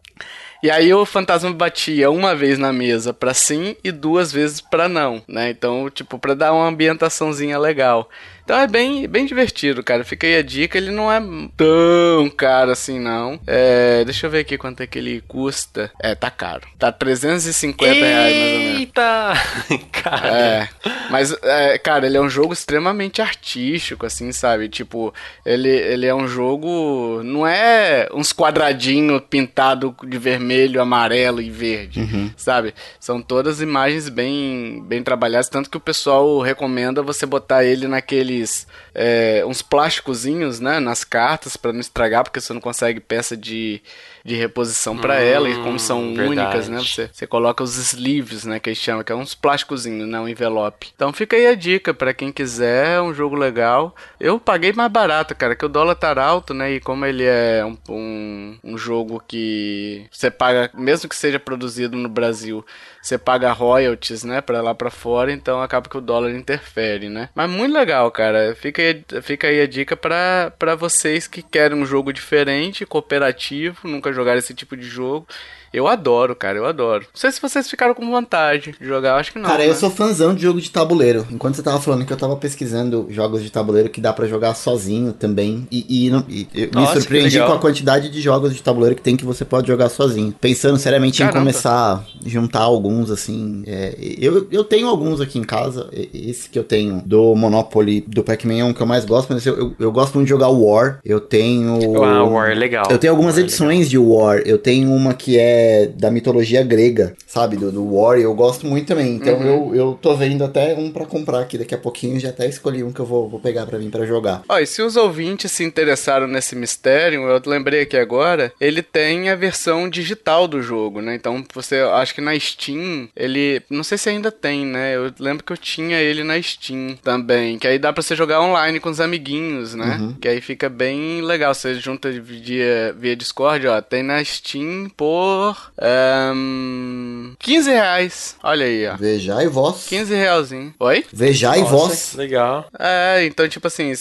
E 0.64 0.72
aí 0.72 0.92
o 0.92 1.06
fantasma 1.06 1.54
batia 1.54 2.10
uma 2.10 2.36
vez 2.36 2.58
na 2.58 2.74
mesa 2.74 3.14
pra 3.14 3.32
sim 3.32 3.76
e 3.84 3.92
duas 3.92 4.32
vezes 4.32 4.60
pra 4.60 4.90
não, 4.90 5.22
né? 5.28 5.52
Então, 5.52 5.88
tipo, 5.92 6.18
pra 6.18 6.34
dar 6.34 6.52
uma 6.52 6.66
ambientaçãozinha 6.66 7.60
legal. 7.60 8.10
Então 8.46 8.60
é 8.60 8.68
bem, 8.68 9.08
bem 9.08 9.26
divertido, 9.26 9.84
cara. 9.84 10.04
Fica 10.04 10.28
aí 10.28 10.38
a 10.38 10.44
dica. 10.44 10.78
Ele 10.78 10.92
não 10.92 11.12
é 11.12 11.20
tão 11.58 12.30
caro 12.30 12.70
assim, 12.70 13.00
não. 13.00 13.40
É, 13.48 14.06
deixa 14.06 14.28
eu 14.28 14.30
ver 14.30 14.40
aqui 14.40 14.56
quanto 14.56 14.82
é 14.82 14.88
que 14.88 15.00
ele 15.00 15.24
custa. 15.28 15.92
É, 16.00 16.14
tá 16.14 16.30
caro. 16.30 16.62
Tá 16.78 16.92
350 16.92 17.94
reais 17.94 18.38
mais 18.38 18.54
ou 18.54 18.60
menos. 18.60 18.80
Eita! 18.80 19.34
Cara. 19.92 20.28
É, 20.28 20.70
mas, 21.10 21.36
é, 21.42 21.78
cara, 21.80 22.06
ele 22.06 22.18
é 22.18 22.22
um 22.22 22.30
jogo 22.30 22.54
extremamente 22.54 23.22
artístico, 23.22 24.06
assim, 24.06 24.32
sabe? 24.32 24.70
Tipo, 24.70 25.12
ele, 25.44 25.70
ele 25.70 26.06
é 26.06 26.14
um 26.14 26.28
jogo. 26.28 27.24
Não 27.24 27.48
é 27.48 28.08
uns 28.14 28.32
quadradinhos 28.32 29.24
pintados 29.28 29.92
de 30.08 30.18
vermelho, 30.20 30.80
amarelo 30.80 31.42
e 31.42 31.50
verde, 31.50 32.08
sabe? 32.38 32.76
São 33.00 33.20
todas 33.20 33.62
imagens 33.62 34.10
bem, 34.10 34.84
bem 34.88 35.02
trabalhadas. 35.02 35.50
Tanto 35.50 35.70
que 35.70 35.78
o 35.78 35.82
pessoal 35.82 36.40
recomenda 36.42 37.02
você 37.02 37.26
botar 37.26 37.64
ele 37.64 37.88
naqueles. 38.36 38.68
é, 38.94 39.44
uns 39.46 39.62
plásticozinhos, 39.62 40.60
né? 40.60 40.80
Nas 40.80 41.04
cartas 41.04 41.58
pra 41.58 41.74
não 41.74 41.80
estragar, 41.80 42.24
porque 42.24 42.42
você 42.42 42.54
não 42.54 42.62
consegue 42.62 43.00
peça 43.00 43.36
de, 43.36 43.82
de 44.24 44.36
reposição 44.36 44.98
pra 44.98 45.20
ela. 45.20 45.50
E 45.50 45.56
como 45.56 45.80
são 45.80 46.14
verdade. 46.14 46.30
únicas, 46.30 46.70
né? 46.70 46.80
Você, 46.80 47.10
você 47.12 47.28
coloca 47.28 47.64
os 47.64 47.78
sleeves, 47.78 48.46
né? 48.46 48.60
Que 48.60 48.70
eles 48.70 48.80
chamam, 48.80 49.04
que 49.04 49.12
é 49.12 49.16
uns 49.16 49.36
plásticozinhos, 49.36 50.08
né? 50.08 50.20
Um 50.20 50.28
envelope. 50.28 50.92
Então 50.96 51.12
fica 51.14 51.36
aí 51.36 51.48
a 51.48 51.56
dica 51.56 51.94
pra 51.94 52.14
quem 52.14 52.32
quiser, 52.32 52.98
é 52.98 53.02
um 53.02 53.14
jogo 53.14 53.36
legal. 53.36 53.96
Eu 54.20 54.40
paguei 54.40 54.74
mais 54.74 54.92
barato, 54.92 55.36
cara, 55.36 55.56
que 55.56 55.66
o 55.66 55.70
dólar 55.70 55.96
tá 55.96 56.16
alto, 56.16 56.54
né? 56.54 56.74
E 56.74 56.80
como 56.80 57.06
ele 57.06 57.24
é 57.24 57.64
um, 57.66 57.78
um, 57.90 58.58
um 58.64 58.78
jogo 58.78 59.22
que 59.28 60.06
você 60.12 60.32
paga, 60.32 60.70
mesmo 60.74 61.10
que 61.10 61.16
seja 61.16 61.40
produzido 61.40 61.98
no 61.98 62.08
Brasil, 62.08 62.66
você 63.06 63.20
paga 63.20 63.52
royalties, 63.52 64.24
né, 64.24 64.42
pra 64.42 64.62
lá 64.62 64.74
pra 64.74 64.90
fora, 64.90 65.32
então 65.32 65.62
acaba 65.62 65.88
que 65.88 65.98
o 65.98 66.02
dólar 66.02 66.32
interfere, 66.32 67.08
né? 67.08 67.30
Mas 67.36 67.50
muito 67.50 67.74
legal, 67.74 68.10
cara. 68.10 68.56
Fica 68.56 68.82
aí, 68.82 69.06
fica 69.22 69.48
aí 69.48 69.62
a 69.62 69.68
dica 69.68 69.96
pra 69.96 70.76
vocês 70.76 71.28
que 71.28 71.44
querem 71.44 71.78
um 71.78 71.86
jogo 71.86 72.12
diferente, 72.12 72.86
cooperativo, 72.86 73.88
nunca 73.88 74.12
jogaram 74.12 74.40
esse 74.40 74.56
tipo 74.56 74.76
de 74.76 74.88
jogo. 74.88 75.28
Eu 75.76 75.90
adoro, 75.90 76.34
cara, 76.34 76.58
eu 76.58 76.66
adoro. 76.66 77.02
Não 77.02 77.20
sei 77.20 77.30
se 77.32 77.42
vocês 77.42 77.70
ficaram 77.70 77.94
com 77.94 78.10
vontade 78.10 78.74
de 78.80 78.88
jogar, 78.88 79.10
eu 79.10 79.16
acho 79.16 79.34
que 79.34 79.40
não. 79.40 79.50
Cara, 79.50 79.64
né? 79.64 79.70
eu 79.70 79.76
sou 79.76 79.90
fãzão 79.90 80.34
de 80.34 80.44
jogo 80.44 80.62
de 80.62 80.72
tabuleiro. 80.72 81.28
Enquanto 81.30 81.56
você 81.56 81.62
tava 81.62 81.82
falando 81.82 82.06
que 82.06 82.14
eu 82.14 82.18
tava 82.18 82.38
pesquisando 82.38 83.08
jogos 83.10 83.44
de 83.44 83.50
tabuleiro 83.50 83.90
que 83.90 84.00
dá 84.00 84.14
pra 84.14 84.26
jogar 84.26 84.54
sozinho 84.56 85.12
também. 85.12 85.68
E, 85.70 85.86
e 85.90 86.06
e 86.30 86.48
eu 86.54 86.70
Nossa, 86.72 86.96
me 86.96 87.02
surpreendi 87.02 87.40
com 87.40 87.52
a 87.52 87.60
quantidade 87.60 88.10
de 88.10 88.22
jogos 88.22 88.56
de 88.56 88.64
tabuleiro 88.64 88.96
que 88.96 89.02
tem 89.02 89.18
que 89.18 89.26
você 89.26 89.44
pode 89.44 89.68
jogar 89.68 89.90
sozinho. 89.90 90.34
Pensando 90.40 90.78
seriamente 90.78 91.22
em 91.22 91.26
Caramba. 91.26 91.40
começar 91.40 91.72
a 91.74 92.04
juntar 92.26 92.62
alguns, 92.62 93.12
assim. 93.12 93.64
é, 93.68 93.96
eu, 94.00 94.48
eu 94.50 94.64
tenho 94.64 94.88
alguns 94.88 95.20
aqui 95.20 95.38
em 95.38 95.44
casa. 95.44 95.90
Esse 95.92 96.50
que 96.50 96.58
eu 96.58 96.64
tenho 96.64 97.02
do 97.06 97.36
Monopoly, 97.36 98.02
do 98.08 98.24
Pac-Man 98.24 98.60
é 98.60 98.64
um 98.64 98.74
que 98.74 98.82
eu 98.82 98.88
mais 98.88 99.04
gosto, 99.04 99.34
mas 99.34 99.46
eu, 99.46 99.58
eu, 99.58 99.76
eu 99.78 99.92
gosto 99.92 100.14
muito 100.14 100.28
de 100.28 100.30
jogar 100.30 100.48
War. 100.48 101.00
Eu 101.04 101.20
tenho. 101.20 102.02
Ah, 102.02 102.24
War 102.24 102.52
é 102.52 102.56
legal. 102.56 102.86
Eu 102.90 102.98
tenho 102.98 103.12
algumas 103.12 103.36
War 103.36 103.42
é 103.42 103.44
edições 103.44 103.90
de 103.90 103.98
War. 103.98 104.42
Eu 104.46 104.58
tenho 104.58 104.90
uma 104.92 105.14
que 105.14 105.38
é 105.38 105.65
da 105.96 106.10
mitologia 106.12 106.64
grega, 106.64 107.16
sabe? 107.28 107.58
Do, 107.58 107.72
do 107.72 107.94
War. 107.96 108.18
e 108.20 108.24
Eu 108.24 108.34
gosto 108.34 108.66
muito 108.66 108.88
também. 108.88 109.16
Então 109.16 109.36
Uhum. 109.36 109.46
eu, 109.72 109.76
eu 109.76 110.00
tô 110.02 110.16
vendo 110.16 110.44
até 110.44 110.74
um 110.76 110.92
pra 110.92 111.06
comprar 111.06 111.40
aqui 111.42 111.58
daqui 111.58 111.74
a 111.76 111.78
pouquinho. 111.78 112.20
Já 112.20 112.30
até 112.30 112.48
escolhi 112.48 112.84
um 112.84 112.92
que 112.92 113.00
eu 113.00 113.06
vou, 113.06 113.28
vou 113.30 113.40
pegar 113.40 113.66
pra 113.66 113.78
vir 113.78 113.90
pra 113.90 114.06
jogar. 114.06 114.44
Ó, 114.48 114.58
e 114.60 114.66
se 114.66 114.82
os 114.82 114.96
ouvintes 114.96 115.52
se 115.52 115.64
interessaram 115.64 116.28
nesse 116.28 116.56
mistério, 116.56 117.24
eu 117.28 117.42
lembrei 117.46 117.82
aqui 117.82 117.98
agora, 117.98 118.52
ele 118.60 118.82
tem 118.82 119.30
a 119.30 119.36
versão 119.36 119.90
digital 119.90 120.48
do 120.48 120.62
jogo, 120.62 121.02
né? 121.02 121.16
Então 121.16 121.44
você, 121.54 121.76
acho 121.80 122.16
que 122.16 122.22
na 122.22 122.38
Steam, 122.40 123.10
ele, 123.16 123.62
não 123.70 123.84
sei 123.84 123.98
se 123.98 124.10
ainda 124.10 124.32
tem, 124.32 124.66
né? 124.66 124.96
Eu 124.96 125.12
lembro 125.20 125.44
que 125.44 125.52
eu 125.54 125.58
tinha 125.58 125.98
ele 126.00 126.24
na 126.24 126.42
Steam 126.42 126.96
também, 127.04 127.58
que 127.60 127.68
aí 127.68 127.78
dá 127.78 127.92
pra 127.92 128.02
você 128.02 128.16
jogar 128.16 128.42
online 128.42 128.80
com 128.80 128.90
os 128.90 129.00
amiguinhos, 129.02 129.76
né? 129.76 130.14
Que 130.22 130.28
aí 130.28 130.42
fica 130.42 130.70
bem 130.70 131.22
legal, 131.22 131.54
você 131.54 131.76
junta 131.76 132.10
via, 132.12 132.94
via 132.98 133.16
Discord, 133.16 133.68
ó, 133.68 133.82
tem 133.82 134.02
na 134.04 134.24
Steam 134.24 134.90
por 134.96 135.45
ahn, 135.78 137.34
15 137.40 137.70
reais, 137.70 138.36
olha 138.42 138.66
aí, 138.66 138.88
ó. 138.88 138.96
Vejai 138.96 139.48
vós. 139.48 139.86
15 139.88 140.14
realzinho. 140.16 140.74
Oi? 140.80 141.06
Vejai 141.12 141.60
Nossa, 141.60 141.72
vós. 141.72 142.14
Legal. 142.16 142.66
É, 142.80 143.26
então, 143.26 143.48
tipo 143.48 143.68
assim, 143.68 143.92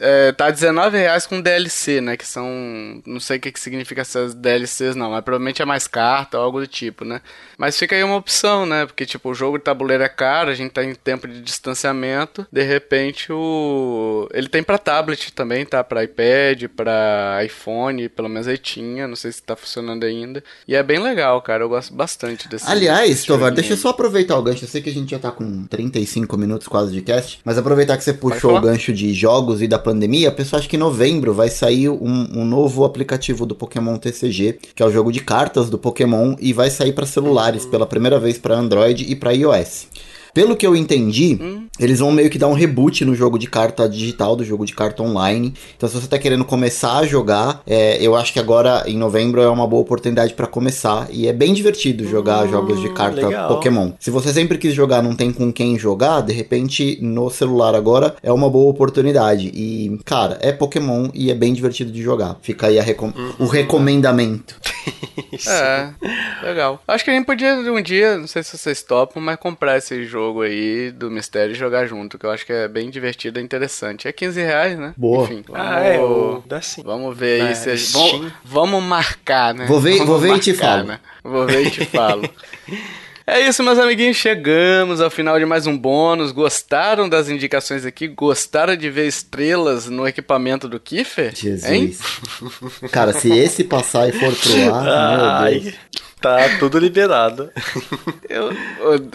é, 0.00 0.32
tá 0.32 0.50
19 0.50 0.96
reais 0.98 1.26
com 1.26 1.40
DLC, 1.40 2.00
né? 2.00 2.16
Que 2.16 2.26
são. 2.26 3.02
Não 3.06 3.20
sei 3.20 3.38
o 3.38 3.40
que, 3.40 3.52
que 3.52 3.60
significa 3.60 4.02
essas 4.02 4.34
DLCs, 4.34 4.96
não, 4.96 5.10
mas 5.10 5.24
provavelmente 5.24 5.62
é 5.62 5.64
mais 5.64 5.86
carta 5.86 6.38
ou 6.38 6.44
algo 6.44 6.60
do 6.60 6.66
tipo, 6.66 7.04
né? 7.04 7.20
Mas 7.56 7.78
fica 7.78 7.94
aí 7.94 8.02
uma 8.02 8.16
opção, 8.16 8.66
né? 8.66 8.86
Porque, 8.86 9.06
tipo, 9.06 9.30
o 9.30 9.34
jogo 9.34 9.58
de 9.58 9.64
tabuleiro 9.64 10.02
é 10.02 10.08
caro, 10.08 10.50
a 10.50 10.54
gente 10.54 10.72
tá 10.72 10.84
em 10.84 10.94
tempo 10.94 11.26
de 11.28 11.40
distanciamento. 11.40 12.46
De 12.52 12.62
repente, 12.62 13.32
o. 13.32 14.28
Ele 14.32 14.48
tem 14.48 14.62
pra 14.62 14.78
tablet 14.78 15.32
também, 15.32 15.64
tá? 15.64 15.82
Pra 15.84 16.04
iPad, 16.04 16.64
pra 16.74 17.40
iPhone, 17.44 18.08
pelo 18.08 18.28
menos 18.28 18.48
aí 18.48 18.58
tinha, 18.58 19.06
não 19.06 19.16
sei 19.16 19.32
se 19.32 19.42
tá 19.42 19.56
funcionando 19.56 20.04
ainda. 20.04 20.42
E 20.66 20.74
é 20.74 20.82
bem 20.84 20.98
legal, 20.98 21.40
cara. 21.42 21.64
Eu 21.64 21.68
gosto 21.68 21.92
bastante 21.92 22.48
desse. 22.48 22.70
Aliás, 22.70 23.24
Tovar, 23.24 23.52
deixa 23.52 23.72
eu 23.72 23.76
só 23.76 23.88
aproveitar 23.88 24.38
o 24.38 24.42
gancho. 24.42 24.64
Eu 24.64 24.68
sei 24.68 24.80
que 24.80 24.90
a 24.90 24.92
gente 24.92 25.10
já 25.10 25.18
tá 25.18 25.30
com 25.30 25.64
35 25.64 26.36
minutos 26.36 26.68
quase 26.68 26.92
de 26.92 27.00
cast, 27.02 27.40
mas 27.44 27.58
aproveitar 27.58 27.96
que 27.96 28.04
você 28.04 28.12
puxou 28.12 28.56
o 28.56 28.60
gancho 28.60 28.92
de 28.92 29.12
jogos 29.12 29.62
e 29.62 29.66
da 29.66 29.78
pandemia, 29.78 30.28
a 30.28 30.32
pessoa 30.32 30.60
acha 30.60 30.68
que 30.68 30.76
em 30.76 30.78
novembro 30.78 31.34
vai 31.34 31.48
sair 31.48 31.88
um, 31.88 32.28
um 32.34 32.44
novo 32.44 32.84
aplicativo 32.84 33.46
do 33.46 33.54
Pokémon 33.54 33.96
TCG, 33.96 34.58
que 34.74 34.82
é 34.82 34.86
o 34.86 34.92
jogo 34.92 35.10
de 35.10 35.20
cartas 35.20 35.70
do 35.70 35.78
Pokémon, 35.78 36.36
e 36.38 36.52
vai 36.52 36.70
sair 36.70 36.92
para 36.92 37.06
celulares 37.06 37.66
pela 37.66 37.86
primeira 37.86 38.18
vez 38.18 38.38
para 38.38 38.54
Android 38.54 39.04
e 39.04 39.16
para 39.16 39.32
iOS. 39.32 39.88
Pelo 40.34 40.56
que 40.56 40.66
eu 40.66 40.74
entendi, 40.74 41.38
eles 41.78 42.00
vão 42.00 42.10
meio 42.10 42.28
que 42.28 42.38
dar 42.38 42.48
um 42.48 42.52
reboot 42.54 43.04
no 43.04 43.14
jogo 43.14 43.38
de 43.38 43.46
carta 43.46 43.88
digital, 43.88 44.34
do 44.34 44.44
jogo 44.44 44.66
de 44.66 44.74
carta 44.74 45.02
online. 45.02 45.54
Então, 45.76 45.88
se 45.88 45.94
você 45.94 46.08
tá 46.08 46.18
querendo 46.18 46.44
começar 46.44 46.98
a 46.98 47.06
jogar, 47.06 47.62
é, 47.66 47.96
eu 48.04 48.16
acho 48.16 48.32
que 48.32 48.40
agora, 48.40 48.82
em 48.86 48.98
novembro, 48.98 49.40
é 49.40 49.48
uma 49.48 49.66
boa 49.66 49.80
oportunidade 49.82 50.34
pra 50.34 50.46
começar. 50.46 51.06
E 51.10 51.28
é 51.28 51.32
bem 51.32 51.54
divertido 51.54 52.04
jogar 52.08 52.46
jogos 52.48 52.80
de 52.80 52.88
carta 52.92 53.26
legal. 53.26 53.48
Pokémon. 53.48 53.92
Se 54.00 54.10
você 54.10 54.32
sempre 54.32 54.58
quis 54.58 54.74
jogar, 54.74 55.02
não 55.02 55.14
tem 55.14 55.32
com 55.32 55.52
quem 55.52 55.78
jogar, 55.78 56.20
de 56.22 56.32
repente, 56.32 56.98
no 57.00 57.30
celular 57.30 57.74
agora, 57.74 58.16
é 58.22 58.32
uma 58.32 58.50
boa 58.50 58.70
oportunidade. 58.70 59.50
E, 59.54 59.98
cara, 60.04 60.36
é 60.40 60.50
Pokémon 60.52 61.08
e 61.14 61.30
é 61.30 61.34
bem 61.34 61.52
divertido 61.52 61.92
de 61.92 62.02
jogar. 62.02 62.36
Fica 62.42 62.66
aí 62.66 62.78
a 62.78 62.82
recom- 62.82 63.12
o 63.38 63.46
recomendamento. 63.46 64.56
É, 65.48 65.90
legal. 66.42 66.80
Acho 66.86 67.04
que 67.04 67.10
a 67.10 67.14
gente 67.14 67.24
podia 67.26 67.54
um 67.54 67.80
dia, 67.82 68.16
não 68.16 68.26
sei 68.26 68.42
se 68.42 68.56
vocês 68.56 68.82
topam, 68.82 69.22
mas 69.22 69.36
comprar 69.38 69.78
esse 69.78 70.04
jogo 70.04 70.23
aí 70.42 70.90
do 70.90 71.10
mistério 71.10 71.52
e 71.52 71.54
jogar 71.54 71.86
junto, 71.86 72.18
que 72.18 72.26
eu 72.26 72.30
acho 72.30 72.44
que 72.46 72.52
é 72.52 72.66
bem 72.68 72.90
divertido 72.90 73.38
e 73.38 73.42
interessante. 73.42 74.06
É 74.08 74.12
15 74.12 74.40
reais, 74.40 74.78
né? 74.78 74.92
Boa. 74.96 75.24
Enfim, 75.24 75.44
vamos, 75.48 75.66
Ah, 75.66 75.80
é, 75.80 75.98
o- 76.00 76.42
dá 76.46 76.60
sim. 76.60 76.82
vamos 76.84 77.16
ver 77.16 77.42
aí 77.42 77.54
se 77.54 77.70
a 77.70 77.76
gente, 77.76 77.88
Steam. 77.88 78.10
vamos, 78.10 78.32
vamos 78.44 78.82
marcar, 78.84 79.54
né? 79.54 79.66
Vou 79.66 79.80
ver- 79.80 79.92
Vamos 79.98 80.06
vou 80.06 80.18
ver 80.18 80.34
e 80.36 80.38
te 80.40 80.50
marcar, 80.52 80.66
falo. 80.76 80.84
né? 80.88 81.00
Vou 81.22 81.46
ver 81.46 81.66
e 81.66 81.70
te 81.70 81.84
falo. 81.86 82.22
É 83.26 83.40
isso, 83.40 83.62
meus 83.62 83.78
amiguinhos. 83.78 84.18
Chegamos 84.18 85.00
ao 85.00 85.08
final 85.08 85.38
de 85.38 85.46
mais 85.46 85.66
um 85.66 85.78
bônus. 85.78 86.30
Gostaram 86.30 87.08
das 87.08 87.30
indicações 87.30 87.86
aqui? 87.86 88.06
Gostaram 88.06 88.76
de 88.76 88.90
ver 88.90 89.06
estrelas 89.06 89.88
no 89.88 90.06
equipamento 90.06 90.68
do 90.68 90.78
Kiffer? 90.78 91.28
Hein? 91.28 91.32
Jesus. 91.34 92.02
Cara, 92.92 93.14
se 93.14 93.30
esse 93.32 93.64
passar 93.64 94.10
e 94.10 94.12
for 94.12 94.30
pro 94.36 94.74
ar, 94.74 94.84
meu 95.48 95.62
Deus. 95.62 95.74
Ai, 95.74 95.74
tá 96.20 96.58
tudo 96.58 96.78
liberado. 96.78 97.50
Eu, 98.28 98.52
eu- 98.52 99.10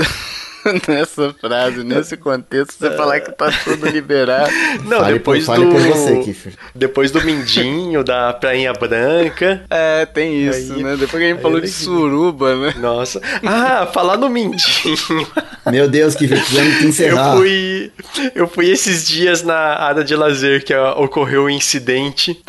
nessa 0.87 1.33
frase, 1.39 1.83
nesse 1.83 2.17
contexto, 2.17 2.73
você 2.77 2.91
falar 2.91 3.19
que 3.19 3.31
tá 3.31 3.51
tudo 3.63 3.87
liberado. 3.89 4.51
Não, 4.85 4.99
fale 4.99 5.13
depois 5.13 5.45
por, 5.45 5.53
fale 5.55 5.65
do 5.65 5.71
por 5.71 5.81
você, 5.81 6.17
Kiffer. 6.19 6.53
depois 6.75 7.11
do 7.11 7.21
Mindinho, 7.23 8.03
da 8.03 8.33
Prainha 8.33 8.73
Branca. 8.73 9.63
É, 9.69 10.05
tem 10.05 10.47
isso, 10.47 10.73
Aí- 10.73 10.83
né? 10.83 10.91
Depois 10.97 11.11
que 11.21 11.29
a 11.29 11.29
gente 11.33 11.41
falou 11.41 11.59
de 11.61 11.67
suruba, 11.69 12.55
né? 12.55 12.73
Nossa. 12.77 13.21
Ah, 13.45 13.87
falar 13.93 14.17
no 14.17 14.29
Mindinho. 14.29 15.27
Meu 15.71 15.87
Deus, 15.87 16.15
Kiffer, 16.15 16.37
precisamos 16.39 16.77
que 16.77 16.83
Eu 16.83 16.89
encerrar. 16.89 17.35
fui, 17.37 17.91
eu 18.33 18.47
fui 18.47 18.69
esses 18.69 19.05
dias 19.07 19.43
na 19.43 19.55
área 19.55 20.03
de 20.03 20.15
lazer 20.15 20.63
que 20.63 20.73
ocorreu 20.75 21.43
um 21.45 21.49
incidente. 21.49 22.41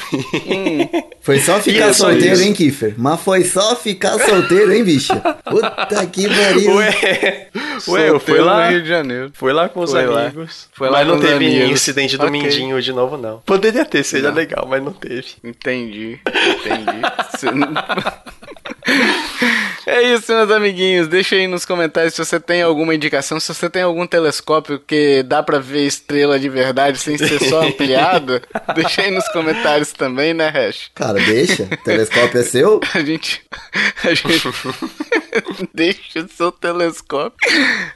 Foi 1.20 1.38
só 1.40 1.60
ficar 1.60 1.88
é 1.88 1.92
só 1.92 2.08
solteiro, 2.08 2.34
isso. 2.34 2.42
hein, 2.42 2.52
Kiffer? 2.54 2.94
Mas 2.96 3.20
foi 3.20 3.44
só 3.44 3.76
ficar 3.76 4.18
solteiro, 4.18 4.72
hein, 4.72 4.82
bicho? 4.84 5.12
Puta 5.44 6.06
que 6.06 6.26
pariu. 6.28 6.76
Ué, 6.76 7.48
ué, 7.88 7.99
eu 8.08 8.20
fui 8.20 8.38
lá. 8.38 8.64
no 8.66 8.70
Rio 8.72 8.82
de 8.82 8.88
Janeiro. 8.88 9.30
Fui 9.34 9.52
lá 9.52 9.68
com 9.68 9.80
os 9.80 9.90
Foi 9.90 10.06
lá. 10.06 10.22
amigos. 10.26 10.68
Foi 10.72 10.88
lá 10.88 10.98
mas 10.98 11.06
não 11.08 11.20
teve 11.20 11.34
amigos. 11.46 11.70
incidente 11.70 12.16
do 12.16 12.26
Ok. 12.26 12.40
Mindinho 12.42 12.80
de 12.80 12.92
novo, 12.92 13.16
não. 13.16 13.38
Poderia 13.40 13.84
ter, 13.84 14.02
seria 14.04 14.28
Não. 14.30 14.36
legal, 14.36 14.66
mas 14.68 14.82
não 14.82 14.92
teve. 14.92 15.26
Entendi, 15.44 16.18
entendi. 16.26 17.00
Não- 17.56 17.70
É 19.86 20.02
isso, 20.02 20.32
meus 20.32 20.50
amiguinhos. 20.50 21.08
Deixa 21.08 21.34
aí 21.34 21.46
nos 21.48 21.64
comentários 21.64 22.14
se 22.14 22.24
você 22.24 22.38
tem 22.38 22.62
alguma 22.62 22.94
indicação, 22.94 23.40
se 23.40 23.52
você 23.52 23.68
tem 23.68 23.82
algum 23.82 24.06
telescópio 24.06 24.78
que 24.78 25.22
dá 25.24 25.42
pra 25.42 25.58
ver 25.58 25.84
estrela 25.86 26.38
de 26.38 26.48
verdade 26.48 26.98
sem 26.98 27.16
ser 27.18 27.40
só 27.48 27.62
ampliado. 27.66 28.40
deixa 28.74 29.02
aí 29.02 29.10
nos 29.10 29.26
comentários 29.28 29.90
também, 29.92 30.32
né, 30.34 30.48
Hash? 30.48 30.90
Cara, 30.94 31.14
deixa. 31.14 31.64
O 31.64 31.76
telescópio 31.78 32.40
é 32.40 32.44
seu? 32.44 32.80
A 32.94 33.00
gente. 33.00 33.42
A 34.04 34.14
gente. 34.14 34.48
deixa 35.74 36.20
o 36.20 36.28
seu 36.28 36.52
telescópio. 36.52 37.48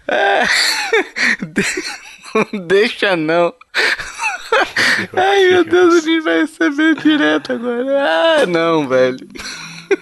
É... 0.09 0.45
Deixa 2.67 3.17
não. 3.17 3.55
Ai, 5.13 5.51
meu 5.51 5.65
Deus, 5.65 5.95
a 5.95 6.01
gente 6.01 6.21
vai 6.23 6.41
receber 6.41 6.97
direto 6.97 7.53
agora. 7.53 8.43
Ah, 8.43 8.47
não, 8.47 8.89
velho. 8.89 9.19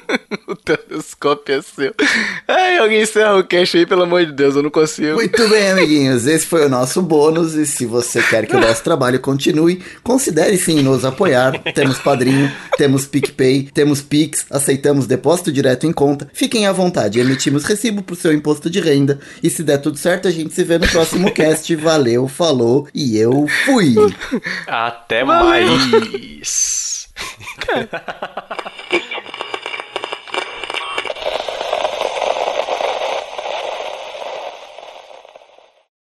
o 0.47 0.57
telescópio 0.57 1.57
é 1.57 1.63
seu. 1.63 1.95
Ai, 2.49 2.79
alguém 2.79 3.03
encerra 3.03 3.37
o 3.37 3.45
cast 3.45 3.77
aí, 3.77 3.87
pelo 3.87 4.03
amor 4.03 4.25
de 4.25 4.33
Deus, 4.33 4.57
eu 4.57 4.63
não 4.63 4.71
consigo. 4.71 5.15
Muito 5.15 5.49
bem, 5.49 5.71
amiguinhos. 5.71 6.27
Esse 6.27 6.47
foi 6.47 6.67
o 6.67 6.69
nosso 6.69 7.03
bônus. 7.03 7.55
E 7.55 7.67
se 7.67 7.87
você 7.87 8.23
quer 8.23 8.47
que 8.47 8.57
o 8.57 8.61
nosso 8.61 8.83
trabalho 8.83 9.21
continue, 9.21 9.83
considere 10.03 10.57
sim 10.57 10.83
nos 10.83 11.05
apoiar. 11.05 11.59
Temos 11.75 11.99
padrinho, 11.99 12.51
temos 12.77 13.07
PicPay, 13.07 13.71
temos 13.73 14.03
Pix, 14.03 14.47
aceitamos 14.51 15.07
depósito 15.07 15.53
direto 15.53 15.87
em 15.87 15.93
conta. 15.93 16.29
Fiquem 16.33 16.67
à 16.67 16.73
vontade, 16.73 17.21
emitimos 17.21 17.65
recibo 17.65 18.03
pro 18.03 18.17
seu 18.17 18.33
imposto 18.33 18.69
de 18.71 18.81
renda. 18.81 19.19
E 19.43 19.51
se 19.51 19.63
der 19.63 19.79
tudo 19.79 19.99
certo, 19.99 20.29
a 20.29 20.31
gente 20.31 20.55
se 20.55 20.65
vê 20.65 20.79
no 20.79 20.89
próximo 20.89 21.31
cast. 21.33 21.75
Valeu, 21.77 22.29
falou 22.29 22.89
e 22.95 23.19
eu 23.19 23.47
fui. 23.65 23.95
Até 24.67 25.25
mais. 25.25 27.09